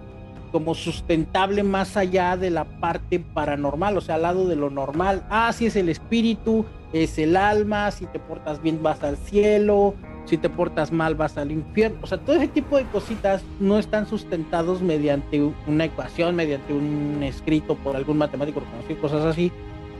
como 0.50 0.74
sustentable 0.74 1.62
más 1.62 1.96
allá 1.96 2.36
de 2.36 2.50
la 2.50 2.64
parte 2.64 3.20
paranormal, 3.20 3.98
o 3.98 4.00
sea, 4.00 4.14
al 4.16 4.22
lado 4.22 4.46
de 4.46 4.56
lo 4.56 4.70
normal. 4.70 5.24
Ah, 5.28 5.52
sí 5.52 5.66
es 5.66 5.76
el 5.76 5.88
espíritu, 5.88 6.64
es 6.92 7.18
el 7.18 7.36
alma, 7.36 7.90
si 7.90 8.06
te 8.06 8.18
portas 8.18 8.62
bien 8.62 8.82
vas 8.82 9.02
al 9.02 9.16
cielo, 9.16 9.94
si 10.26 10.36
te 10.36 10.50
portas 10.50 10.92
mal 10.92 11.14
vas 11.14 11.38
al 11.38 11.50
infierno. 11.50 11.98
O 12.02 12.06
sea, 12.06 12.18
todo 12.18 12.36
ese 12.36 12.48
tipo 12.48 12.76
de 12.76 12.84
cositas 12.84 13.42
no 13.60 13.78
están 13.78 14.06
sustentados 14.06 14.82
mediante 14.82 15.42
una 15.66 15.84
ecuación, 15.84 16.36
mediante 16.36 16.72
un 16.74 17.22
escrito 17.22 17.76
por 17.76 17.96
algún 17.96 18.18
matemático 18.18 18.60
reconocido, 18.60 19.00
cosas 19.00 19.24
así, 19.24 19.50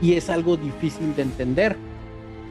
y 0.03 0.15
es 0.15 0.29
algo 0.29 0.57
difícil 0.57 1.15
de 1.17 1.23
entender. 1.23 1.77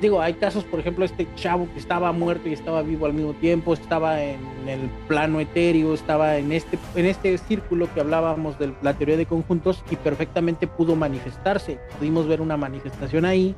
Digo, 0.02 0.22
hay 0.22 0.34
casos, 0.34 0.66
por 0.66 0.82
ejemplo, 0.82 1.06
este 1.06 1.26
chavo 1.36 1.70
que 1.72 1.80
estaba 1.80 2.12
muerto 2.12 2.50
y 2.50 2.54
estaba 2.54 2.82
vivo 2.82 3.06
al 3.06 3.14
mismo 3.14 3.34
tiempo, 3.34 3.74
estaba 3.74 4.22
en 4.22 4.40
el 4.68 4.90
plano 5.08 5.40
etéreo, 5.40 5.94
estaba 5.94 6.38
en 6.38 6.52
este, 6.52 6.78
en 6.96 7.06
este 7.06 7.38
círculo 7.38 7.88
que 7.94 8.02
hablábamos 8.02 8.60
de 8.60 8.74
la 8.82 8.94
teoría 8.94 9.16
de 9.16 9.26
conjuntos 9.26 9.84
y 9.90 9.96
perfectamente 9.96 10.68
pudo 10.68 10.98
manifestarse. 10.98 11.80
Pudimos 11.98 12.28
ver 12.28 12.42
una 12.42 12.58
manifestación 12.58 13.24
ahí 13.24 13.56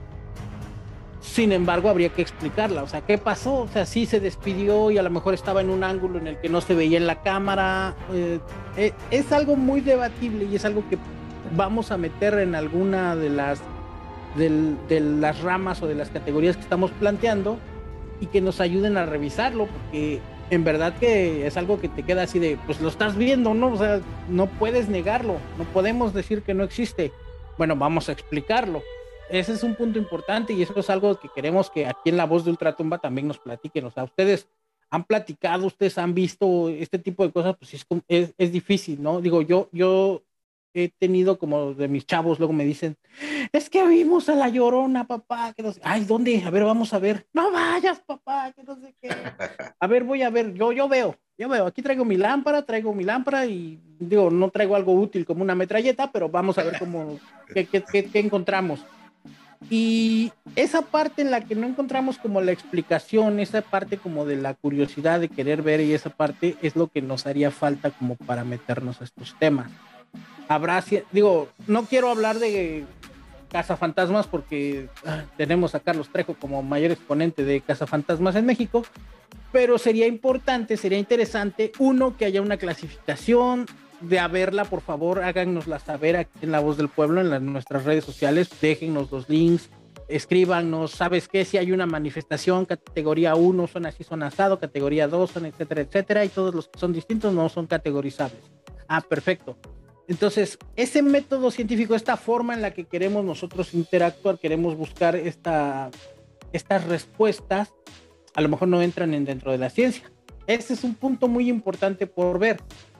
Sin 1.20 1.52
embargo, 1.52 1.90
habría 1.90 2.10
que 2.10 2.22
explicarla. 2.22 2.84
O 2.84 2.88
sea, 2.88 3.02
¿qué 3.02 3.18
pasó? 3.18 3.62
O 3.62 3.68
sea, 3.68 3.86
sí 3.86 4.06
se 4.06 4.20
despidió 4.20 4.92
y 4.92 4.98
a 4.98 5.04
lo 5.04 5.10
mejor 5.10 5.34
estaba 5.34 5.62
en 5.62 5.70
un 5.70 5.84
ángulo 5.84 6.20
en 6.20 6.28
el 6.28 6.40
que 6.40 6.50
no 6.50 6.62
se 6.62 6.76
veía 6.76 6.98
en 6.98 7.08
la 7.08 7.22
cámara. 7.22 7.96
Eh, 8.14 8.40
eh, 8.78 8.94
es 9.12 9.32
algo 9.32 9.56
muy 9.56 9.82
debatible 9.82 10.46
y 10.46 10.56
es 10.56 10.66
algo 10.66 10.84
que 10.90 10.98
vamos 11.56 11.92
a 11.92 11.98
meter 11.98 12.36
en 12.36 12.56
alguna 12.56 13.16
de 13.16 13.30
las, 13.30 13.60
de 14.36 15.00
las 15.00 15.42
ramas 15.42 15.82
o 15.82 15.88
de 15.88 15.96
las 15.96 16.10
categorías 16.10 16.56
que 16.56 16.64
estamos 16.64 16.92
planteando 16.92 17.58
y 18.20 18.28
que 18.28 18.42
nos 18.42 18.62
ayuden 18.62 18.98
a 18.98 19.06
revisarlo, 19.06 19.68
porque 19.68 20.20
en 20.50 20.64
verdad 20.64 20.94
que 20.98 21.46
es 21.46 21.58
algo 21.58 21.80
que 21.80 21.90
te 21.90 22.04
queda 22.04 22.24
así 22.24 22.40
de, 22.40 22.58
pues 22.66 22.82
lo 22.82 22.90
estás 22.90 23.16
viendo, 23.16 23.54
¿no? 23.54 23.74
O 23.74 23.78
sea, 23.78 24.02
no 24.30 24.48
puedes 24.48 24.90
negarlo, 24.90 25.38
no 25.58 25.66
podemos 25.66 26.14
decir 26.14 26.42
que 26.42 26.54
no 26.54 26.64
existe. 26.64 27.12
Bueno, 27.58 27.76
vamos 27.76 28.10
a 28.10 28.12
explicarlo. 28.12 28.82
Ese 29.30 29.54
es 29.54 29.64
un 29.64 29.76
punto 29.76 30.00
importante 30.00 30.54
y 30.54 30.62
eso 30.62 30.80
es 30.80 30.90
algo 30.90 31.20
que 31.20 31.30
queremos 31.34 31.70
que 31.70 31.86
aquí 31.86 32.10
en 32.10 32.18
La 32.18 32.26
Voz 32.26 32.46
de 32.46 32.52
Ultratumba 32.52 33.00
también 33.00 33.28
nos 33.28 33.40
platiquen. 33.40 33.86
O 33.86 33.92
sea, 33.92 34.06
ustedes 34.06 34.48
han 34.90 35.04
platicado, 35.04 35.66
ustedes 35.66 35.98
han 35.98 36.14
visto 36.14 36.70
este 36.70 36.98
tipo 36.98 37.26
de 37.26 37.32
cosas, 37.32 37.56
pues 37.58 37.74
es, 37.74 37.86
es, 38.08 38.34
es 38.38 38.52
difícil, 38.52 39.02
¿no? 39.02 39.20
Digo, 39.20 39.42
yo, 39.42 39.70
yo 39.72 40.24
he 40.74 40.90
tenido 40.90 41.38
como 41.38 41.74
de 41.74 41.88
mis 41.88 42.06
chavos, 42.06 42.40
luego 42.40 42.54
me 42.54 42.64
dicen, 42.64 42.96
es 43.52 43.70
que 43.70 43.86
vimos 43.86 44.30
a 44.30 44.36
la 44.36 44.48
llorona, 44.48 45.06
papá, 45.06 45.54
que 45.54 45.64
no 45.64 45.74
sé, 45.74 45.82
ay, 45.84 46.06
¿dónde? 46.06 46.44
A 46.46 46.50
ver, 46.50 46.64
vamos 46.64 46.94
a 46.94 47.00
ver, 47.00 47.28
no 47.34 47.52
vayas, 47.52 48.00
papá, 48.02 48.54
que 48.54 48.64
no 48.64 48.76
sé 48.76 48.96
qué. 49.02 49.10
A 49.80 49.88
ver, 49.88 50.04
voy 50.04 50.24
a 50.24 50.30
ver, 50.30 50.54
yo, 50.54 50.72
yo 50.72 50.88
veo, 50.88 51.16
yo 51.38 51.50
veo, 51.50 51.68
aquí 51.68 51.84
traigo 51.84 52.04
mi 52.04 52.18
lámpara, 52.18 52.66
traigo 52.66 52.94
mi 52.94 53.04
lámpara 53.04 53.46
y 53.46 53.80
digo, 54.00 54.32
no 54.32 54.50
traigo 54.50 54.76
algo 54.76 54.94
útil 54.94 55.24
como 55.24 55.44
una 55.44 55.54
metralleta, 55.54 56.12
pero 56.12 56.30
vamos 56.30 56.58
a 56.58 56.64
ver 56.64 56.80
cómo, 56.80 57.20
qué, 57.54 57.66
qué, 57.68 57.84
qué 57.84 58.20
encontramos. 58.20 58.84
Y 59.70 60.32
esa 60.56 60.84
parte 60.84 61.22
en 61.22 61.32
la 61.32 61.42
que 61.42 61.56
no 61.56 61.68
encontramos 61.68 62.18
como 62.18 62.42
la 62.42 62.52
explicación, 62.52 63.40
esa 63.40 63.62
parte 63.62 63.98
como 63.98 64.26
de 64.26 64.38
la 64.38 64.54
curiosidad 64.54 65.20
de 65.20 65.30
querer 65.30 65.62
ver 65.62 65.82
y 65.82 65.94
esa 65.94 66.10
parte 66.10 66.56
es 66.62 66.76
lo 66.76 66.88
que 66.88 67.02
nos 67.02 67.26
haría 67.26 67.52
falta 67.52 67.92
como 67.92 68.16
para 68.16 68.44
meternos 68.44 69.02
a 69.02 69.06
estos 69.06 69.36
temas. 69.40 69.70
Habrá, 70.48 70.84
digo, 71.12 71.50
no 71.68 71.86
quiero 71.86 72.10
hablar 72.10 72.40
de 72.40 72.86
cazafantasmas 73.50 74.28
porque 74.28 74.90
ah, 75.06 75.24
tenemos 75.38 75.76
a 75.76 75.80
Carlos 75.80 76.10
Trejo 76.10 76.36
como 76.36 76.64
mayor 76.64 76.92
exponente 76.92 77.44
de 77.44 77.62
cazafantasmas 77.62 78.36
en 78.36 78.46
México, 78.46 78.84
pero 79.52 79.78
sería 79.78 80.08
importante, 80.08 80.78
sería 80.78 80.98
interesante, 80.98 81.72
uno, 81.80 82.16
que 82.16 82.26
haya 82.26 82.42
una 82.42 82.58
clasificación, 82.58 83.66
de 84.02 84.20
haberla, 84.20 84.66
por 84.66 84.82
favor, 84.82 85.24
háganosla 85.24 85.80
saber 85.80 86.18
aquí 86.18 86.40
en 86.42 86.52
La 86.52 86.60
Voz 86.60 86.78
del 86.78 86.90
Pueblo, 86.90 87.22
en 87.22 87.52
nuestras 87.52 87.84
redes 87.84 88.04
sociales, 88.04 88.50
déjennos 88.62 89.12
los 89.12 89.30
links, 89.30 89.70
escríbanos, 90.08 90.92
¿sabes 90.92 91.28
qué? 91.28 91.46
Si 91.46 91.58
hay 91.58 91.72
una 91.72 91.86
manifestación, 91.86 92.66
categoría 92.66 93.36
1 93.36 93.68
son 93.68 93.86
así, 93.86 94.04
son 94.04 94.24
asado, 94.24 94.60
categoría 94.60 95.08
2 95.08 95.32
son 95.32 95.46
etcétera, 95.46 95.82
etcétera, 95.82 96.26
y 96.26 96.30
todos 96.30 96.54
los 96.54 96.68
que 96.70 96.80
son 96.80 96.94
distintos 96.94 97.34
no 97.34 97.50
son 97.50 97.68
categorizables. 97.68 98.42
Ah, 98.88 99.02
perfecto. 99.02 99.58
Entonces, 100.08 100.58
ese 100.78 101.02
método 101.02 101.52
científico, 101.52 101.94
esta 101.94 102.16
forma 102.16 102.54
en 102.54 102.62
la 102.62 102.72
que 102.72 102.86
queremos 102.86 103.26
nosotros 103.26 103.74
interactuar, 103.74 104.40
queremos 104.40 104.76
buscar 104.76 105.18
esta, 105.18 105.90
estas 106.54 106.86
respuestas, 106.86 107.74
a 108.34 108.42
lo 108.42 108.48
mejor 108.48 108.70
no 108.70 108.82
entran 108.82 109.14
en 109.14 109.26
dentro 109.26 109.52
de 109.52 109.58
la 109.58 109.70
ciencia. 109.70 110.10
Ese 110.46 110.74
es 110.74 110.86
un 110.86 110.96
punto 110.96 111.28
muy 111.28 111.50
importante 111.50 112.08
por 112.08 112.40
ver. 112.40 112.58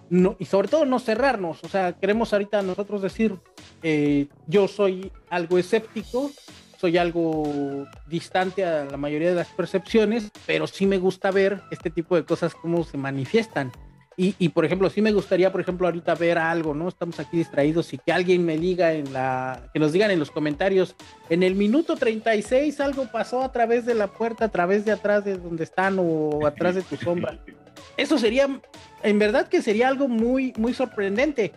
No, 0.10 0.36
y 0.40 0.46
sobre 0.46 0.68
todo 0.68 0.86
no 0.86 1.00
cerrarnos. 1.00 1.64
O 1.64 1.68
sea, 1.68 1.94
queremos 1.94 2.32
ahorita 2.34 2.62
nosotros 2.62 3.02
decir, 3.02 3.36
eh, 3.84 4.28
yo 4.48 4.68
soy 4.68 5.12
algo 5.30 5.58
escéptico, 5.58 6.32
soy 6.78 6.98
algo 6.98 7.86
distante 8.08 8.64
a 8.64 8.86
la 8.86 8.98
mayoría 8.98 9.30
de 9.30 9.36
las 9.36 9.50
percepciones, 9.50 10.32
pero 10.46 10.68
sí 10.68 10.86
me 10.86 10.98
gusta 10.98 11.32
ver 11.32 11.62
este 11.72 11.90
tipo 11.90 12.16
de 12.16 12.24
cosas 12.24 12.56
cómo 12.56 12.84
se 12.84 12.98
manifiestan. 12.98 13.72
Y, 14.20 14.50
por 14.50 14.66
ejemplo, 14.66 14.90
sí 14.90 15.00
me 15.00 15.12
gustaría, 15.12 15.52
por 15.52 15.62
ejemplo, 15.62 15.86
ahorita 15.86 16.16
ver 16.16 16.40
algo, 16.40 16.74
¿no? 16.74 16.88
Estamos 16.88 17.20
aquí 17.20 17.38
distraídos 17.38 17.94
y 17.94 18.00
que 18.00 18.12
alguien 18.12 18.44
me 18.44 18.58
diga 18.58 18.94
en 18.94 19.14
la, 19.14 19.70
que 19.72 19.80
nos 19.80 19.92
digan 19.92 20.10
en 20.10 20.18
los 20.18 20.32
comentarios, 20.32 20.96
en 21.30 21.44
el 21.44 21.54
minuto 21.54 21.96
36 21.96 22.80
algo 22.80 23.06
pasó 23.12 23.44
a 23.44 23.52
través 23.52 23.86
de 23.86 23.94
la 23.94 24.08
puerta, 24.08 24.46
a 24.46 24.50
través 24.50 24.86
de 24.86 24.92
atrás 24.92 25.24
de 25.24 25.38
donde 25.38 25.64
están 25.64 25.98
o 26.00 26.48
atrás 26.48 26.74
de 26.74 26.82
tu 26.82 26.98
sombra. 26.98 27.38
Eso 27.98 28.18
sería, 28.18 28.60
en 29.08 29.20
verdad 29.20 29.48
que 29.48 29.62
sería 29.62 29.88
algo 29.88 30.08
muy, 30.08 30.54
muy 30.58 30.74
sorprendente, 30.74 31.54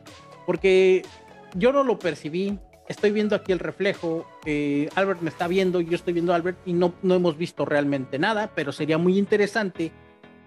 porque 0.47 1.03
yo 1.55 1.73
no 1.73 1.83
lo 1.83 1.99
percibí, 1.99 2.59
estoy 2.89 3.11
viendo 3.11 3.35
aquí 3.35 3.51
el 3.53 3.59
reflejo, 3.59 4.25
eh, 4.47 4.89
Albert 4.95 5.21
me 5.21 5.31
está 5.31 5.49
viendo, 5.49 5.81
yo 5.81 5.97
estoy 5.97 6.13
viendo 6.13 6.33
a 6.33 6.37
Albert 6.37 6.59
y 6.65 6.73
no, 6.73 6.95
no 7.03 7.15
hemos 7.17 7.37
visto 7.37 7.65
realmente 7.65 8.19
nada, 8.19 8.53
pero 8.55 8.71
sería 8.71 8.99
muy 8.99 9.19
interesante 9.19 9.91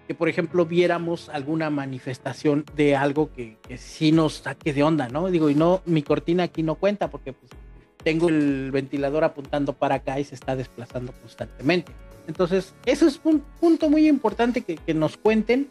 que, 0.06 0.14
por 0.14 0.28
ejemplo, 0.28 0.64
viéramos 0.64 1.28
alguna 1.28 1.70
manifestación 1.70 2.64
de 2.74 2.96
algo 2.96 3.32
que, 3.32 3.58
que, 3.66 3.76
sí 3.78 4.12
nos 4.12 4.34
saque 4.34 4.72
de 4.72 4.82
onda, 4.82 5.08
¿no? 5.08 5.30
Digo, 5.30 5.50
y 5.50 5.54
no, 5.54 5.82
mi 5.86 6.02
cortina 6.02 6.44
aquí 6.44 6.62
no 6.62 6.74
cuenta 6.74 7.10
porque 7.10 7.32
pues, 7.32 7.50
tengo 8.02 8.28
el 8.28 8.70
ventilador 8.70 9.24
apuntando 9.24 9.72
para 9.74 9.96
acá 9.96 10.20
y 10.20 10.24
se 10.24 10.34
está 10.34 10.56
desplazando 10.56 11.12
constantemente. 11.12 11.92
Entonces, 12.26 12.74
eso 12.86 13.06
es 13.06 13.20
un 13.24 13.40
punto 13.40 13.90
muy 13.90 14.08
importante 14.08 14.62
que, 14.62 14.76
que 14.76 14.94
nos 14.94 15.16
cuenten 15.16 15.70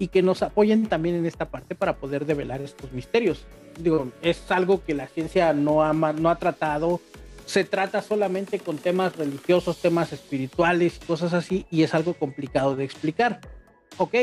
y 0.00 0.08
que 0.08 0.22
nos 0.22 0.42
apoyen 0.42 0.86
también 0.86 1.14
en 1.14 1.26
esta 1.26 1.48
parte 1.48 1.76
para 1.76 1.98
poder 1.98 2.26
develar 2.26 2.60
estos 2.60 2.90
misterios. 2.90 3.46
Digo, 3.78 4.10
es 4.22 4.50
algo 4.50 4.84
que 4.84 4.94
la 4.94 5.06
ciencia 5.06 5.52
no 5.52 5.84
ha, 5.84 5.92
no 5.92 6.28
ha 6.28 6.36
tratado, 6.36 7.00
se 7.46 7.62
trata 7.62 8.02
solamente 8.02 8.58
con 8.58 8.78
temas 8.78 9.14
religiosos, 9.14 9.80
temas 9.80 10.12
espirituales, 10.12 10.98
cosas 11.06 11.32
así, 11.34 11.66
y 11.70 11.84
es 11.84 11.94
algo 11.94 12.14
complicado 12.14 12.74
de 12.74 12.82
explicar 12.82 13.40
ok, 14.00 14.14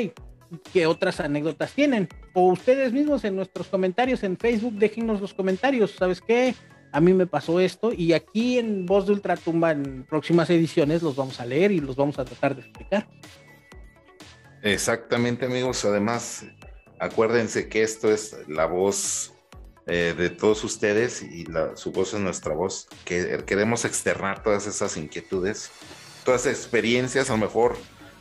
¿qué 0.73 0.87
otras 0.87 1.19
anécdotas 1.19 1.73
tienen? 1.73 2.09
O 2.33 2.47
ustedes 2.47 2.93
mismos 2.93 3.23
en 3.23 3.35
nuestros 3.35 3.67
comentarios 3.67 4.23
en 4.23 4.37
Facebook, 4.37 4.73
déjenos 4.73 5.21
los 5.21 5.33
comentarios, 5.33 5.91
¿sabes 5.91 6.19
qué? 6.21 6.55
A 6.91 6.99
mí 6.99 7.13
me 7.13 7.27
pasó 7.27 7.59
esto 7.59 7.91
y 7.93 8.13
aquí 8.13 8.57
en 8.57 8.85
Voz 8.85 9.05
de 9.05 9.13
Ultratumba 9.13 9.71
en 9.71 10.03
próximas 10.09 10.49
ediciones 10.49 11.03
los 11.03 11.15
vamos 11.15 11.39
a 11.39 11.45
leer 11.45 11.71
y 11.71 11.79
los 11.79 11.95
vamos 11.95 12.17
a 12.17 12.25
tratar 12.25 12.55
de 12.55 12.61
explicar. 12.61 13.07
Exactamente 14.67 15.45
amigos, 15.45 15.85
además 15.85 16.43
acuérdense 16.99 17.69
que 17.69 17.83
esto 17.83 18.11
es 18.11 18.35
la 18.49 18.65
voz 18.65 19.33
eh, 19.85 20.13
de 20.17 20.29
todos 20.29 20.61
ustedes 20.65 21.21
y 21.21 21.47
su 21.75 21.93
voz 21.93 22.13
es 22.13 22.19
nuestra 22.19 22.53
voz, 22.53 22.89
que 23.05 23.41
queremos 23.45 23.85
externar 23.85 24.43
todas 24.43 24.67
esas 24.67 24.97
inquietudes, 24.97 25.71
todas 26.25 26.45
esas 26.45 26.57
experiencias, 26.59 27.29
a 27.29 27.33
lo 27.33 27.39
mejor 27.39 27.77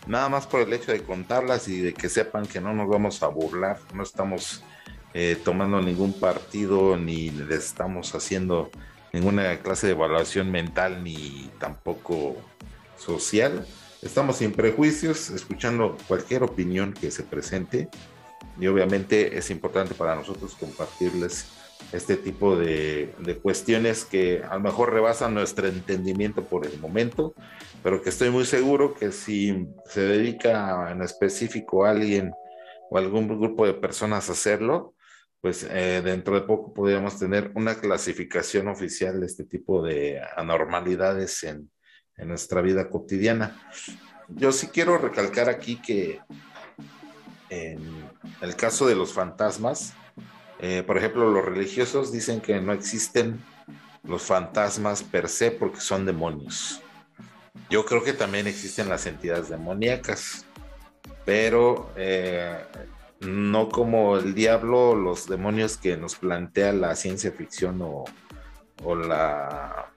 nada 0.07 0.29
más 0.29 0.47
por 0.47 0.61
el 0.61 0.73
hecho 0.73 0.93
de 0.93 1.03
contarlas 1.03 1.67
y 1.67 1.81
de 1.81 1.95
que 1.95 2.09
sepan 2.09 2.47
que 2.47 2.61
no 2.61 2.73
nos 2.73 2.89
vamos 2.89 3.25
a 3.25 3.27
burlar, 3.27 3.81
no 3.93 4.05
estamos 4.05 4.63
eh, 5.15 5.37
tomando 5.45 5.83
ningún 5.83 6.13
partido 6.13 6.97
ni 6.97 7.31
le 7.31 7.57
estamos 7.57 8.15
haciendo 8.15 8.71
ninguna 9.13 9.59
clase 9.59 9.89
de 9.89 9.95
evaluación 9.95 10.53
mental 10.53 11.03
ni 11.03 11.51
tampoco 11.59 12.37
social. 12.97 13.67
Estamos 14.03 14.37
sin 14.37 14.53
prejuicios, 14.53 15.31
escuchando 15.31 15.97
cualquier 16.07 16.43
opinión 16.43 16.93
que 16.93 17.11
se 17.11 17.23
presente. 17.23 17.89
Y 18.61 18.67
obviamente 18.67 19.37
es 19.39 19.51
importante 19.51 19.95
para 19.95 20.15
nosotros 20.15 20.55
compartirles 20.55 21.47
este 21.93 22.17
tipo 22.17 22.57
de, 22.57 23.15
cuestiones 23.43 24.05
que 24.05 24.43
a 24.43 24.55
lo 24.55 24.61
mejor 24.61 24.93
rebasan 24.93 25.35
nuestro 25.35 25.69
entendimiento 25.69 26.45
por 26.45 26.67
el 26.67 26.79
momento, 26.79 27.35
pero 27.83 28.03
que 28.03 28.09
estoy 28.09 28.31
muy 28.31 28.45
seguro 28.45 28.95
que 28.95 29.13
si 29.13 29.67
se 29.87 30.01
dedica 30.01 30.91
en 30.91 31.03
específico 31.03 31.85
a 31.85 31.91
alguien 31.91 32.33
o 32.91 32.99
algún 32.99 33.29
grupo 33.29 33.67
de 33.67 33.75
personas 33.75 34.29
a 34.29 34.33
hacerlo, 34.33 34.95
pues 35.41 35.67
eh, 35.71 36.03
dentro 36.05 36.35
de 36.35 36.47
poco 36.47 36.73
podríamos 36.73 37.19
tener 37.19 37.53
una 37.55 37.77
clasificación 37.77 38.69
oficial 38.69 39.21
de 39.21 39.27
este 39.27 39.45
tipo 39.45 39.83
de 39.83 40.21
anormalidades 40.37 41.45
en, 41.45 41.71
en 42.17 42.29
nuestra 42.29 42.61
vida 42.61 42.89
cotidiana. 42.89 43.61
Yo 44.29 44.53
sí 44.53 44.69
quiero 44.69 44.99
recalcar 44.99 45.49
aquí 45.49 45.77
que 45.77 46.21
en 47.49 47.81
el 48.41 48.57
caso 48.57 48.87
de 48.87 48.95
los 48.95 49.13
fantasmas, 49.13 49.95
eh, 50.59 50.83
por 50.87 50.99
ejemplo, 50.99 51.31
los 51.31 51.45
religiosos 51.45 52.13
dicen 52.13 52.41
que 52.41 52.61
no 52.61 52.73
existen 52.73 53.41
los 54.03 54.23
fantasmas 54.23 55.03
per 55.03 55.29
se 55.29 55.51
porque 55.51 55.81
son 55.81 56.07
demonios. 56.07 56.81
Yo 57.71 57.85
creo 57.85 58.03
que 58.03 58.13
también 58.13 58.47
existen 58.47 58.89
las 58.89 59.07
entidades 59.07 59.49
demoníacas, 59.49 60.47
pero 61.25 61.93
eh, 61.97 62.59
no 63.21 63.69
como 63.69 64.17
el 64.17 64.35
diablo, 64.35 64.95
los 64.95 65.29
demonios 65.29 65.77
que 65.77 65.97
nos 65.97 66.17
plantea 66.17 66.73
la 66.73 66.95
ciencia 66.95 67.33
ficción 67.33 67.81
o, 67.83 68.05
la, 68.95 69.91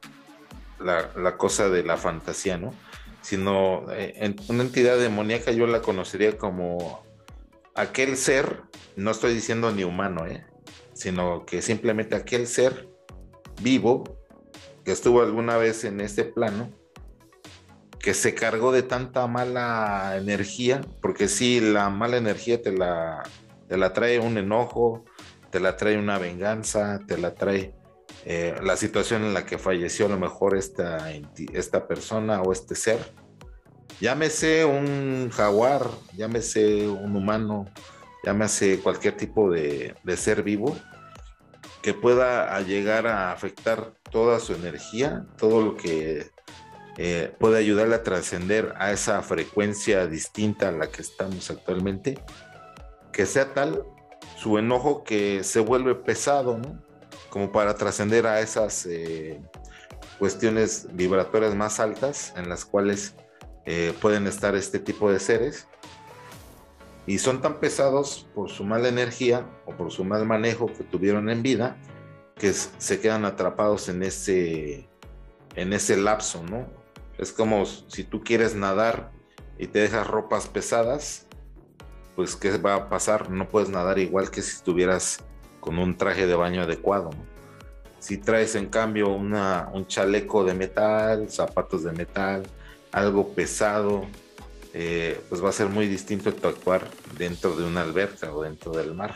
la, 0.79 1.37
cosa 1.37 1.69
de 1.69 1.83
la 1.83 1.97
fantasía, 1.97 2.57
¿no? 2.57 2.73
Sino 3.21 3.85
eh, 3.91 4.35
una 4.47 4.63
entidad 4.63 4.97
demoníaca 4.97 5.51
yo 5.51 5.67
la 5.67 5.81
conocería 5.81 6.37
como 6.37 7.03
aquel 7.75 8.17
ser, 8.17 8.63
no 8.95 9.11
estoy 9.11 9.33
diciendo 9.33 9.71
ni 9.71 9.83
humano, 9.83 10.25
¿eh? 10.25 10.45
sino 10.93 11.45
que 11.45 11.61
simplemente 11.61 12.15
aquel 12.15 12.47
ser 12.47 12.89
vivo 13.61 14.03
que 14.83 14.91
estuvo 14.91 15.21
alguna 15.21 15.57
vez 15.57 15.83
en 15.83 16.01
este 16.01 16.23
plano 16.23 16.71
que 17.99 18.13
se 18.13 18.33
cargó 18.33 18.71
de 18.71 18.83
tanta 18.83 19.27
mala 19.27 20.15
energía, 20.17 20.81
porque 21.01 21.27
si 21.27 21.59
la 21.59 21.89
mala 21.89 22.17
energía 22.17 22.61
te 22.61 22.71
la, 22.71 23.23
te 23.67 23.77
la 23.77 23.91
trae 23.93 24.19
un 24.19 24.37
enojo, 24.37 25.03
te 25.49 25.59
la 25.59 25.75
trae 25.75 25.97
una 25.97 26.17
venganza, 26.17 27.01
te 27.07 27.17
la 27.17 27.35
trae 27.35 27.73
eh, 28.25 28.55
la 28.61 28.75
situación 28.75 29.23
en 29.23 29.33
la 29.33 29.45
que 29.45 29.57
falleció 29.57 30.07
a 30.07 30.09
lo 30.09 30.19
mejor 30.19 30.57
esta, 30.57 31.11
esta 31.53 31.87
persona 31.87 32.41
o 32.41 32.51
este 32.51 32.75
ser. 32.75 32.99
Llámese 34.01 34.65
un 34.65 35.29
jaguar, 35.29 35.89
llámese 36.15 36.87
un 36.87 37.15
humano, 37.15 37.65
llámese 38.23 38.79
cualquier 38.79 39.15
tipo 39.17 39.49
de, 39.51 39.95
ser 40.15 40.43
vivo 40.43 40.77
que 41.81 41.93
pueda 41.93 42.59
llegar 42.61 43.07
a 43.07 43.31
afectar 43.31 43.93
toda 44.11 44.39
su 44.39 44.53
energía, 44.53 45.25
todo 45.37 45.61
lo 45.61 45.77
que 45.77 46.29
eh, 46.97 47.33
puede 47.39 47.57
ayudarle 47.57 47.95
a 47.95 48.03
trascender 48.03 48.73
a 48.77 48.91
esa 48.91 49.21
frecuencia 49.21 50.07
distinta 50.07 50.69
a 50.69 50.71
la 50.73 50.87
que 50.87 51.01
estamos 51.01 51.49
actualmente, 51.49 52.19
que 53.13 53.25
sea 53.25 53.53
tal 53.53 53.83
su 54.37 54.57
enojo 54.57 55.03
que 55.03 55.43
se 55.43 55.61
vuelve 55.61 55.95
pesado, 55.95 56.57
¿no? 56.57 56.88
Como 57.29 57.51
para 57.51 57.75
trascender 57.75 58.25
a 58.25 58.41
esas 58.41 58.85
eh, 58.85 59.39
cuestiones 60.17 60.87
vibratorias 60.93 61.55
más 61.55 61.79
altas 61.79 62.33
en 62.35 62.49
las 62.49 62.65
cuales 62.65 63.15
eh, 63.65 63.93
pueden 64.01 64.27
estar 64.27 64.55
este 64.55 64.79
tipo 64.79 65.11
de 65.11 65.19
seres. 65.19 65.67
Y 67.05 67.17
son 67.19 67.41
tan 67.41 67.59
pesados 67.59 68.27
por 68.35 68.49
su 68.49 68.63
mala 68.63 68.89
energía 68.89 69.45
o 69.65 69.75
por 69.75 69.91
su 69.91 70.03
mal 70.03 70.25
manejo 70.25 70.67
que 70.67 70.83
tuvieron 70.83 71.29
en 71.29 71.41
vida, 71.41 71.77
que 72.35 72.53
se 72.53 72.99
quedan 72.99 73.25
atrapados 73.25 73.89
en 73.89 74.03
ese, 74.03 74.87
en 75.55 75.73
ese 75.73 75.97
lapso, 75.97 76.43
¿no? 76.43 76.67
Es 77.17 77.31
como 77.31 77.65
si 77.65 78.03
tú 78.03 78.23
quieres 78.23 78.55
nadar 78.55 79.11
y 79.57 79.67
te 79.67 79.79
dejas 79.79 80.07
ropas 80.07 80.47
pesadas, 80.47 81.27
pues 82.15 82.35
¿qué 82.35 82.57
va 82.57 82.75
a 82.75 82.89
pasar? 82.89 83.29
No 83.29 83.49
puedes 83.49 83.69
nadar 83.69 83.99
igual 83.99 84.31
que 84.31 84.41
si 84.41 84.55
estuvieras 84.55 85.19
con 85.59 85.77
un 85.79 85.97
traje 85.97 86.27
de 86.27 86.35
baño 86.35 86.61
adecuado. 86.61 87.09
Si 87.99 88.17
traes 88.17 88.55
en 88.55 88.67
cambio 88.67 89.09
un 89.09 89.85
chaleco 89.87 90.43
de 90.43 90.53
metal, 90.53 91.29
zapatos 91.29 91.83
de 91.83 91.91
metal, 91.91 92.43
algo 92.91 93.33
pesado, 93.33 94.05
eh, 94.73 95.19
pues 95.29 95.43
va 95.43 95.49
a 95.49 95.53
ser 95.53 95.67
muy 95.67 95.87
distinto 95.87 96.33
tu 96.33 96.47
actuar 96.47 96.87
dentro 97.17 97.55
de 97.55 97.65
una 97.65 97.81
alberca 97.81 98.33
o 98.33 98.43
dentro 98.43 98.71
del 98.71 98.93
mar. 98.93 99.15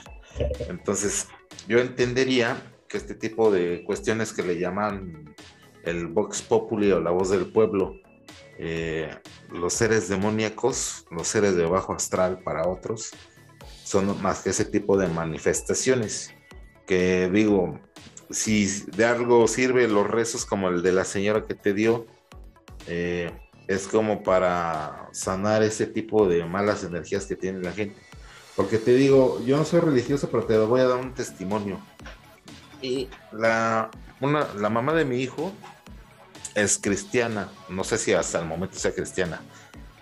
Entonces, 0.67 1.27
yo 1.67 1.79
entendería 1.79 2.61
que 2.87 2.97
este 2.97 3.15
tipo 3.15 3.51
de 3.51 3.83
cuestiones 3.85 4.33
que 4.33 4.43
le 4.43 4.59
llaman 4.59 5.35
el 5.83 6.07
Vox 6.07 6.41
Populi 6.41 6.91
o 6.91 6.99
la 6.99 7.11
voz 7.11 7.29
del 7.29 7.51
pueblo, 7.51 7.95
eh, 8.57 9.15
los 9.51 9.73
seres 9.73 10.09
demoníacos, 10.09 11.05
los 11.11 11.27
seres 11.27 11.55
de 11.55 11.65
bajo 11.65 11.93
astral 11.93 12.39
para 12.39 12.67
otros, 12.67 13.11
son 13.93 14.19
más 14.23 14.41
que 14.41 14.49
ese 14.49 14.65
tipo 14.65 14.97
de 14.97 15.07
manifestaciones. 15.07 16.33
Que 16.87 17.29
digo, 17.31 17.79
si 18.31 18.65
de 18.97 19.05
algo 19.05 19.47
sirve 19.47 19.87
los 19.87 20.07
rezos 20.07 20.45
como 20.45 20.69
el 20.69 20.81
de 20.81 20.91
la 20.91 21.05
señora 21.05 21.45
que 21.45 21.53
te 21.53 21.75
dio, 21.75 22.07
eh, 22.87 23.31
es 23.67 23.87
como 23.87 24.23
para 24.23 25.09
sanar 25.11 25.61
ese 25.61 25.85
tipo 25.85 26.27
de 26.27 26.43
malas 26.43 26.83
energías 26.83 27.27
que 27.27 27.35
tiene 27.35 27.61
la 27.61 27.71
gente. 27.71 27.95
Porque 28.55 28.79
te 28.79 28.95
digo, 28.95 29.39
yo 29.45 29.57
no 29.57 29.63
soy 29.63 29.81
religioso, 29.81 30.27
pero 30.31 30.43
te 30.45 30.57
voy 30.57 30.81
a 30.81 30.87
dar 30.87 30.99
un 30.99 31.13
testimonio. 31.13 31.79
Y 32.81 33.09
la, 33.31 33.91
una, 34.19 34.47
la 34.55 34.69
mamá 34.69 34.93
de 34.93 35.05
mi 35.05 35.17
hijo 35.17 35.53
es 36.55 36.79
cristiana, 36.79 37.49
no 37.69 37.83
sé 37.83 37.97
si 37.99 38.13
hasta 38.13 38.39
el 38.39 38.45
momento 38.45 38.77
sea 38.77 38.93
cristiana, 38.93 39.41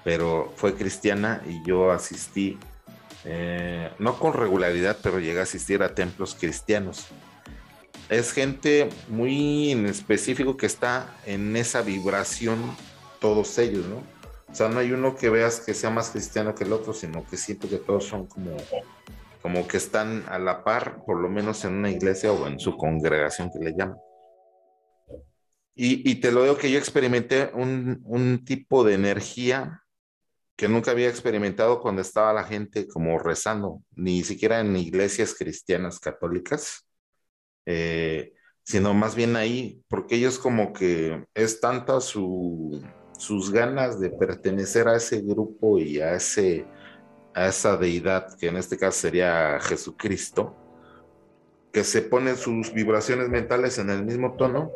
pero 0.03 0.51
fue 0.55 0.75
cristiana 0.75 1.41
y 1.45 1.65
yo 1.65 1.91
asistí, 1.91 2.57
eh, 3.25 3.91
no 3.99 4.17
con 4.19 4.33
regularidad, 4.33 4.97
pero 5.01 5.19
llegué 5.19 5.39
a 5.39 5.43
asistir 5.43 5.83
a 5.83 5.93
templos 5.93 6.35
cristianos. 6.39 7.07
Es 8.09 8.33
gente 8.33 8.89
muy 9.07 9.71
en 9.71 9.85
específico 9.85 10.57
que 10.57 10.65
está 10.65 11.15
en 11.25 11.55
esa 11.55 11.81
vibración, 11.81 12.59
todos 13.19 13.57
ellos, 13.57 13.85
¿no? 13.85 13.97
O 14.51 14.55
sea, 14.55 14.67
no 14.67 14.79
hay 14.79 14.91
uno 14.91 15.15
que 15.15 15.29
veas 15.29 15.61
que 15.61 15.73
sea 15.73 15.89
más 15.89 16.09
cristiano 16.09 16.53
que 16.53 16.65
el 16.65 16.73
otro, 16.73 16.93
sino 16.93 17.25
que 17.25 17.37
siento 17.37 17.69
que 17.69 17.77
todos 17.77 18.03
son 18.03 18.25
como, 18.25 18.57
como 19.41 19.65
que 19.67 19.77
están 19.77 20.25
a 20.27 20.37
la 20.39 20.63
par, 20.65 21.05
por 21.05 21.21
lo 21.21 21.29
menos 21.29 21.63
en 21.63 21.73
una 21.73 21.89
iglesia 21.89 22.33
o 22.33 22.47
en 22.47 22.59
su 22.59 22.75
congregación 22.75 23.49
que 23.49 23.59
le 23.59 23.71
llaman. 23.71 23.97
Y, 25.73 26.15
te 26.15 26.31
lo 26.31 26.43
digo 26.43 26.57
que 26.57 26.69
yo 26.69 26.77
experimenté 26.77 27.49
un, 27.53 28.43
tipo 28.45 28.83
de 28.83 28.93
energía 28.93 29.80
que 30.61 30.69
nunca 30.69 30.91
había 30.91 31.09
experimentado 31.09 31.81
cuando 31.81 32.03
estaba 32.03 32.31
la 32.33 32.43
gente 32.43 32.87
como 32.87 33.17
rezando, 33.17 33.81
ni 33.95 34.23
siquiera 34.23 34.59
en 34.59 34.75
iglesias 34.75 35.33
cristianas 35.33 35.99
católicas, 35.99 36.85
eh, 37.65 38.33
sino 38.61 38.93
más 38.93 39.15
bien 39.15 39.35
ahí, 39.35 39.81
porque 39.87 40.17
ellos 40.17 40.37
como 40.37 40.71
que 40.71 41.25
es 41.33 41.59
tanta 41.61 41.99
su, 41.99 42.79
sus 43.17 43.51
ganas 43.51 43.99
de 43.99 44.11
pertenecer 44.11 44.87
a 44.87 44.97
ese 44.97 45.21
grupo 45.21 45.79
y 45.79 45.99
a, 45.99 46.13
ese, 46.13 46.67
a 47.33 47.47
esa 47.47 47.75
deidad, 47.75 48.37
que 48.37 48.49
en 48.49 48.57
este 48.57 48.77
caso 48.77 48.99
sería 48.99 49.59
Jesucristo, 49.61 50.55
que 51.73 51.83
se 51.83 52.03
ponen 52.03 52.37
sus 52.37 52.71
vibraciones 52.71 53.29
mentales 53.29 53.79
en 53.79 53.89
el 53.89 54.05
mismo 54.05 54.35
tono 54.35 54.69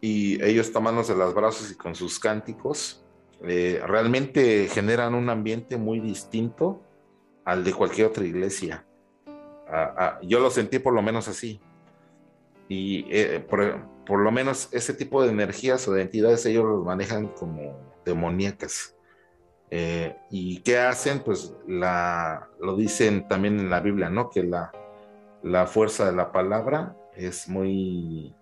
y 0.00 0.40
ellos 0.44 0.70
tomándose 0.70 1.16
las 1.16 1.34
brazos 1.34 1.72
y 1.72 1.74
con 1.74 1.96
sus 1.96 2.20
cánticos, 2.20 3.01
eh, 3.44 3.82
realmente 3.86 4.68
generan 4.68 5.14
un 5.14 5.28
ambiente 5.28 5.76
muy 5.76 5.98
distinto 6.00 6.82
al 7.44 7.64
de 7.64 7.72
cualquier 7.72 8.08
otra 8.08 8.24
iglesia. 8.24 8.86
Ah, 9.68 9.94
ah, 9.96 10.18
yo 10.22 10.38
lo 10.38 10.50
sentí 10.50 10.78
por 10.78 10.94
lo 10.94 11.02
menos 11.02 11.28
así. 11.28 11.60
Y 12.68 13.06
eh, 13.10 13.40
por, 13.40 14.20
lo 14.20 14.30
menos 14.30 14.68
ese 14.72 14.94
tipo 14.94 15.22
de 15.22 15.30
energías 15.30 15.86
o 15.88 15.92
de 15.92 16.02
entidades 16.02 16.46
ellos 16.46 16.64
los 16.64 16.84
manejan 16.84 17.28
como 17.28 17.76
demoníacas. 18.04 18.96
Eh, 19.70 20.16
¿Y 20.30 20.60
qué 20.60 20.78
hacen? 20.78 21.20
Pues 21.20 21.54
la, 21.66 22.48
lo 22.60 22.76
dicen 22.76 23.26
también 23.26 23.58
en 23.58 23.70
la 23.70 23.80
Biblia, 23.80 24.10
¿no? 24.10 24.30
Que 24.30 24.44
la, 24.44 24.70
la 25.42 25.66
fuerza 25.66 26.06
de 26.06 26.12
la 26.12 26.30
palabra 26.30 26.94
es 27.16 27.48
muy 27.48 28.34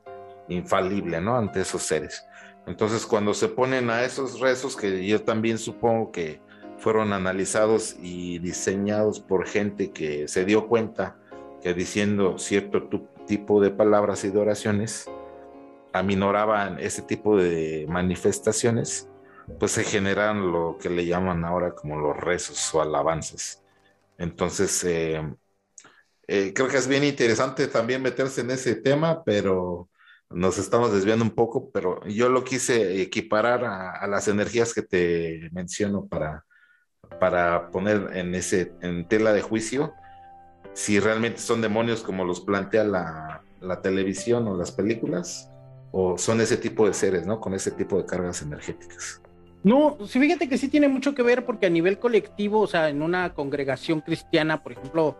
infalible, 0.49 1.21
¿no? 1.21 1.37
Ante 1.37 1.61
esos 1.61 1.83
seres. 1.83 2.25
Entonces, 2.67 3.07
cuando 3.07 3.35
se 3.35 3.49
ponen 3.49 3.91
a 3.91 4.05
esos 4.05 4.41
rezos, 4.41 4.77
que 4.77 5.07
yo 5.07 5.23
también 5.23 5.59
supongo 5.59 6.13
que 6.13 6.41
fueron 6.79 7.13
analizados 7.13 7.97
y 8.01 8.39
diseñados 8.39 9.21
por 9.21 9.47
gente 9.47 9.91
que 9.91 10.29
se 10.29 10.45
dio 10.45 10.67
cuenta 10.67 11.17
que 11.63 11.75
diciendo 11.75 12.39
cierto 12.39 12.89
tipo 13.27 13.61
de 13.61 13.71
palabras 13.71 14.25
y 14.25 14.31
de 14.31 14.39
oraciones 14.39 15.11
aminoraban 15.93 16.79
ese 16.79 17.03
tipo 17.03 17.37
de 17.37 17.87
manifestaciones, 17.89 19.09
pues 19.59 19.73
se 19.73 19.85
generan 19.85 20.53
lo 20.53 20.79
que 20.81 20.89
le 20.89 21.05
llaman 21.07 21.45
ahora 21.45 21.75
como 21.75 21.99
los 21.99 22.17
rezos 22.17 22.75
o 22.75 22.81
alabanzas. 22.81 23.63
Entonces, 24.17 24.85
eh, 24.85 25.23
eh, 26.29 26.53
creo 26.55 26.69
que 26.69 26.77
es 26.77 26.87
bien 26.87 27.05
interesante 27.05 27.67
también 27.67 28.03
meterse 28.03 28.43
en 28.43 28.53
ese 28.53 28.77
tema, 28.77 29.25
pero 29.25 29.89
nos 30.31 30.59
estamos 30.59 30.93
desviando 30.93 31.25
un 31.25 31.33
poco, 31.33 31.71
pero 31.71 32.07
yo 32.07 32.29
lo 32.29 32.45
quise 32.45 33.03
equiparar 33.03 33.65
a, 33.65 34.07
las 34.07 34.29
energías 34.29 34.73
que 34.73 34.83
te 34.83 35.51
menciono 35.53 36.07
para, 36.07 36.45
para 37.19 37.71
poner 37.71 38.17
en, 38.17 38.35
ese, 38.35 38.73
en 38.81 39.07
tela 39.09 39.33
de 39.33 39.43
juicio 39.43 39.93
si 40.73 41.01
realmente 41.01 41.41
son 41.41 41.61
demonios 41.61 42.03
como 42.03 42.25
los 42.25 42.41
plantea 42.41 42.85
la, 42.85 43.43
la 43.61 43.83
televisión 43.83 44.47
o 44.47 44.57
las 44.57 44.71
películas, 44.71 45.51
o 45.93 46.17
son 46.17 46.41
ese 46.41 46.57
tipo 46.57 46.87
de 46.87 46.95
seres, 46.95 47.27
¿no? 47.27 47.41
Con 47.41 47.55
ese 47.55 47.73
tipo 47.73 47.99
de 47.99 48.07
cargas 48.07 48.43
energéticas. 48.43 49.21
No, 49.63 49.99
sí, 50.07 50.19
fíjate 50.19 50.49
que 50.49 50.57
sí 50.57 50.69
tiene 50.69 50.89
mucho 50.89 51.15
que 51.15 51.23
ver 51.23 51.45
porque 51.45 51.67
a 51.67 51.71
nivel 51.71 51.99
colectivo, 51.99 52.61
o 52.61 52.67
sea, 52.67 52.89
en 52.89 53.03
una 53.03 53.35
congregación 53.35 54.01
cristiana, 54.01 54.63
por 54.63 54.73
ejemplo, 54.73 55.19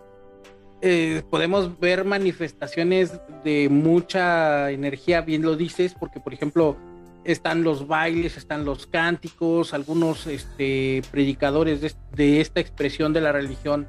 eh, 0.83 1.23
podemos 1.29 1.79
ver 1.79 2.05
manifestaciones 2.05 3.21
de 3.45 3.69
mucha 3.69 4.71
energía, 4.71 5.21
bien 5.21 5.43
lo 5.43 5.57
dices, 5.57 5.95
porque 5.99 6.21
por 6.21 6.33
ejemplo 6.33 6.77
están 7.25 7.63
los 7.63 7.87
bailes, 7.87 8.37
están 8.37 8.65
los 8.65 8.87
cánticos, 8.87 9.75
algunos 9.75 10.27
este, 10.27 11.03
predicadores 11.11 11.81
de, 12.13 12.41
esta 12.41 12.61
expresión 12.61 13.13
de 13.13 13.21
la 13.21 13.33
religión 13.33 13.87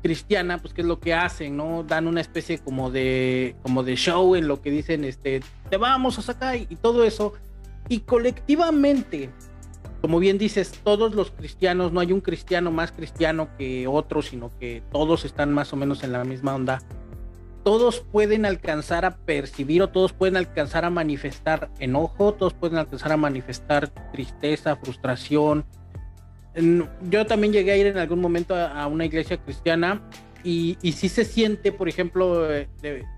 cristiana, 0.00 0.58
pues 0.58 0.72
qué 0.74 0.82
es 0.82 0.86
lo 0.86 1.00
que 1.00 1.12
hacen, 1.12 1.56
¿no? 1.56 1.82
Dan 1.82 2.06
una 2.06 2.20
especie 2.20 2.58
como 2.58 2.90
de, 2.90 3.56
como 3.62 3.82
de 3.82 3.96
show 3.96 4.36
en 4.36 4.46
lo 4.46 4.62
que 4.62 4.70
dicen, 4.70 5.02
este, 5.04 5.40
te 5.68 5.76
vamos 5.76 6.18
a 6.18 6.22
sacar 6.22 6.54
y 6.54 6.76
todo 6.76 7.04
eso. 7.04 7.32
Y 7.88 8.00
colectivamente 8.00 9.30
como 10.00 10.18
bien 10.18 10.38
dices, 10.38 10.72
todos 10.84 11.14
los 11.14 11.30
cristianos, 11.30 11.92
no 11.92 12.00
hay 12.00 12.12
un 12.12 12.20
cristiano 12.20 12.70
más 12.70 12.92
cristiano 12.92 13.48
que 13.58 13.86
otro, 13.86 14.22
sino 14.22 14.50
que 14.58 14.82
todos 14.92 15.24
están 15.24 15.52
más 15.52 15.72
o 15.72 15.76
menos 15.76 16.04
en 16.04 16.12
la 16.12 16.24
misma 16.24 16.54
onda. 16.54 16.80
todos 17.64 18.00
pueden 18.00 18.46
alcanzar 18.46 19.04
a 19.04 19.16
percibir 19.16 19.82
o 19.82 19.88
todos 19.88 20.12
pueden 20.12 20.36
alcanzar 20.36 20.84
a 20.84 20.90
manifestar 20.90 21.68
enojo, 21.80 22.32
todos 22.32 22.54
pueden 22.54 22.78
alcanzar 22.78 23.12
a 23.12 23.16
manifestar 23.16 23.88
tristeza, 24.12 24.76
frustración. 24.76 25.64
Yo 27.10 27.26
también 27.26 27.52
llegué 27.52 27.72
a 27.72 27.76
ir 27.76 27.86
en 27.86 27.98
algún 27.98 28.20
momento 28.20 28.56
a 28.56 28.86
una 28.86 29.04
iglesia 29.04 29.36
cristiana 29.36 30.00
y, 30.44 30.78
y 30.82 30.92
sí 30.92 31.08
se 31.08 31.24
siente, 31.24 31.72
por 31.72 31.88
ejemplo, 31.88 32.50
eh, 32.52 32.68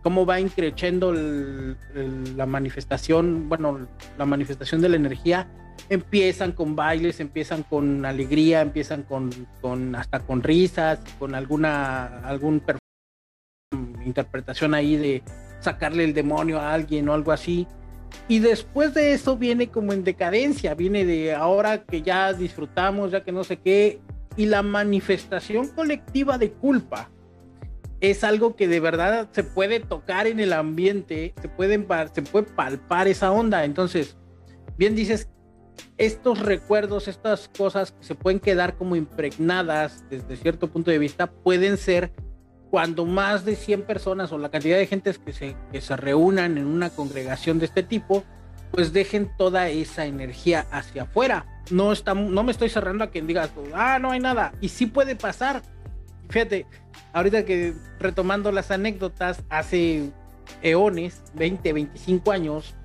cómo 0.02 0.26
va 0.26 0.40
increciendo 0.40 1.12
la 1.12 2.46
manifestación, 2.46 3.48
bueno, 3.48 3.86
la 4.18 4.26
manifestación 4.26 4.80
de 4.80 4.88
la 4.88 4.96
energía. 4.96 5.48
Empiezan 5.88 6.52
con 6.52 6.76
bailes, 6.76 7.20
empiezan 7.20 7.62
con 7.62 8.04
alegría, 8.04 8.60
empiezan 8.60 9.02
con, 9.02 9.30
con 9.60 9.94
hasta 9.94 10.20
con 10.20 10.42
risas, 10.42 11.00
con 11.18 11.34
alguna 11.34 12.20
algún 12.20 12.62
interpretación 14.04 14.74
ahí 14.74 14.96
de 14.96 15.22
sacarle 15.60 16.04
el 16.04 16.14
demonio 16.14 16.58
a 16.60 16.72
alguien 16.72 17.08
o 17.08 17.14
algo 17.14 17.32
así. 17.32 17.66
Y 18.28 18.40
después 18.40 18.94
de 18.94 19.12
eso 19.12 19.36
viene 19.36 19.68
como 19.68 19.92
en 19.92 20.04
decadencia, 20.04 20.74
viene 20.74 21.04
de 21.04 21.34
ahora 21.34 21.84
que 21.84 22.02
ya 22.02 22.32
disfrutamos, 22.32 23.12
ya 23.12 23.22
que 23.22 23.32
no 23.32 23.44
sé 23.44 23.58
qué, 23.58 24.00
y 24.36 24.46
la 24.46 24.62
manifestación 24.62 25.68
colectiva 25.68 26.38
de 26.38 26.52
culpa 26.52 27.10
es 28.00 28.24
algo 28.24 28.56
que 28.56 28.66
de 28.66 28.80
verdad 28.80 29.28
se 29.32 29.44
puede 29.44 29.80
tocar 29.80 30.26
en 30.26 30.40
el 30.40 30.52
ambiente, 30.52 31.34
se, 31.40 31.48
pueden, 31.48 31.86
se 32.14 32.22
puede 32.22 32.46
palpar 32.46 33.08
esa 33.08 33.30
onda. 33.30 33.64
Entonces, 33.64 34.16
bien 34.78 34.94
dices, 34.94 35.28
estos 35.98 36.38
recuerdos, 36.38 37.08
estas 37.08 37.48
cosas 37.56 37.92
que 37.92 38.04
se 38.04 38.14
pueden 38.14 38.40
quedar 38.40 38.76
como 38.76 38.96
impregnadas 38.96 40.04
desde 40.10 40.36
cierto 40.36 40.68
punto 40.68 40.90
de 40.90 40.98
vista, 40.98 41.26
pueden 41.30 41.76
ser 41.76 42.12
cuando 42.70 43.04
más 43.04 43.44
de 43.44 43.56
100 43.56 43.82
personas 43.82 44.32
o 44.32 44.38
la 44.38 44.50
cantidad 44.50 44.78
de 44.78 44.86
gentes 44.86 45.18
que 45.18 45.32
se, 45.32 45.56
que 45.72 45.80
se 45.80 45.96
reúnan 45.96 46.56
en 46.56 46.66
una 46.66 46.90
congregación 46.90 47.58
de 47.58 47.66
este 47.66 47.82
tipo, 47.82 48.24
pues 48.70 48.92
dejen 48.92 49.30
toda 49.36 49.68
esa 49.68 50.06
energía 50.06 50.66
hacia 50.70 51.02
afuera. 51.02 51.46
No, 51.70 51.92
está, 51.92 52.14
no 52.14 52.42
me 52.44 52.52
estoy 52.52 52.68
cerrando 52.68 53.04
a 53.04 53.10
quien 53.10 53.26
diga, 53.26 53.48
ah, 53.74 53.98
no 53.98 54.12
hay 54.12 54.20
nada. 54.20 54.52
Y 54.60 54.68
sí 54.68 54.86
puede 54.86 55.16
pasar. 55.16 55.62
Fíjate, 56.28 56.66
ahorita 57.12 57.44
que 57.44 57.74
retomando 57.98 58.52
las 58.52 58.70
anécdotas, 58.70 59.42
hace 59.48 60.10
eones, 60.62 61.22
20, 61.34 61.72
25 61.72 62.30
años, 62.30 62.76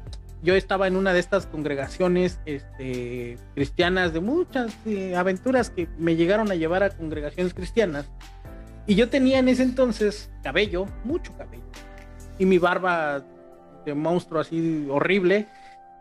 yo 0.45 0.55
estaba 0.55 0.87
en 0.87 0.95
una 0.95 1.11
de 1.11 1.19
estas 1.19 1.47
congregaciones 1.47 2.39
este, 2.45 3.37
cristianas 3.55 4.13
de 4.13 4.21
muchas 4.21 4.73
eh, 4.85 5.15
aventuras 5.15 5.69
que 5.69 5.89
me 5.97 6.15
llegaron 6.15 6.51
a 6.51 6.55
llevar 6.55 6.83
a 6.83 6.91
congregaciones 6.91 7.53
cristianas. 7.53 8.05
Y 8.87 8.95
yo 8.95 9.09
tenía 9.09 9.39
en 9.39 9.49
ese 9.49 9.63
entonces 9.63 10.31
cabello, 10.43 10.85
mucho 11.03 11.35
cabello, 11.35 11.63
y 12.37 12.45
mi 12.45 12.59
barba 12.59 13.25
de 13.85 13.93
monstruo 13.95 14.39
así 14.39 14.87
horrible 14.89 15.47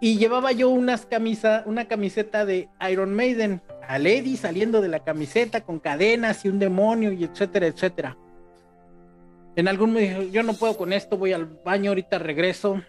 y 0.00 0.18
llevaba 0.18 0.52
yo 0.52 0.68
unas 0.68 1.06
camisa, 1.06 1.62
una 1.64 1.86
camiseta 1.86 2.44
de 2.44 2.68
Iron 2.90 3.14
Maiden, 3.14 3.62
a 3.88 3.98
Lady 3.98 4.36
saliendo 4.36 4.82
de 4.82 4.88
la 4.88 5.00
camiseta 5.00 5.62
con 5.62 5.78
cadenas 5.78 6.44
y 6.44 6.48
un 6.48 6.58
demonio 6.58 7.10
y 7.12 7.24
etcétera, 7.24 7.66
etcétera. 7.66 8.16
En 9.56 9.66
algún 9.66 9.94
momento 9.94 10.22
yo 10.24 10.42
no 10.42 10.52
puedo 10.54 10.76
con 10.76 10.92
esto, 10.92 11.16
voy 11.16 11.32
al 11.32 11.46
baño, 11.46 11.92
ahorita 11.92 12.18
regreso. 12.18 12.82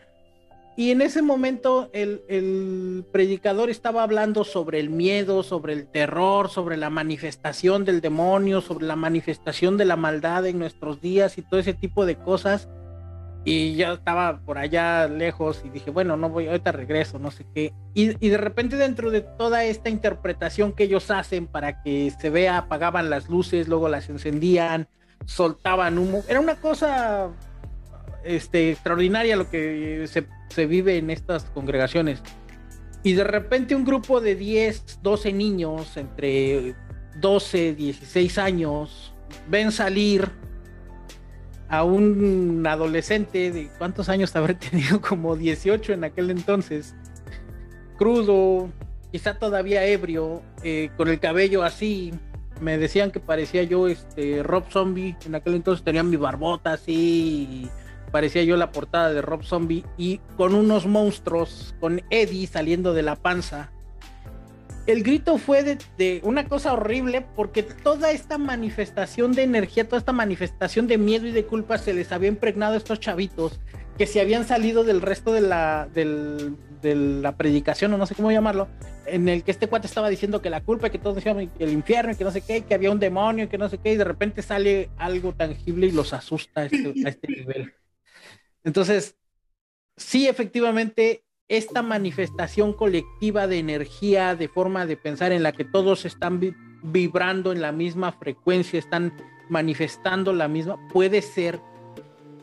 Y 0.77 0.91
en 0.91 1.01
ese 1.01 1.21
momento 1.21 1.89
el, 1.93 2.23
el, 2.27 3.05
predicador 3.11 3.69
estaba 3.69 4.03
hablando 4.03 4.43
sobre 4.43 4.79
el 4.79 4.89
miedo, 4.89 5.41
sobre 5.41 5.73
el 5.73 5.87
terror, 5.87 6.49
sobre 6.49 6.75
la 6.75 6.89
manifestación 6.89 7.85
del 7.85 8.01
demonio, 8.01 8.59
sobre 8.59 8.85
la 8.85 8.97
manifestación 8.97 9.77
de 9.77 9.85
la 9.85 9.95
maldad 9.95 10.45
en 10.45 10.59
nuestros 10.59 10.99
días 10.99 11.37
y 11.37 11.43
todo 11.43 11.59
ese 11.59 11.73
tipo 11.73 12.05
de 12.05 12.17
cosas 12.17 12.67
y 13.47 13.75
yo 13.75 13.93
estaba 13.93 14.39
por 14.39 14.57
allá 14.57 15.07
lejos 15.07 15.61
y 15.63 15.69
dije, 15.69 15.91
bueno, 15.91 16.17
no 16.17 16.29
voy, 16.29 16.47
ahorita 16.47 16.71
regreso, 16.71 17.19
no 17.19 17.29
sé 17.29 17.45
qué. 17.53 17.73
Y, 17.93 18.25
y, 18.25 18.29
de 18.29 18.37
repente 18.37 18.75
dentro 18.75 19.11
de 19.11 19.21
toda 19.21 19.63
esta 19.63 19.89
interpretación 19.89 20.73
que 20.73 20.85
ellos 20.85 21.11
hacen 21.11 21.45
para 21.45 21.83
que 21.83 22.11
se 22.19 22.31
vea, 22.31 22.57
apagaban 22.57 23.11
las 23.11 23.29
luces, 23.29 23.67
luego 23.67 23.87
las 23.87 24.09
encendían, 24.09 24.87
soltaban 25.25 25.99
humo. 25.99 26.23
Era 26.27 26.39
una 26.39 26.55
cosa 26.55 27.29
este, 28.23 28.71
extraordinaria 28.71 29.35
lo 29.35 29.47
que 29.47 30.05
se, 30.07 30.25
se 30.49 30.65
vive 30.65 30.97
en 30.97 31.09
estas 31.09 31.45
congregaciones. 31.45 32.21
Y 33.03 33.13
de 33.13 33.23
repente 33.23 33.75
un 33.75 33.85
grupo 33.85 34.19
de 34.19 34.35
10, 34.35 34.99
12 35.03 35.33
niños 35.33 35.95
entre 35.97 36.75
12, 37.17 37.75
16 37.75 38.37
años 38.37 39.13
ven 39.47 39.71
salir 39.71 40.29
a 41.69 41.83
un 41.83 42.65
adolescente 42.67 43.51
de 43.51 43.69
cuántos 43.77 44.09
años 44.09 44.35
habré 44.35 44.53
tenido, 44.55 45.01
como 45.01 45.35
18 45.35 45.93
en 45.93 46.03
aquel 46.03 46.29
entonces, 46.31 46.95
crudo, 47.97 48.69
quizá 49.11 49.37
todavía 49.37 49.85
ebrio, 49.85 50.41
eh, 50.63 50.89
con 50.97 51.07
el 51.07 51.19
cabello 51.19 51.63
así. 51.63 52.13
Me 52.61 52.77
decían 52.77 53.11
que 53.11 53.19
parecía 53.19 53.63
yo 53.63 53.87
este 53.87 54.41
Rob 54.41 54.63
Zombie. 54.69 55.17
En 55.25 55.35
aquel 55.35 55.55
entonces 55.55 55.83
tenía 55.83 56.03
mi 56.03 56.15
barbota 56.15 56.73
así. 56.73 57.69
Parecía 58.15 58.43
yo 58.43 58.55
la 58.55 58.71
portada 58.71 59.11
de 59.11 59.21
Rob 59.21 59.43
Zombie. 59.43 59.83
Y 59.97 60.19
con 60.37 60.55
unos 60.55 60.85
monstruos, 60.85 61.75
con 61.81 62.01
Eddie 62.09 62.47
saliendo 62.47 62.93
de 62.93 63.03
la 63.03 63.17
panza 63.17 63.73
el 64.87 65.03
grito 65.03 65.37
fue 65.37 65.63
de, 65.97 66.21
una 66.23 66.47
cosa 66.47 66.73
horrible 66.73 67.25
porque 67.35 67.63
toda 67.63 68.11
esta 68.11 68.37
manifestación 68.37 69.33
de 69.33 69.43
energía, 69.43 69.85
toda 69.85 69.97
esta 69.97 70.11
manifestación 70.11 70.87
de 70.87 70.97
miedo 70.97 71.27
y 71.27 71.31
de 71.31 71.43
culpa 71.45 71.77
se 71.77 71.93
les 71.93 72.11
había 72.11 72.29
impregnado 72.29 72.75
a 72.75 72.77
estos 72.77 72.99
chavitos 72.99 73.59
que 73.97 74.05
se 74.05 74.21
habían 74.21 74.45
salido 74.45 74.83
del 74.83 75.01
resto 75.01 75.33
de 75.33 75.41
la, 75.41 75.89
de 75.91 76.95
la 76.95 77.35
predicación 77.35 77.93
o 77.93 77.97
no 77.97 78.05
sé 78.05 78.13
cómo 78.13 78.31
llamarlo, 78.31 78.67
en 79.07 79.27
el 79.27 79.43
que 79.43 79.51
este 79.51 79.67
cuate 79.67 79.87
estaba 79.87 80.09
diciendo 80.09 80.41
que 80.41 80.49
la 80.49 80.61
culpa, 80.61 80.89
que 80.89 80.99
todos 80.99 81.15
decían 81.15 81.49
el 81.57 81.71
infierno, 81.71 82.15
que 82.15 82.23
no 82.23 82.31
sé 82.31 82.41
qué, 82.41 82.61
que 82.61 82.75
había 82.75 82.91
un 82.91 82.99
demonio, 82.99 83.49
que 83.49 83.57
no 83.57 83.69
sé 83.69 83.79
qué, 83.79 83.93
y 83.93 83.97
de 83.97 84.03
repente 84.03 84.41
sale 84.41 84.89
algo 84.97 85.33
tangible 85.33 85.87
y 85.87 85.91
los 85.91 86.13
asusta 86.13 86.61
a 86.61 86.65
este, 86.65 86.93
a 87.05 87.09
este 87.09 87.27
nivel. 87.35 87.73
Entonces, 88.65 89.15
sí, 89.95 90.27
efectivamente, 90.27 91.23
esta 91.47 91.83
manifestación 91.83 92.73
colectiva 92.73 93.47
de 93.47 93.59
energía, 93.59 94.35
de 94.35 94.49
forma 94.49 94.85
de 94.85 94.97
pensar 94.97 95.31
en 95.31 95.43
la 95.43 95.51
que 95.51 95.63
todos 95.63 96.05
están 96.05 96.41
vibrando 96.81 97.51
en 97.51 97.61
la 97.61 97.71
misma 97.71 98.11
frecuencia, 98.11 98.79
están 98.79 99.15
manifestando 99.49 100.33
la 100.33 100.47
misma, 100.47 100.77
puede 100.89 101.21
ser 101.21 101.59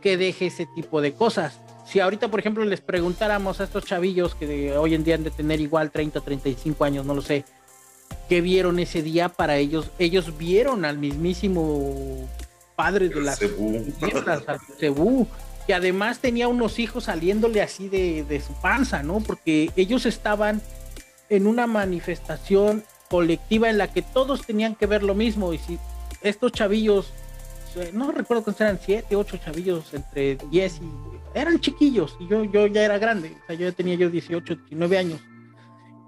que 0.00 0.16
deje 0.16 0.46
ese 0.46 0.66
tipo 0.66 1.00
de 1.00 1.12
cosas. 1.12 1.60
Si 1.84 1.98
ahorita, 1.98 2.28
por 2.28 2.38
ejemplo, 2.38 2.64
les 2.64 2.80
preguntáramos 2.80 3.60
a 3.60 3.64
estos 3.64 3.84
chavillos 3.84 4.36
que 4.36 4.76
hoy 4.76 4.94
en 4.94 5.02
día 5.02 5.16
han 5.16 5.24
de 5.24 5.32
tener 5.32 5.60
igual 5.60 5.90
30 5.90 6.20
o 6.20 6.22
35 6.22 6.84
años, 6.84 7.04
no 7.04 7.14
lo 7.14 7.22
sé, 7.22 7.44
¿qué 8.28 8.40
vieron 8.40 8.78
ese 8.78 9.02
día 9.02 9.28
para 9.28 9.56
ellos? 9.56 9.90
Ellos 9.98 10.38
vieron 10.38 10.84
al 10.84 10.98
mismísimo 10.98 12.28
padre 12.76 13.08
de 13.08 13.20
las 13.20 13.40
Cebú 14.78 15.26
además 15.74 16.18
tenía 16.18 16.48
unos 16.48 16.78
hijos 16.78 17.04
saliéndole 17.04 17.62
así 17.62 17.88
de, 17.88 18.42
su 18.44 18.52
panza, 18.54 19.02
¿no? 19.02 19.20
Porque 19.20 19.70
ellos 19.76 20.06
estaban 20.06 20.60
en 21.28 21.46
una 21.46 21.66
manifestación 21.66 22.84
colectiva 23.08 23.70
en 23.70 23.78
la 23.78 23.92
que 23.92 24.02
todos 24.02 24.46
tenían 24.46 24.74
que 24.74 24.86
ver 24.86 25.02
lo 25.02 25.14
mismo. 25.14 25.52
Y 25.52 25.58
si 25.58 25.78
estos 26.22 26.52
chavillos, 26.52 27.12
no 27.92 28.10
recuerdo 28.12 28.44
cuántos 28.44 28.60
eran, 28.60 28.78
siete, 28.82 29.16
ocho 29.16 29.36
chavillos 29.36 29.92
entre 29.94 30.36
diez 30.50 30.80
y 30.80 31.12
eran 31.34 31.58
chiquillos, 31.60 32.16
y 32.20 32.28
yo, 32.28 32.44
yo 32.44 32.66
ya 32.66 32.82
era 32.82 32.98
grande, 32.98 33.34
o 33.42 33.46
sea, 33.46 33.56
yo 33.56 33.68
ya 33.68 33.72
tenía 33.72 33.94
yo 33.94 34.10
18, 34.10 34.54
19 34.54 34.98
años. 34.98 35.20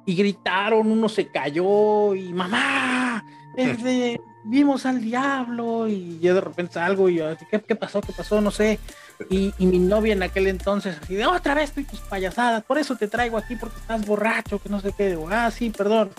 Y 0.06 0.14
gritaron, 0.14 0.90
uno 0.90 1.08
se 1.08 1.28
cayó 1.28 2.14
y 2.14 2.32
mamá, 2.32 3.24
vimos 4.44 4.84
al 4.84 5.00
diablo 5.00 5.88
y 5.88 6.18
yo 6.20 6.34
de 6.34 6.40
repente 6.42 6.74
salgo 6.74 7.08
y 7.08 7.16
yo, 7.16 7.26
¿qué, 7.50 7.60
¿qué 7.60 7.74
pasó? 7.74 8.00
¿Qué 8.00 8.12
pasó? 8.12 8.40
No 8.40 8.50
sé. 8.50 8.78
Y, 9.30 9.52
mi 9.58 9.78
novia 9.78 10.12
en 10.12 10.22
aquel 10.22 10.46
entonces, 10.46 10.96
así 11.00 11.14
de 11.14 11.26
otra 11.26 11.54
vez 11.54 11.70
estoy 11.70 11.84
tus 11.84 12.00
payasadas, 12.00 12.64
por 12.64 12.78
eso 12.78 12.96
te 12.96 13.08
traigo 13.08 13.38
aquí 13.38 13.56
porque 13.56 13.78
estás 13.78 14.04
borracho, 14.06 14.60
que 14.60 14.68
no 14.68 14.80
sé 14.80 14.92
qué. 14.96 15.10
Digo, 15.10 15.28
ah, 15.30 15.50
sí, 15.50 15.70
perdón. 15.70 16.10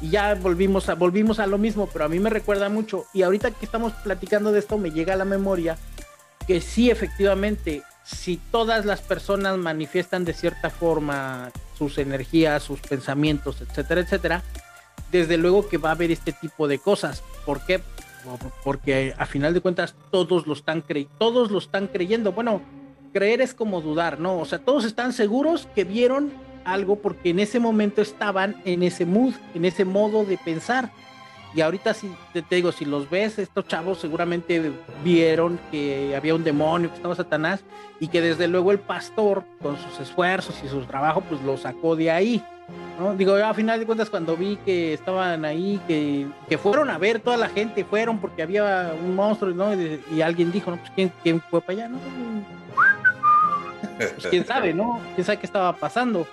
Y 0.00 0.10
ya 0.10 0.34
volvimos 0.34 0.88
a, 0.88 0.94
volvimos 0.94 1.38
a 1.38 1.46
lo 1.46 1.58
mismo, 1.58 1.88
pero 1.92 2.04
a 2.04 2.08
mí 2.08 2.18
me 2.18 2.30
recuerda 2.30 2.68
mucho. 2.68 3.06
Y 3.14 3.22
ahorita 3.22 3.52
que 3.52 3.64
estamos 3.64 3.92
platicando 4.04 4.52
de 4.52 4.58
esto, 4.58 4.78
me 4.78 4.90
llega 4.90 5.14
a 5.14 5.16
la 5.16 5.24
memoria 5.24 5.78
que 6.46 6.60
sí, 6.60 6.90
efectivamente, 6.90 7.82
si 8.04 8.36
todas 8.50 8.84
las 8.84 9.00
personas 9.00 9.56
manifiestan 9.58 10.24
de 10.24 10.32
cierta 10.32 10.70
forma 10.70 11.50
sus 11.78 11.98
energías, 11.98 12.62
sus 12.62 12.80
pensamientos, 12.80 13.60
etcétera, 13.60 14.00
etcétera, 14.00 14.42
desde 15.10 15.36
luego 15.36 15.68
que 15.68 15.78
va 15.78 15.90
a 15.90 15.92
haber 15.92 16.10
este 16.10 16.32
tipo 16.32 16.66
de 16.66 16.78
cosas. 16.78 17.22
¿Por 17.44 17.64
qué? 17.64 17.80
Porque 18.64 19.14
a 19.18 19.26
final 19.26 19.54
de 19.54 19.60
cuentas 19.60 19.94
todos 20.10 20.46
lo 20.46 20.52
están 20.52 20.84
todos 21.18 21.50
lo 21.50 21.58
están 21.58 21.88
creyendo. 21.88 22.32
Bueno, 22.32 22.60
creer 23.12 23.40
es 23.40 23.54
como 23.54 23.80
dudar, 23.80 24.18
¿no? 24.18 24.38
O 24.38 24.44
sea, 24.44 24.58
todos 24.58 24.84
están 24.84 25.12
seguros 25.12 25.68
que 25.74 25.84
vieron 25.84 26.32
algo 26.64 26.96
porque 26.96 27.30
en 27.30 27.40
ese 27.40 27.60
momento 27.60 28.02
estaban 28.02 28.56
en 28.64 28.82
ese 28.82 29.06
mood, 29.06 29.34
en 29.54 29.64
ese 29.64 29.84
modo 29.84 30.24
de 30.24 30.38
pensar. 30.38 30.90
Y 31.54 31.60
ahorita 31.60 31.92
si 31.92 32.10
te, 32.32 32.42
digo, 32.54 32.72
si 32.72 32.86
los 32.86 33.10
ves, 33.10 33.38
estos 33.38 33.66
chavos 33.66 33.98
seguramente 33.98 34.72
vieron 35.04 35.60
que 35.70 36.16
había 36.16 36.34
un 36.34 36.44
demonio, 36.44 36.88
que 36.88 36.96
estaba 36.96 37.14
Satanás, 37.14 37.62
y 38.00 38.08
que 38.08 38.22
desde 38.22 38.48
luego 38.48 38.72
el 38.72 38.78
pastor, 38.78 39.44
con 39.60 39.76
sus 39.76 40.00
esfuerzos 40.00 40.58
y 40.64 40.68
su 40.68 40.80
trabajo, 40.84 41.20
pues 41.20 41.42
lo 41.42 41.58
sacó 41.58 41.94
de 41.94 42.10
ahí. 42.10 42.42
¿No? 42.98 43.14
Digo, 43.14 43.34
a 43.34 43.54
final 43.54 43.78
de 43.78 43.86
cuentas, 43.86 44.10
cuando 44.10 44.36
vi 44.36 44.56
que 44.64 44.94
estaban 44.94 45.44
ahí, 45.44 45.80
que, 45.86 46.26
que 46.48 46.58
fueron 46.58 46.90
a 46.90 46.98
ver 46.98 47.20
toda 47.20 47.36
la 47.36 47.48
gente, 47.48 47.84
fueron 47.84 48.18
porque 48.18 48.42
había 48.42 48.92
un 49.02 49.14
monstruo, 49.14 49.52
¿no? 49.52 49.72
Y, 49.74 50.22
alguien 50.22 50.52
dijo, 50.52 50.70
no, 50.70 50.76
pues 50.78 50.90
¿quién, 50.94 51.12
quién 51.22 51.40
fue 51.40 51.60
para 51.60 51.78
allá, 51.78 51.88
¿no? 51.88 51.98
Pues 53.98 54.26
quién 54.30 54.44
sabe, 54.44 54.74
¿no? 54.74 55.00
Quién 55.14 55.24
sabe 55.24 55.38
qué 55.38 55.46
estaba 55.46 55.72
pasando. 55.74 56.26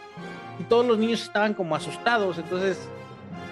Y 0.60 0.64
todos 0.64 0.86
los 0.86 0.98
niños 0.98 1.22
estaban 1.22 1.54
como 1.54 1.76
asustados, 1.76 2.38
entonces 2.38 2.88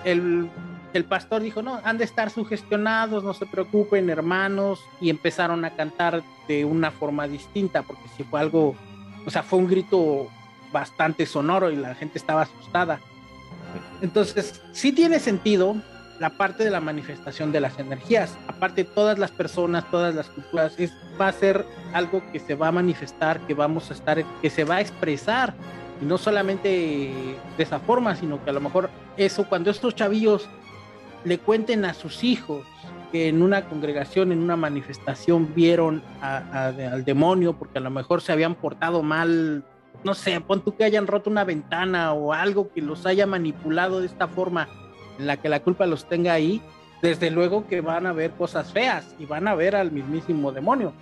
el 0.03 0.49
el 0.93 1.05
pastor 1.05 1.41
dijo, 1.41 1.61
no, 1.61 1.79
han 1.83 1.97
de 1.97 2.03
estar 2.03 2.29
sugestionados, 2.29 3.23
no 3.23 3.33
se 3.33 3.45
preocupen, 3.45 4.09
hermanos, 4.09 4.79
y 4.99 5.09
empezaron 5.09 5.63
a 5.65 5.75
cantar 5.75 6.23
de 6.47 6.65
una 6.65 6.91
forma 6.91 7.27
distinta, 7.27 7.83
porque 7.83 8.07
si 8.15 8.23
fue 8.23 8.39
algo, 8.39 8.75
o 9.25 9.29
sea, 9.29 9.43
fue 9.43 9.59
un 9.59 9.67
grito 9.67 10.27
bastante 10.71 11.25
sonoro 11.25 11.71
y 11.71 11.75
la 11.75 11.95
gente 11.95 12.17
estaba 12.17 12.43
asustada. 12.43 12.99
Entonces, 14.01 14.61
sí 14.71 14.91
tiene 14.91 15.19
sentido 15.19 15.75
la 16.19 16.31
parte 16.31 16.63
de 16.63 16.71
la 16.71 16.79
manifestación 16.79 17.51
de 17.51 17.59
las 17.59 17.77
energías. 17.79 18.37
Aparte, 18.47 18.83
todas 18.83 19.19
las 19.19 19.31
personas, 19.31 19.89
todas 19.91 20.15
las 20.15 20.27
culturas, 20.27 20.73
es, 20.77 20.91
va 21.19 21.27
a 21.27 21.33
ser 21.33 21.65
algo 21.93 22.23
que 22.31 22.39
se 22.39 22.55
va 22.55 22.69
a 22.69 22.71
manifestar, 22.71 23.39
que 23.41 23.53
vamos 23.53 23.91
a 23.91 23.93
estar, 23.93 24.23
que 24.41 24.49
se 24.49 24.63
va 24.63 24.77
a 24.77 24.81
expresar. 24.81 25.53
Y 26.01 26.05
no 26.05 26.17
solamente 26.17 26.69
de 26.69 27.63
esa 27.63 27.79
forma, 27.79 28.15
sino 28.15 28.43
que 28.43 28.49
a 28.49 28.53
lo 28.53 28.61
mejor 28.61 28.89
eso, 29.15 29.47
cuando 29.47 29.69
estos 29.69 29.95
chavillos 29.95 30.47
le 31.23 31.39
cuenten 31.39 31.85
a 31.85 31.93
sus 31.93 32.23
hijos 32.23 32.65
que 33.11 33.29
en 33.29 33.41
una 33.41 33.65
congregación, 33.65 34.31
en 34.31 34.39
una 34.39 34.55
manifestación, 34.55 35.53
vieron 35.55 36.03
al 36.21 37.05
demonio 37.05 37.53
porque 37.53 37.79
a 37.79 37.81
lo 37.81 37.89
mejor 37.89 38.21
se 38.21 38.31
habían 38.31 38.55
portado 38.55 39.01
mal, 39.01 39.63
no 40.03 40.13
sé, 40.13 40.39
pon 40.41 40.61
tú 40.61 40.75
que 40.75 40.83
hayan 40.83 41.07
roto 41.07 41.29
una 41.29 41.43
ventana 41.43 42.13
o 42.13 42.33
algo 42.33 42.71
que 42.71 42.81
los 42.81 43.05
haya 43.05 43.25
manipulado 43.25 43.99
de 43.99 44.07
esta 44.07 44.27
forma 44.27 44.69
en 45.19 45.27
la 45.27 45.37
que 45.37 45.49
la 45.49 45.61
culpa 45.61 45.85
los 45.85 46.07
tenga 46.07 46.33
ahí, 46.33 46.61
desde 47.01 47.31
luego 47.31 47.67
que 47.67 47.81
van 47.81 48.05
a 48.05 48.13
ver 48.13 48.31
cosas 48.31 48.71
feas 48.71 49.15
y 49.19 49.25
van 49.25 49.47
a 49.47 49.55
ver 49.55 49.75
al 49.75 49.91
mismísimo 49.91 50.51
demonio, 50.51 50.93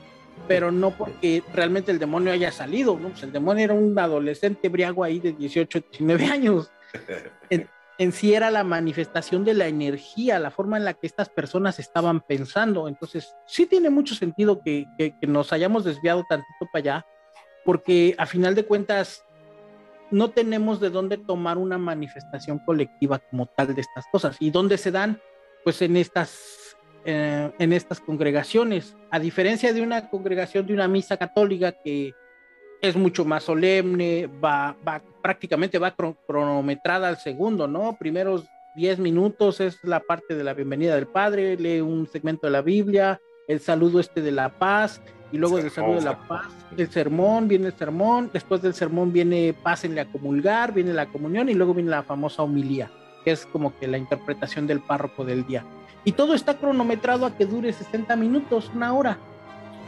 pero 0.48 0.72
no 0.72 0.92
porque 0.92 1.44
realmente 1.54 1.92
el 1.92 2.00
demonio 2.00 2.32
haya 2.32 2.52
salido, 2.52 2.98
¿no? 3.00 3.10
Pues 3.10 3.24
el 3.24 3.32
demonio 3.32 3.66
era 3.66 3.74
un 3.74 3.98
adolescente 3.98 4.70
briago 4.70 5.04
ahí 5.04 5.20
de 5.20 5.34
18, 5.34 5.84
19 5.92 6.26
años. 6.26 6.72
en 7.98 8.12
sí 8.12 8.34
era 8.34 8.52
la 8.52 8.64
manifestación 8.64 9.46
de 9.46 9.54
la 9.54 9.68
energía, 9.68 10.40
la 10.40 10.52
forma 10.52 10.78
en 10.78 10.86
la 10.86 10.94
que 10.94 11.08
estas 11.08 11.30
personas 11.30 11.80
estaban 11.80 12.22
pensando. 12.22 12.88
Entonces, 12.88 13.36
sí 13.48 13.66
tiene 13.66 13.90
mucho 13.90 14.16
sentido 14.16 14.62
que, 14.62 14.86
nos 15.22 15.54
hayamos 15.54 15.86
desviado 15.86 16.26
tantito 16.28 16.68
para 16.72 16.80
allá, 16.80 17.06
porque 17.66 18.16
a 18.18 18.26
final 18.26 18.56
de 18.56 18.64
cuentas 18.66 19.26
no 20.12 20.30
tenemos 20.30 20.80
de 20.80 20.92
dónde 20.92 21.18
tomar 21.18 21.58
una 21.58 21.78
manifestación 21.78 22.60
colectiva 22.60 23.20
como 23.20 23.48
tal 23.48 23.74
de 23.74 23.82
estas 23.82 24.06
cosas. 24.12 24.38
¿Y 24.40 24.52
dónde 24.52 24.78
se 24.78 24.92
dan? 24.92 25.20
Pues 25.64 25.82
en 25.82 25.98
estas, 25.98 26.78
eh, 27.04 27.52
en 27.58 27.74
estas 27.74 28.00
congregaciones. 28.00 28.96
A 29.10 29.20
diferencia 29.20 29.74
de 29.74 29.82
una 29.82 30.10
congregación 30.10 30.68
de 30.68 30.74
una 30.74 30.88
misa 30.88 31.18
católica 31.18 31.72
que 31.72 32.14
es 32.82 32.96
mucho 32.96 33.26
más 33.26 33.44
solemne, 33.44 34.28
va, 34.28 34.78
prácticamente 35.24 35.80
va 35.80 35.96
cronometrada 36.28 37.08
al 37.08 37.18
segundo, 37.18 37.68
¿no? 37.68 37.98
Primeros 37.98 38.46
10 38.76 39.00
minutos 39.00 39.60
es 39.60 39.80
la 39.84 40.02
parte 40.02 40.36
de 40.36 40.44
la 40.44 40.54
bienvenida 40.54 40.96
del 40.96 41.08
Padre, 41.08 41.58
lee 41.58 41.82
un 41.82 42.08
segmento 42.08 42.46
de 42.46 42.52
la 42.52 42.62
Biblia, 42.62 43.20
el 43.48 43.60
saludo 43.60 44.00
este 44.00 44.22
de 44.22 44.32
la 44.32 44.50
paz, 44.50 45.02
y 45.32 45.38
luego 45.38 45.58
del 45.58 45.72
saludo 45.72 45.96
de 45.96 46.02
la 46.02 46.28
paz, 46.28 46.48
el 46.78 46.90
sermón, 46.90 47.48
viene 47.48 47.68
el 47.68 47.74
sermón, 47.74 48.30
después 48.32 48.62
del 48.62 48.74
sermón 48.74 49.12
viene 49.12 49.54
pásenle 49.54 50.02
a 50.02 50.06
comulgar, 50.06 50.74
viene 50.74 50.94
la 50.94 51.08
comunión 51.08 51.50
y 51.50 51.54
luego 51.54 51.74
viene 51.74 51.90
la 51.90 52.04
famosa 52.04 52.44
homilía, 52.44 52.92
que 53.24 53.32
es 53.32 53.46
como 53.46 53.78
que 53.78 53.88
la 53.88 53.98
interpretación 53.98 54.68
del 54.68 54.80
párroco 54.80 55.26
del 55.26 55.46
día. 55.46 55.64
Y 56.04 56.12
todo 56.12 56.36
está 56.36 56.58
cronometrado 56.58 57.26
a 57.26 57.36
que 57.36 57.46
dure 57.46 57.74
60 57.74 58.16
minutos, 58.16 58.72
una 58.74 58.94
hora. 58.94 59.18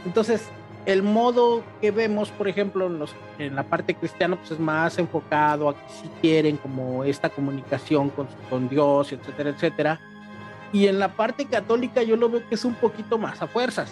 Entonces, 0.04 0.48
el 0.84 1.02
modo 1.02 1.62
que 1.80 1.90
vemos, 1.90 2.30
por 2.30 2.48
ejemplo, 2.48 2.86
en, 2.86 2.98
los, 2.98 3.14
en 3.38 3.54
la 3.54 3.62
parte 3.62 3.94
cristiana, 3.94 4.36
pues 4.36 4.50
es 4.52 4.58
más 4.58 4.98
enfocado 4.98 5.68
a 5.68 5.74
que 5.74 5.92
si 5.92 6.08
quieren 6.20 6.56
como 6.56 7.04
esta 7.04 7.28
comunicación 7.28 8.10
con, 8.10 8.26
con 8.50 8.68
Dios, 8.68 9.12
etcétera, 9.12 9.50
etcétera. 9.50 10.00
Y 10.72 10.86
en 10.86 10.98
la 10.98 11.16
parte 11.16 11.46
católica 11.46 12.02
yo 12.02 12.16
lo 12.16 12.28
veo 12.28 12.46
que 12.48 12.54
es 12.54 12.64
un 12.64 12.74
poquito 12.74 13.18
más 13.18 13.40
a 13.40 13.46
fuerzas. 13.46 13.90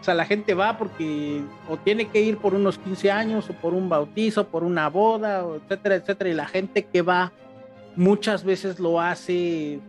O 0.00 0.04
sea, 0.04 0.14
la 0.14 0.24
gente 0.24 0.54
va 0.54 0.78
porque 0.78 1.42
o 1.68 1.76
tiene 1.76 2.08
que 2.08 2.22
ir 2.22 2.38
por 2.38 2.54
unos 2.54 2.78
15 2.78 3.10
años 3.10 3.50
o 3.50 3.52
por 3.52 3.74
un 3.74 3.88
bautizo, 3.88 4.48
por 4.48 4.64
una 4.64 4.88
boda, 4.88 5.44
etcétera, 5.56 5.96
etcétera. 5.96 6.30
Y 6.30 6.34
la 6.34 6.46
gente 6.46 6.86
que 6.86 7.02
va 7.02 7.32
muchas 7.96 8.44
veces 8.44 8.80
lo 8.80 9.00
hace 9.00 9.80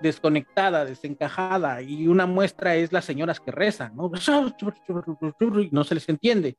desconectada, 0.00 0.84
desencajada, 0.84 1.80
y 1.82 2.06
una 2.08 2.26
muestra 2.26 2.76
es 2.76 2.92
las 2.92 3.04
señoras 3.04 3.40
que 3.40 3.50
rezan, 3.50 3.96
¿no? 3.96 4.10
No 5.70 5.84
se 5.84 5.94
les 5.94 6.08
entiende. 6.08 6.56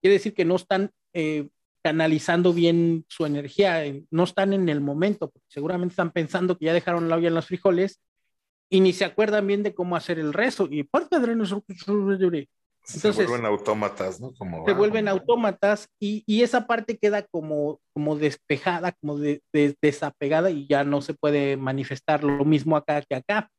Quiere 0.00 0.14
decir 0.14 0.34
que 0.34 0.44
no 0.44 0.56
están 0.56 0.90
eh, 1.12 1.48
canalizando 1.88 2.52
bien 2.52 3.06
su 3.08 3.24
energía, 3.24 3.82
no 4.10 4.24
están 4.24 4.52
en 4.52 4.68
el 4.68 4.82
momento, 4.82 5.30
porque 5.30 5.46
seguramente 5.48 5.94
están 5.94 6.10
pensando 6.10 6.58
que 6.58 6.66
ya 6.66 6.74
dejaron 6.74 7.08
la 7.08 7.16
olla 7.16 7.28
en 7.28 7.34
los 7.34 7.46
frijoles 7.46 8.02
y 8.68 8.80
ni 8.80 8.92
se 8.92 9.06
acuerdan 9.06 9.46
bien 9.46 9.62
de 9.62 9.74
cómo 9.74 9.96
hacer 9.96 10.18
el 10.18 10.34
rezo. 10.34 10.68
Y 10.70 10.82
parte 10.82 11.18
de 11.18 12.46
se 12.82 13.10
vuelven 13.10 13.46
autómatas, 13.46 14.20
¿no? 14.20 14.34
Como, 14.34 14.66
se 14.66 14.74
vuelven 14.74 15.08
autómatas 15.08 15.88
y, 15.98 16.24
y, 16.26 16.42
esa 16.42 16.66
parte 16.66 16.98
queda 16.98 17.22
como, 17.22 17.80
como 17.94 18.16
despejada, 18.16 18.92
como 18.92 19.18
de, 19.18 19.42
desapegada 19.80 20.50
y 20.50 20.66
ya 20.66 20.84
no 20.84 21.00
se 21.00 21.14
puede 21.14 21.56
manifestar 21.56 22.22
lo 22.22 22.44
mismo 22.44 22.76
acá 22.76 23.00
que 23.00 23.14
acá. 23.14 23.50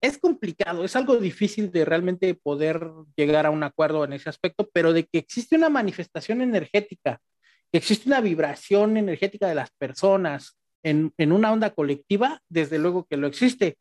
Es 0.00 0.16
complicado, 0.16 0.84
es 0.84 0.94
algo 0.94 1.16
difícil 1.16 1.72
de 1.72 1.84
realmente 1.84 2.34
poder 2.34 2.88
llegar 3.16 3.46
a 3.46 3.50
un 3.50 3.64
acuerdo 3.64 4.04
en 4.04 4.12
ese 4.12 4.28
aspecto, 4.28 4.68
pero 4.72 4.92
de 4.92 5.06
que 5.06 5.18
existe 5.18 5.56
una 5.56 5.68
manifestación 5.68 6.40
energética, 6.40 7.20
existe 7.72 8.08
una 8.08 8.20
vibración 8.20 8.96
energética 8.96 9.48
de 9.48 9.54
las 9.54 9.70
personas 9.72 10.58
en, 10.82 11.12
en 11.16 11.32
una 11.32 11.52
onda 11.52 11.70
colectiva, 11.70 12.40
desde 12.48 12.78
luego 12.78 13.04
que 13.04 13.16
lo 13.16 13.26
existe. 13.26 13.76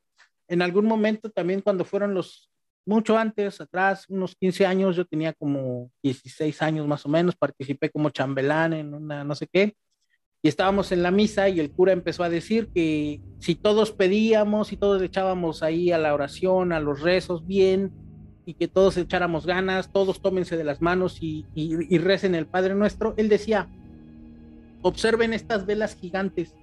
En 0.48 0.62
algún 0.62 0.86
momento 0.86 1.30
también 1.30 1.62
cuando 1.62 1.86
fueron 1.86 2.14
los 2.14 2.50
mucho 2.86 3.18
antes, 3.18 3.62
atrás, 3.62 4.06
unos 4.10 4.36
15 4.36 4.66
años, 4.66 4.96
yo 4.96 5.06
tenía 5.06 5.34
como 5.34 5.92
16 6.04 6.62
años 6.62 6.88
más 6.88 7.06
o 7.06 7.10
menos, 7.10 7.36
participé 7.36 7.90
como 7.90 8.10
chambelán 8.10 8.74
en 8.74 8.94
una 8.94 9.24
no 9.24 9.36
sé 9.36 9.48
qué, 9.52 9.76
y 10.44 10.48
estábamos 10.48 10.92
en 10.92 11.04
la 11.04 11.12
misa 11.12 11.50
y 11.50 11.60
el 11.60 11.72
cura 11.72 11.94
empezó 11.94 12.24
a 12.24 12.30
decir 12.30 12.70
que 12.74 13.22
si 13.40 13.54
todos 13.54 13.92
pedíamos 13.92 14.72
y 14.72 14.78
todos 14.78 15.02
echábamos 15.02 15.62
ahí 15.62 15.92
a 15.92 16.00
la 16.00 16.14
oración, 16.14 16.74
a 16.74 16.80
los 16.80 17.02
rezos 17.02 17.46
bien, 17.46 17.92
y 18.44 18.56
que 18.56 18.68
todos 18.68 18.98
echáramos 18.98 19.46
ganas, 19.46 19.92
todos 19.92 20.20
tómense 20.20 20.58
de 20.58 20.64
las 20.64 20.82
manos 20.82 21.22
y, 21.22 21.46
y, 21.54 21.94
y 21.94 22.00
recen 22.00 22.34
el 22.34 22.48
Padre 22.48 22.74
Nuestro, 22.74 23.14
él 23.18 23.30
decía, 23.30 23.70
observen 24.82 25.34
estas 25.34 25.66
velas 25.66 25.96
gigantes, 25.96 26.56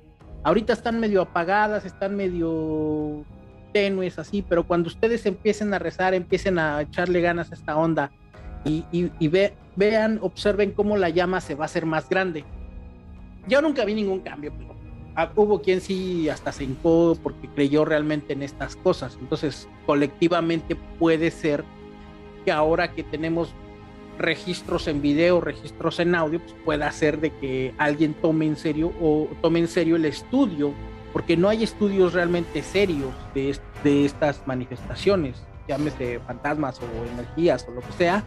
ahorita 0.44 0.72
están 0.72 1.00
medio 1.00 1.22
apagadas, 1.22 1.84
están 1.84 2.16
medio 2.16 3.24
tenues 3.72 4.18
así, 4.18 4.42
pero 4.42 4.66
cuando 4.66 4.88
ustedes 4.88 5.26
empiecen 5.26 5.72
a 5.74 5.78
rezar, 5.78 6.14
empiecen 6.14 6.58
a 6.58 6.80
echarle 6.82 7.20
ganas 7.20 7.50
a 7.52 7.54
esta 7.54 7.76
onda 7.76 8.10
y, 8.64 8.82
vean, 9.76 10.18
observen 10.22 10.72
cómo 10.72 10.96
la 10.96 11.08
llama 11.08 11.40
se 11.40 11.54
va 11.54 11.64
a 11.64 11.66
hacer 11.66 11.86
más 11.86 12.08
grande. 12.08 12.44
Yo 13.46 13.62
nunca 13.62 13.84
vi 13.84 13.94
ningún 13.94 14.20
cambio, 14.20 14.52
pero 14.56 14.74
ah, 15.16 15.30
hubo 15.36 15.62
quien 15.62 15.80
sí 15.80 16.28
hasta 16.28 16.52
se 16.52 16.64
hincó 16.64 17.16
porque 17.22 17.48
creyó 17.48 17.84
realmente 17.84 18.32
en 18.32 18.42
estas 18.42 18.76
cosas. 18.76 19.16
Entonces, 19.20 19.68
colectivamente 19.86 20.76
puede 20.98 21.30
ser 21.30 21.64
que 22.44 22.52
ahora 22.52 22.92
que 22.92 23.04
tenemos 23.04 23.54
registros 24.18 24.88
en 24.88 25.00
video, 25.00 25.40
registros 25.40 26.00
en 26.00 26.14
audio, 26.14 26.40
pues 26.40 26.54
pueda 26.64 26.90
ser 26.92 27.20
de 27.20 27.30
que 27.30 27.74
alguien 27.78 28.14
tome 28.14 28.46
en 28.46 28.56
serio 28.56 28.92
o 29.00 29.28
tome 29.40 29.60
en 29.60 29.68
serio 29.68 29.96
el 29.96 30.04
estudio 30.04 30.72
porque 31.12 31.36
no 31.36 31.48
hay 31.48 31.64
estudios 31.64 32.12
realmente 32.12 32.62
serios 32.62 33.12
de, 33.34 33.56
de 33.82 34.04
estas 34.04 34.46
manifestaciones, 34.46 35.42
llámese 35.66 36.20
fantasmas 36.20 36.80
o 36.80 37.12
energías 37.12 37.66
o 37.68 37.72
lo 37.72 37.80
que 37.80 37.92
sea. 37.92 38.24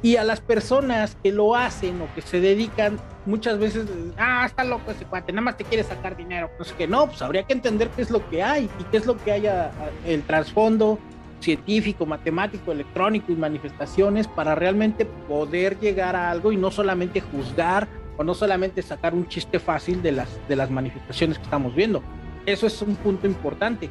Y 0.00 0.16
a 0.16 0.22
las 0.22 0.40
personas 0.40 1.16
que 1.22 1.32
lo 1.32 1.56
hacen 1.56 2.00
o 2.00 2.14
que 2.14 2.22
se 2.22 2.40
dedican, 2.40 3.00
muchas 3.26 3.58
veces, 3.58 3.86
ah, 4.16 4.44
está 4.46 4.62
loco 4.62 4.92
ese 4.92 5.04
cuate, 5.04 5.32
nada 5.32 5.42
más 5.42 5.56
te 5.56 5.64
quiere 5.64 5.82
sacar 5.82 6.16
dinero. 6.16 6.50
Pues 6.56 6.72
que 6.72 6.86
no, 6.86 7.06
pues 7.06 7.20
habría 7.20 7.42
que 7.42 7.52
entender 7.52 7.88
qué 7.90 8.02
es 8.02 8.10
lo 8.10 8.28
que 8.30 8.42
hay 8.42 8.70
y 8.78 8.84
qué 8.84 8.98
es 8.98 9.06
lo 9.06 9.16
que 9.16 9.32
haya 9.32 9.72
el 10.06 10.22
trasfondo 10.22 10.98
científico, 11.40 12.06
matemático, 12.06 12.72
electrónico 12.72 13.32
y 13.32 13.36
manifestaciones 13.36 14.26
para 14.26 14.54
realmente 14.54 15.04
poder 15.04 15.78
llegar 15.78 16.16
a 16.16 16.30
algo 16.30 16.52
y 16.52 16.56
no 16.56 16.70
solamente 16.70 17.20
juzgar 17.20 17.88
o 18.16 18.24
no 18.24 18.34
solamente 18.34 18.82
sacar 18.82 19.14
un 19.14 19.28
chiste 19.28 19.58
fácil 19.60 20.02
de 20.02 20.12
las, 20.12 20.28
de 20.48 20.56
las 20.56 20.70
manifestaciones 20.70 21.38
que 21.38 21.44
estamos 21.44 21.74
viendo. 21.74 22.02
eso 22.46 22.66
es 22.66 22.82
un 22.82 22.96
punto 22.96 23.26
importante 23.26 23.88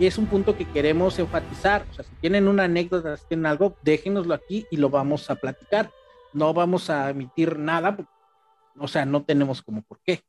y 0.00 0.06
es 0.06 0.16
un 0.16 0.26
punto 0.26 0.56
que 0.56 0.64
queremos 0.64 1.18
enfatizar. 1.18 1.86
O 1.90 1.94
sea, 1.94 2.04
si 2.04 2.14
tienen 2.22 2.48
una 2.48 2.64
anécdota, 2.64 3.16
si 3.18 3.26
tienen 3.26 3.44
algo, 3.44 3.76
déjenoslo 3.82 4.32
aquí 4.32 4.66
y 4.70 4.78
lo 4.78 4.88
vamos 4.88 5.28
a 5.28 5.36
platicar. 5.36 5.90
No 6.32 6.54
vamos 6.54 6.88
a 6.88 7.10
emitir 7.10 7.58
nada, 7.58 7.98
o 8.78 8.88
sea, 8.88 9.04
no 9.04 9.24
tenemos 9.24 9.60
como 9.60 9.82
por 9.82 10.00
qué. 10.00 10.22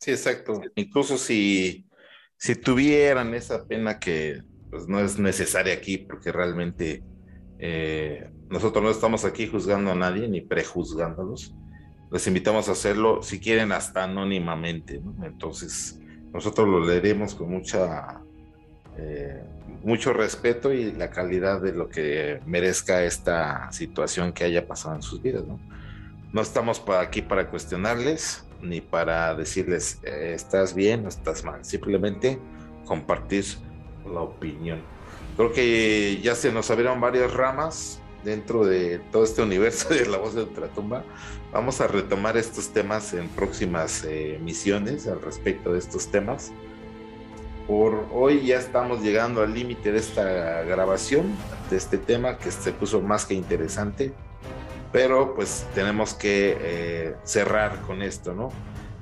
Sí, 0.00 0.10
exacto. 0.10 0.60
Incluso 0.74 1.18
si, 1.18 1.86
si 2.36 2.56
tuvieran 2.56 3.32
esa 3.34 3.64
pena 3.64 4.00
que 4.00 4.42
pues, 4.70 4.88
no 4.88 5.00
es 5.00 5.18
necesaria 5.18 5.74
aquí, 5.74 5.98
porque 5.98 6.32
realmente 6.32 7.02
eh, 7.58 8.30
nosotros 8.48 8.84
no 8.84 8.90
estamos 8.90 9.24
aquí 9.24 9.46
juzgando 9.46 9.92
a 9.92 9.94
nadie 9.94 10.28
ni 10.28 10.40
prejuzgándolos. 10.40 11.54
Les 12.12 12.26
invitamos 12.26 12.68
a 12.68 12.72
hacerlo, 12.72 13.22
si 13.22 13.40
quieren, 13.40 13.72
hasta 13.72 14.04
anónimamente. 14.04 15.00
Entonces, 15.22 16.00
nosotros 16.32 16.68
lo 16.68 16.84
leeremos 16.84 17.34
con 17.34 17.50
mucha 17.50 18.20
eh, 18.98 19.42
mucho 19.82 20.12
respeto 20.12 20.72
y 20.72 20.92
la 20.92 21.10
calidad 21.10 21.60
de 21.60 21.72
lo 21.72 21.88
que 21.88 22.40
merezca 22.46 23.04
esta 23.04 23.70
situación 23.70 24.32
que 24.32 24.44
haya 24.44 24.66
pasado 24.66 24.96
en 24.96 25.02
sus 25.02 25.22
vidas. 25.22 25.44
No, 26.32 26.40
estamos 26.40 26.82
aquí 26.98 27.22
para 27.22 27.48
cuestionarles 27.48 28.44
ni 28.62 28.80
para 28.80 29.34
decirles 29.34 30.00
eh, 30.02 30.32
estás 30.34 30.74
bien 30.74 31.04
o 31.04 31.08
estás 31.08 31.44
mal, 31.44 31.64
simplemente 31.64 32.38
compartir 32.84 33.44
la 34.08 34.20
opinión. 34.20 34.80
Creo 35.36 35.52
que 35.52 36.20
ya 36.22 36.34
se 36.34 36.50
nos 36.52 36.70
abrieron 36.70 37.00
varias 37.00 37.32
ramas 37.32 38.00
dentro 38.24 38.64
de 38.64 38.98
todo 39.12 39.24
este 39.24 39.42
universo 39.42 39.88
de 39.94 40.06
la 40.06 40.18
voz 40.18 40.34
de 40.34 40.42
ultratumba. 40.42 41.04
Vamos 41.52 41.80
a 41.80 41.86
retomar 41.86 42.36
estos 42.36 42.70
temas 42.70 43.14
en 43.14 43.28
próximas 43.28 44.04
eh, 44.04 44.38
misiones 44.42 45.06
al 45.06 45.22
respecto 45.22 45.72
de 45.72 45.78
estos 45.78 46.08
temas. 46.08 46.52
Por 47.66 48.06
hoy 48.12 48.46
ya 48.46 48.58
estamos 48.58 49.00
llegando 49.02 49.42
al 49.42 49.52
límite 49.52 49.90
de 49.90 49.98
esta 49.98 50.62
grabación, 50.62 51.34
de 51.70 51.76
este 51.76 51.98
tema 51.98 52.38
que 52.38 52.50
se 52.50 52.72
puso 52.72 53.00
más 53.00 53.24
que 53.24 53.34
interesante, 53.34 54.12
pero 54.92 55.34
pues 55.34 55.66
tenemos 55.74 56.14
que 56.14 56.56
eh, 56.60 57.14
cerrar 57.24 57.80
con 57.82 58.02
esto, 58.02 58.34
¿no? 58.34 58.50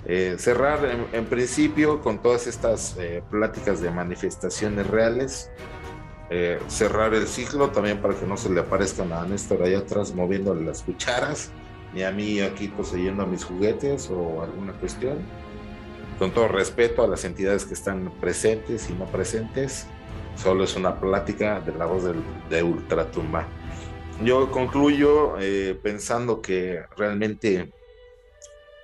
Eh, 0.06 0.36
cerrar 0.39 1.09
en, 1.12 1.24
principio 1.26 2.02
con 2.02 2.20
todas 2.20 2.47
estas 2.47 2.97
eh, 2.98 3.22
pláticas 3.31 3.81
de 3.81 3.90
manifestaciones 3.90 4.86
reales, 4.86 5.51
cerrar 6.66 7.14
el 7.14 7.28
ciclo 7.28 7.70
también 7.70 8.02
para 8.02 8.14
que 8.14 8.26
no 8.26 8.36
se 8.36 8.51
le 8.51 8.59
aparezcan 8.59 9.12
a 9.12 9.24
Néstor 9.24 9.62
allá 9.62 9.78
atrás 9.78 10.12
moviéndole 10.12 10.64
las 10.64 10.82
cucharas, 10.82 11.52
ni 11.93 12.02
a 12.02 12.10
mí 12.10 12.40
aquí 12.40 12.66
poseyendo 12.66 13.22
a 13.22 13.26
mis 13.26 13.44
juguetes 13.44 14.10
o 14.10 14.43
alguna 14.43 14.72
cuestión 14.72 15.18
con 16.18 16.32
todo 16.32 16.48
respeto 16.48 17.02
a 17.02 17.09
las 17.09 17.24
entidades 17.24 17.64
que 17.64 17.74
están 17.74 18.12
presentes 18.20 18.89
y 18.90 18.94
no 18.94 19.06
presentes, 19.06 19.86
solo 20.36 20.64
es 20.64 20.76
una 20.76 21.01
plática 21.01 21.60
de 21.60 21.74
la 21.74 21.86
voz 21.86 22.05
de 22.51 22.62
Ultratumba. 22.62 23.47
Yo 24.22 24.51
concluyo 24.51 25.36
eh, 25.40 25.78
pensando 25.82 26.40
que 26.40 26.82
realmente 26.97 27.72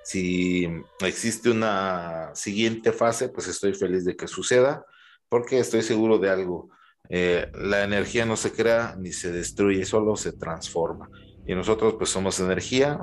si 0.03 0.67
existe 0.99 1.49
una 1.49 2.31
siguiente 2.33 2.91
fase, 2.91 3.29
pues 3.29 3.47
estoy 3.47 3.73
feliz 3.73 4.05
de 4.05 4.15
que 4.15 4.27
suceda, 4.27 4.85
porque 5.29 5.59
estoy 5.59 5.81
seguro 5.81 6.17
de 6.17 6.29
algo. 6.29 6.69
Eh, 7.09 7.51
la 7.53 7.83
energía 7.83 8.25
no 8.25 8.35
se 8.35 8.51
crea 8.51 8.95
ni 8.97 9.11
se 9.11 9.31
destruye, 9.31 9.85
solo 9.85 10.15
se 10.15 10.33
transforma. 10.33 11.09
Y 11.45 11.55
nosotros 11.55 11.95
pues 11.97 12.09
somos 12.09 12.39
energía 12.39 12.99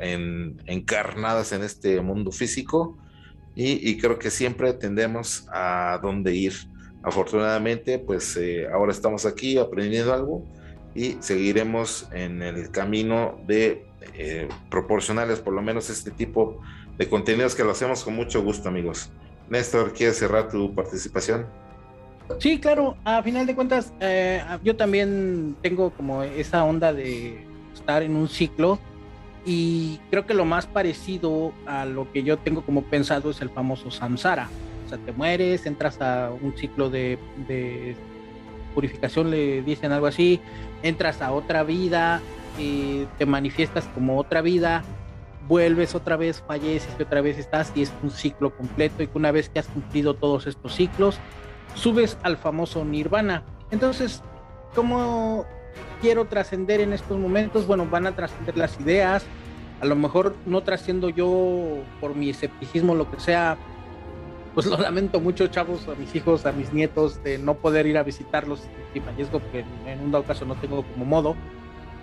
eh, 0.00 0.54
encarnadas 0.66 1.52
en 1.52 1.62
este 1.62 2.00
mundo 2.00 2.30
físico 2.30 2.98
y, 3.60 3.98
creo 3.98 4.20
que 4.20 4.30
siempre 4.30 4.72
tendemos 4.72 5.48
a 5.52 5.98
dónde 6.00 6.32
ir. 6.32 6.52
Afortunadamente, 7.02 7.98
pues 7.98 8.36
eh, 8.36 8.68
ahora 8.72 8.92
estamos 8.92 9.26
aquí 9.26 9.58
aprendiendo 9.58 10.14
algo 10.14 10.44
y 10.94 11.16
seguiremos 11.18 12.08
en 12.12 12.40
el 12.42 12.70
camino 12.70 13.40
de 13.48 13.87
eh, 14.14 14.48
proporcionarles 14.70 15.40
por 15.40 15.52
lo 15.52 15.62
menos 15.62 15.90
este 15.90 16.10
tipo 16.10 16.60
de 16.96 17.08
contenidos 17.08 17.54
que 17.54 17.64
lo 17.64 17.70
hacemos 17.70 18.04
con 18.04 18.14
mucho 18.14 18.42
gusto, 18.42 18.68
amigos. 18.68 19.10
Néstor, 19.48 19.92
¿quieres 19.92 20.18
cerrar 20.18 20.48
tu 20.48 20.74
participación? 20.74 21.46
Sí, 22.38 22.58
claro, 22.58 22.96
a 23.04 23.22
final 23.22 23.46
de 23.46 23.54
cuentas, 23.54 23.92
eh, 24.00 24.42
yo 24.62 24.76
también 24.76 25.56
tengo 25.62 25.90
como 25.90 26.22
esa 26.22 26.64
onda 26.64 26.92
de 26.92 27.42
estar 27.74 28.02
en 28.02 28.14
un 28.16 28.28
ciclo 28.28 28.78
y 29.46 29.98
creo 30.10 30.26
que 30.26 30.34
lo 30.34 30.44
más 30.44 30.66
parecido 30.66 31.52
a 31.66 31.86
lo 31.86 32.12
que 32.12 32.22
yo 32.22 32.36
tengo 32.36 32.62
como 32.62 32.82
pensado 32.82 33.30
es 33.30 33.40
el 33.40 33.48
famoso 33.48 33.90
samsara. 33.90 34.50
O 34.84 34.88
sea, 34.90 34.98
te 34.98 35.12
mueres, 35.12 35.64
entras 35.64 36.00
a 36.00 36.30
un 36.30 36.56
ciclo 36.56 36.90
de, 36.90 37.18
purificación, 38.74 39.30
le 39.30 39.62
dicen 39.62 39.92
algo 39.92 40.06
así, 40.06 40.40
entras 40.82 41.22
a 41.22 41.32
otra 41.32 41.62
vida, 41.62 42.20
te 43.18 43.26
manifiestas 43.26 43.84
como 43.94 44.18
otra 44.18 44.42
vida, 44.42 44.82
vuelves 45.48 45.94
otra 45.94 46.16
vez, 46.16 46.42
falleces 46.46 46.94
y 46.98 47.02
otra 47.02 47.20
vez 47.20 47.38
estás 47.38 47.72
y 47.74 47.82
es 47.82 47.92
un 48.02 48.10
ciclo 48.10 48.54
completo 48.56 49.02
y 49.02 49.06
que 49.06 49.18
una 49.18 49.32
vez 49.32 49.48
que 49.48 49.58
has 49.58 49.66
cumplido 49.66 50.14
todos 50.14 50.46
estos 50.46 50.74
ciclos, 50.74 51.18
subes 51.74 52.18
al 52.22 52.36
famoso 52.36 52.84
nirvana. 52.84 53.44
Entonces, 53.70 54.22
¿cómo 54.74 55.46
quiero 56.00 56.26
trascender 56.26 56.80
en 56.80 56.92
estos 56.92 57.18
momentos? 57.18 57.66
Bueno, 57.66 57.86
van 57.86 58.06
a 58.06 58.14
trascender 58.14 58.56
las 58.56 58.78
ideas, 58.80 59.24
a 59.80 59.86
lo 59.86 59.96
mejor 59.96 60.34
no 60.46 60.62
trasciendo 60.62 61.08
yo 61.08 61.78
por 62.00 62.14
mi 62.14 62.30
escepticismo, 62.30 62.94
lo 62.94 63.10
que 63.10 63.20
sea, 63.20 63.56
pues 64.54 64.66
lo 64.66 64.76
lamento 64.76 65.20
mucho, 65.20 65.46
chavos, 65.46 65.86
a 65.88 65.94
mis 65.94 66.14
hijos, 66.14 66.46
a 66.46 66.52
mis 66.52 66.72
nietos, 66.72 67.22
de 67.22 67.38
no 67.38 67.54
poder 67.54 67.86
ir 67.86 67.96
a 67.96 68.02
visitarlos 68.02 68.62
si 68.92 69.00
fallezco, 69.00 69.38
porque 69.38 69.64
en 69.86 70.00
un 70.00 70.10
dado 70.10 70.24
caso 70.24 70.44
no 70.44 70.56
tengo 70.56 70.82
como 70.82 71.04
modo. 71.04 71.36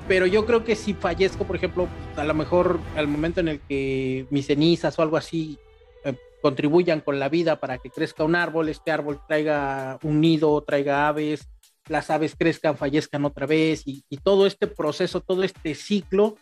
Pero 0.08 0.28
yo 0.28 0.46
creo 0.46 0.64
que 0.64 0.76
si 0.76 0.94
fallezco, 0.94 1.46
por 1.46 1.56
ejemplo, 1.56 1.88
a 2.16 2.24
lo 2.24 2.34
mejor 2.34 2.80
al 2.96 3.08
momento 3.08 3.40
en 3.40 3.48
el 3.48 3.60
que 3.60 4.28
mis 4.30 4.46
cenizas 4.46 4.98
o 5.00 5.02
algo 5.02 5.18
así 5.18 5.58
eh, 6.04 6.16
contribuyan 6.42 7.02
con 7.02 7.20
la 7.20 7.28
vida 7.28 7.60
para 7.60 7.80
que 7.80 7.90
crezca 7.90 8.24
un 8.24 8.36
árbol, 8.36 8.70
este 8.70 8.92
árbol 8.92 9.20
traiga 9.28 9.98
un 10.04 10.22
nido, 10.22 10.62
traiga 10.62 11.08
aves, 11.08 11.48
las 11.88 12.10
aves 12.10 12.36
crezcan, 12.38 12.78
fallezcan 12.78 13.26
otra 13.26 13.48
vez 13.48 13.84
y, 13.86 14.04
todo 14.24 14.46
este 14.48 14.68
proceso, 14.68 15.22
todo 15.22 15.44
este 15.44 15.76
ciclo, 15.76 16.36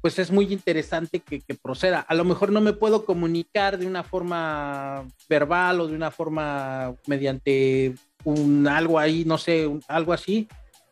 pues 0.00 0.18
es 0.18 0.30
muy 0.30 0.52
interesante 0.52 1.20
que, 1.20 1.42
proceda. 1.54 2.00
A 2.00 2.14
lo 2.14 2.24
mejor 2.24 2.52
no 2.52 2.60
me 2.60 2.72
puedo 2.72 3.04
comunicar 3.04 3.78
de 3.78 3.86
una 3.86 4.02
forma 4.02 5.06
verbal 5.28 5.80
o 5.80 5.86
de 5.86 5.94
una 5.94 6.10
forma 6.10 6.94
mediante 7.06 7.94
un 8.24 8.66
algo 8.66 8.98
ahí, 8.98 9.24
no 9.26 9.36
sé, 9.36 9.70
algo 9.88 10.12
así, 10.12 10.48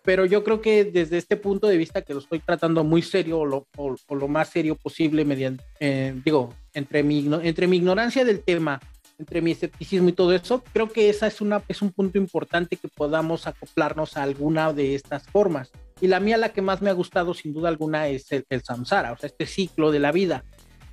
pero 0.09 0.25
yo 0.25 0.43
creo 0.43 0.63
que 0.63 0.87
desde 0.87 1.19
este 1.19 1.37
punto 1.37 1.67
de 1.67 1.77
vista 1.77 2.01
que 2.01 2.15
lo 2.15 2.21
estoy 2.21 2.39
tratando 2.39 2.83
muy 2.83 3.03
serio 3.03 3.41
o 3.41 3.45
lo, 3.45 4.29
más 4.29 4.49
serio 4.49 4.75
posible 4.75 5.23
mediante, 5.27 5.63
eh, 5.81 6.19
digo, 6.25 6.55
entre 6.73 7.03
mi, 7.03 7.29
entre 7.43 7.67
mi 7.67 7.77
ignorancia 7.77 8.25
del 8.25 8.41
tema 8.41 8.81
entre 9.19 9.43
mi 9.43 9.51
escepticismo 9.51 10.09
y 10.09 10.13
todo 10.13 10.33
eso, 10.33 10.63
creo 10.73 10.89
que 10.89 11.11
esa 11.11 11.27
es, 11.27 11.43
una, 11.43 11.63
es 11.69 11.83
un 11.83 11.93
punto 11.93 12.17
importante 12.17 12.77
que 12.77 12.89
podamos 12.89 13.47
acoplarnos 13.47 14.17
a 14.17 14.23
alguna 14.23 14.73
de 14.73 14.95
estas 14.95 15.25
formas. 15.25 15.73
Y 16.01 16.07
la 16.07 16.21
mía, 16.21 16.39
la 16.39 16.55
que 16.55 16.63
más 16.63 16.81
me 16.81 16.89
ha 16.89 16.95
gustado 16.95 17.35
sin 17.35 17.53
duda 17.53 17.69
alguna, 17.69 18.09
es 18.09 18.33
el, 18.33 18.47
samsara, 18.63 19.13
o 19.13 19.19
sea, 19.19 19.27
este 19.27 19.45
ciclo 19.45 19.91
de 19.91 19.99
la 19.99 20.13
vida. 20.13 20.45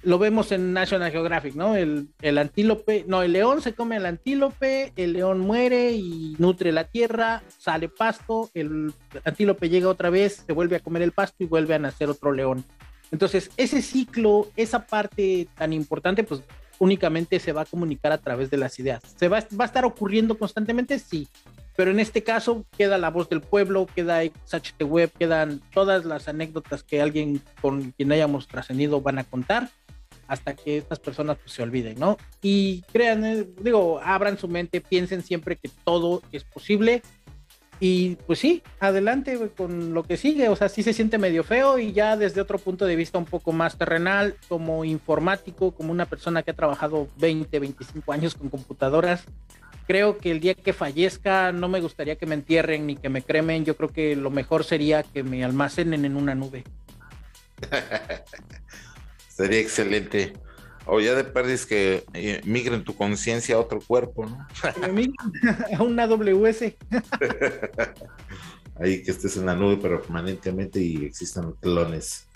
Lo 0.06 0.19
vemos 0.19 0.52
en 0.52 0.72
National 0.72 1.11
Geographic, 1.11 1.56
¿no? 1.56 1.76
El, 1.76 2.10
el 2.22 2.38
antílope, 2.38 3.06
no, 3.07 3.23
el 3.23 3.34
león 3.34 3.61
se 3.61 3.73
come 3.73 3.95
al 3.95 4.06
antílope, 4.06 4.94
el 4.95 5.14
león 5.14 5.40
muere 5.40 5.94
y 5.94 6.36
nutre 6.38 6.72
la 6.72 6.84
tierra, 6.84 7.41
sale 7.57 7.90
pasto, 7.90 8.52
el 8.53 8.94
antílope 9.23 9.68
llega 9.68 9.90
otra 9.90 10.11
vez, 10.11 10.44
se 10.45 10.53
vuelve 10.53 10.76
a 10.76 10.80
comer 10.80 11.02
el 11.02 11.11
pasto 11.11 11.44
y 11.44 11.48
vuelve 11.48 11.73
a 11.73 11.80
nacer 11.80 12.07
otro 12.10 12.32
león. 12.32 12.64
Entonces, 13.11 13.49
ese 13.57 13.82
ciclo, 13.82 14.52
esa 14.56 14.86
parte 14.86 15.48
tan 15.56 15.73
importante, 15.73 16.23
pues 16.23 16.41
únicamente 16.77 17.40
se 17.40 17.52
va 17.52 17.61
a 17.61 17.65
comunicar 17.65 18.11
a 18.11 18.19
través 18.19 18.52
de 18.52 18.57
las 18.57 18.77
ideas. 18.77 19.02
¿Se 19.15 19.27
va, 19.27 19.40
va 19.60 19.65
a 19.65 19.68
estar 19.68 19.86
ocurriendo 19.86 20.38
constantemente? 20.38 20.99
Sí. 20.99 21.27
Pero 21.76 21.90
en 21.90 21.99
este 21.99 22.23
caso 22.23 22.64
queda 22.77 22.99
la 22.99 23.10
voz 23.10 23.27
del 23.27 23.41
pueblo, 23.41 23.88
queda 23.88 24.22
XHT 24.23 24.84
Web, 24.84 25.11
quedan 25.18 25.61
todas 25.73 26.06
las 26.06 26.27
anécdotas 26.27 26.84
que 26.84 27.02
alguien 27.02 27.41
con 27.60 27.91
quien 27.91 28.11
hayamos 28.11 28.48
trascendido 28.48 29.02
van 29.02 29.18
a 29.18 29.23
contar 29.23 29.69
hasta 30.27 30.56
que 30.56 30.77
estas 30.77 30.99
personas 30.99 31.38
pues, 31.38 31.52
se 31.52 31.64
olviden, 31.64 31.99
¿no? 31.99 32.18
Y 32.41 32.81
crean, 32.91 33.26
eh, 33.26 33.45
digo, 33.61 33.99
abran 34.03 34.38
su 34.38 34.47
mente, 34.47 34.81
piensen 34.81 35.22
siempre 35.23 35.56
que 35.56 35.69
todo 35.84 36.22
es 36.31 36.43
posible 36.43 37.02
y 37.80 38.15
pues 38.26 38.39
sí, 38.39 38.64
adelante 38.80 39.38
con 39.56 39.93
lo 39.93 40.03
que 40.03 40.18
sigue. 40.18 40.49
O 40.49 40.56
sea, 40.56 40.69
sí 40.69 40.84
se 40.84 40.93
siente 40.93 41.18
medio 41.18 41.43
feo 41.43 41.77
y 41.77 41.91
ya 41.91 42.15
desde 42.15 42.41
otro 42.41 42.57
punto 42.57 42.85
de 42.85 42.95
vista 42.95 43.18
un 43.18 43.26
poco 43.26 43.52
más 43.52 43.77
terrenal, 43.77 44.35
como 44.47 44.85
informático, 44.85 45.72
como 45.72 45.91
una 45.91 46.06
persona 46.06 46.43
que 46.43 46.52
ha 46.52 46.56
trabajado 46.56 47.07
20, 47.18 47.60
25 47.60 48.14
años 48.14 48.35
con 48.35 48.49
computadoras. 48.49 49.26
Creo 49.88 50.18
que 50.18 50.31
el 50.31 50.39
día 50.39 50.56
que 50.56 50.73
fallezca 50.73 51.52
no 51.52 51.68
me 51.68 51.80
gustaría 51.80 52.15
que 52.15 52.26
me 52.26 52.35
entierren 52.35 52.88
ni 52.88 52.95
que 52.95 53.10
me 53.10 53.22
cremen. 53.22 53.65
Yo 53.65 53.76
creo 53.76 53.89
que 53.89 54.15
lo 54.15 54.31
mejor 54.31 54.64
sería 54.64 55.03
que 55.03 55.23
me 55.23 55.43
almacenen 55.43 56.06
en 56.06 56.15
una 56.15 56.34
nube. 56.34 56.64
Sería 59.35 59.59
excelente. 59.59 60.31
O 60.85 61.01
ya 61.01 61.13
de 61.13 61.25
perdis 61.25 61.65
que 61.65 62.05
eh, 62.13 62.41
migren 62.45 62.85
tu 62.85 62.95
conciencia 62.95 63.55
a 63.55 63.59
otro 63.59 63.81
cuerpo, 63.81 64.25
¿no? 64.25 64.47
a 65.77 65.83
una 65.83 66.07
WS. 66.07 66.77
Ahí 68.79 69.03
que 69.03 69.11
estés 69.11 69.35
en 69.35 69.45
la 69.45 69.55
nube 69.55 69.77
permanentemente 69.77 70.79
y 70.79 71.03
existan 71.05 71.51
clones. 71.53 72.29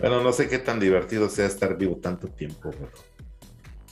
Bueno, 0.00 0.22
no 0.22 0.32
sé 0.32 0.48
qué 0.48 0.58
tan 0.58 0.80
divertido 0.80 1.28
sea 1.28 1.46
estar 1.46 1.76
vivo 1.76 1.96
tanto 1.96 2.26
tiempo, 2.28 2.70
pero 2.70 2.90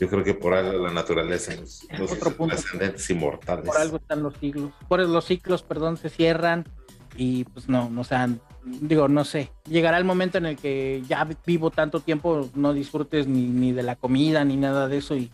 yo 0.00 0.08
creo 0.08 0.24
que 0.24 0.34
por 0.34 0.54
algo 0.54 0.84
la 0.84 0.92
naturaleza 0.92 1.54
nos, 1.54 1.86
ascendentes 2.52 3.08
inmortales. 3.10 3.66
Por 3.66 3.76
algo 3.76 3.98
están 3.98 4.22
los 4.22 4.34
siglos. 4.34 4.72
Por 4.88 5.00
los 5.00 5.24
ciclos, 5.26 5.62
perdón, 5.62 5.96
se 5.96 6.08
cierran 6.08 6.64
y 7.16 7.44
pues 7.44 7.68
no, 7.68 7.88
no 7.90 8.02
sea, 8.02 8.28
digo, 8.80 9.08
no 9.08 9.24
sé. 9.24 9.50
Llegará 9.68 9.98
el 9.98 10.04
momento 10.04 10.38
en 10.38 10.46
el 10.46 10.56
que 10.56 11.02
ya 11.08 11.28
vivo 11.46 11.70
tanto 11.70 12.00
tiempo, 12.00 12.48
no 12.54 12.72
disfrutes 12.72 13.26
ni, 13.26 13.46
ni 13.46 13.72
de 13.72 13.82
la 13.82 13.96
comida 13.96 14.44
ni 14.44 14.56
nada 14.56 14.88
de 14.88 14.98
eso 14.98 15.16
y 15.16 15.30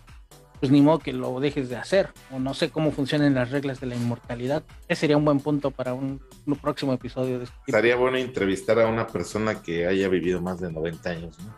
pues 0.60 0.72
ni 0.72 0.80
modo 0.80 0.98
que 0.98 1.12
lo 1.12 1.40
dejes 1.40 1.68
de 1.68 1.76
hacer. 1.76 2.10
O 2.32 2.38
no 2.38 2.54
sé 2.54 2.70
cómo 2.70 2.90
funcionan 2.90 3.34
las 3.34 3.50
reglas 3.50 3.80
de 3.80 3.86
la 3.86 3.96
inmortalidad. 3.96 4.62
Ese 4.88 5.02
sería 5.02 5.16
un 5.16 5.24
buen 5.24 5.40
punto 5.40 5.70
para 5.70 5.92
un, 5.92 6.22
próximo 6.62 6.92
episodio 6.92 7.38
de 7.38 7.44
este 7.44 7.56
Estaría 7.66 7.96
bueno 7.96 8.16
entrevistar 8.16 8.80
a 8.80 8.86
una 8.86 9.06
persona 9.06 9.60
que 9.60 9.86
haya 9.86 10.08
vivido 10.08 10.40
más 10.40 10.60
de 10.60 10.72
90 10.72 11.10
años, 11.10 11.38
¿no? 11.40 11.54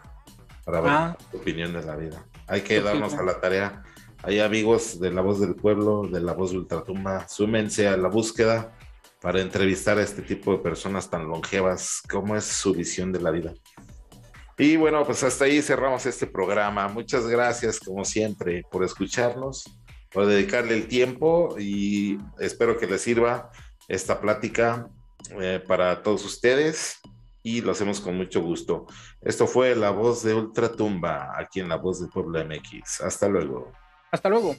Para 0.65 0.81
ver 0.81 0.90
ah. 0.93 1.16
su 1.31 1.36
opinión 1.36 1.73
de 1.73 1.85
la 1.85 1.94
vida. 1.94 2.24
Hay 2.48 2.62
que 2.62 2.81
darnos 2.81 3.15
a 3.15 3.23
la 3.23 3.40
tarea. 3.40 3.85
Hay 4.24 4.40
amigos 4.40 4.98
de 4.98 5.12
La 5.12 5.20
Voz 5.20 5.39
del 5.39 5.55
Pueblo, 5.55 6.09
de 6.11 6.20
La 6.20 6.32
Voz 6.32 6.51
de 6.51 6.59
Ultratumba, 6.59 7.28
súmense 7.28 7.86
a 7.86 7.97
la 7.97 8.09
búsqueda 8.09 8.73
para 9.20 9.40
entrevistar 9.40 9.98
a 9.98 10.02
este 10.02 10.22
tipo 10.22 10.52
de 10.52 10.59
personas 10.59 11.10
tan 11.10 11.26
longevas, 11.26 12.02
cómo 12.09 12.36
es 12.36 12.44
su 12.44 12.72
visión 12.74 13.12
de 13.12 13.20
la 13.20 13.30
vida. 13.30 13.55
Y 14.59 14.76
bueno, 14.76 15.05
pues 15.05 15.22
hasta 15.22 15.44
ahí 15.44 15.60
cerramos 15.60 16.06
este 16.06 16.26
programa. 16.26 16.88
Muchas 16.88 17.26
gracias, 17.26 17.78
como 17.78 18.05
siempre, 18.05 18.62
por 18.70 18.84
escucharnos, 18.84 19.64
por 20.10 20.26
dedicarle 20.26 20.74
el 20.74 20.88
tiempo 20.88 21.56
y 21.59 22.18
espero 22.38 22.78
que 22.78 22.86
les 22.86 23.02
sirva 23.02 23.51
esta 23.88 24.20
plática 24.20 24.88
eh, 25.40 25.62
para 25.66 26.02
todos 26.02 26.24
ustedes 26.24 27.01
y 27.43 27.60
lo 27.60 27.72
hacemos 27.72 28.01
con 28.01 28.16
mucho 28.16 28.40
gusto. 28.40 28.86
Esto 29.20 29.47
fue 29.47 29.76
La 29.76 29.90
Voz 29.90 30.22
de 30.22 30.34
Ultratumba, 30.34 31.38
aquí 31.38 31.60
en 31.60 31.68
La 31.68 31.76
Voz 31.76 32.01
del 32.01 32.09
Pueblo 32.09 32.43
MX. 32.44 33.02
Hasta 33.02 33.28
luego. 33.28 33.72
Hasta 34.10 34.28
luego. 34.28 34.56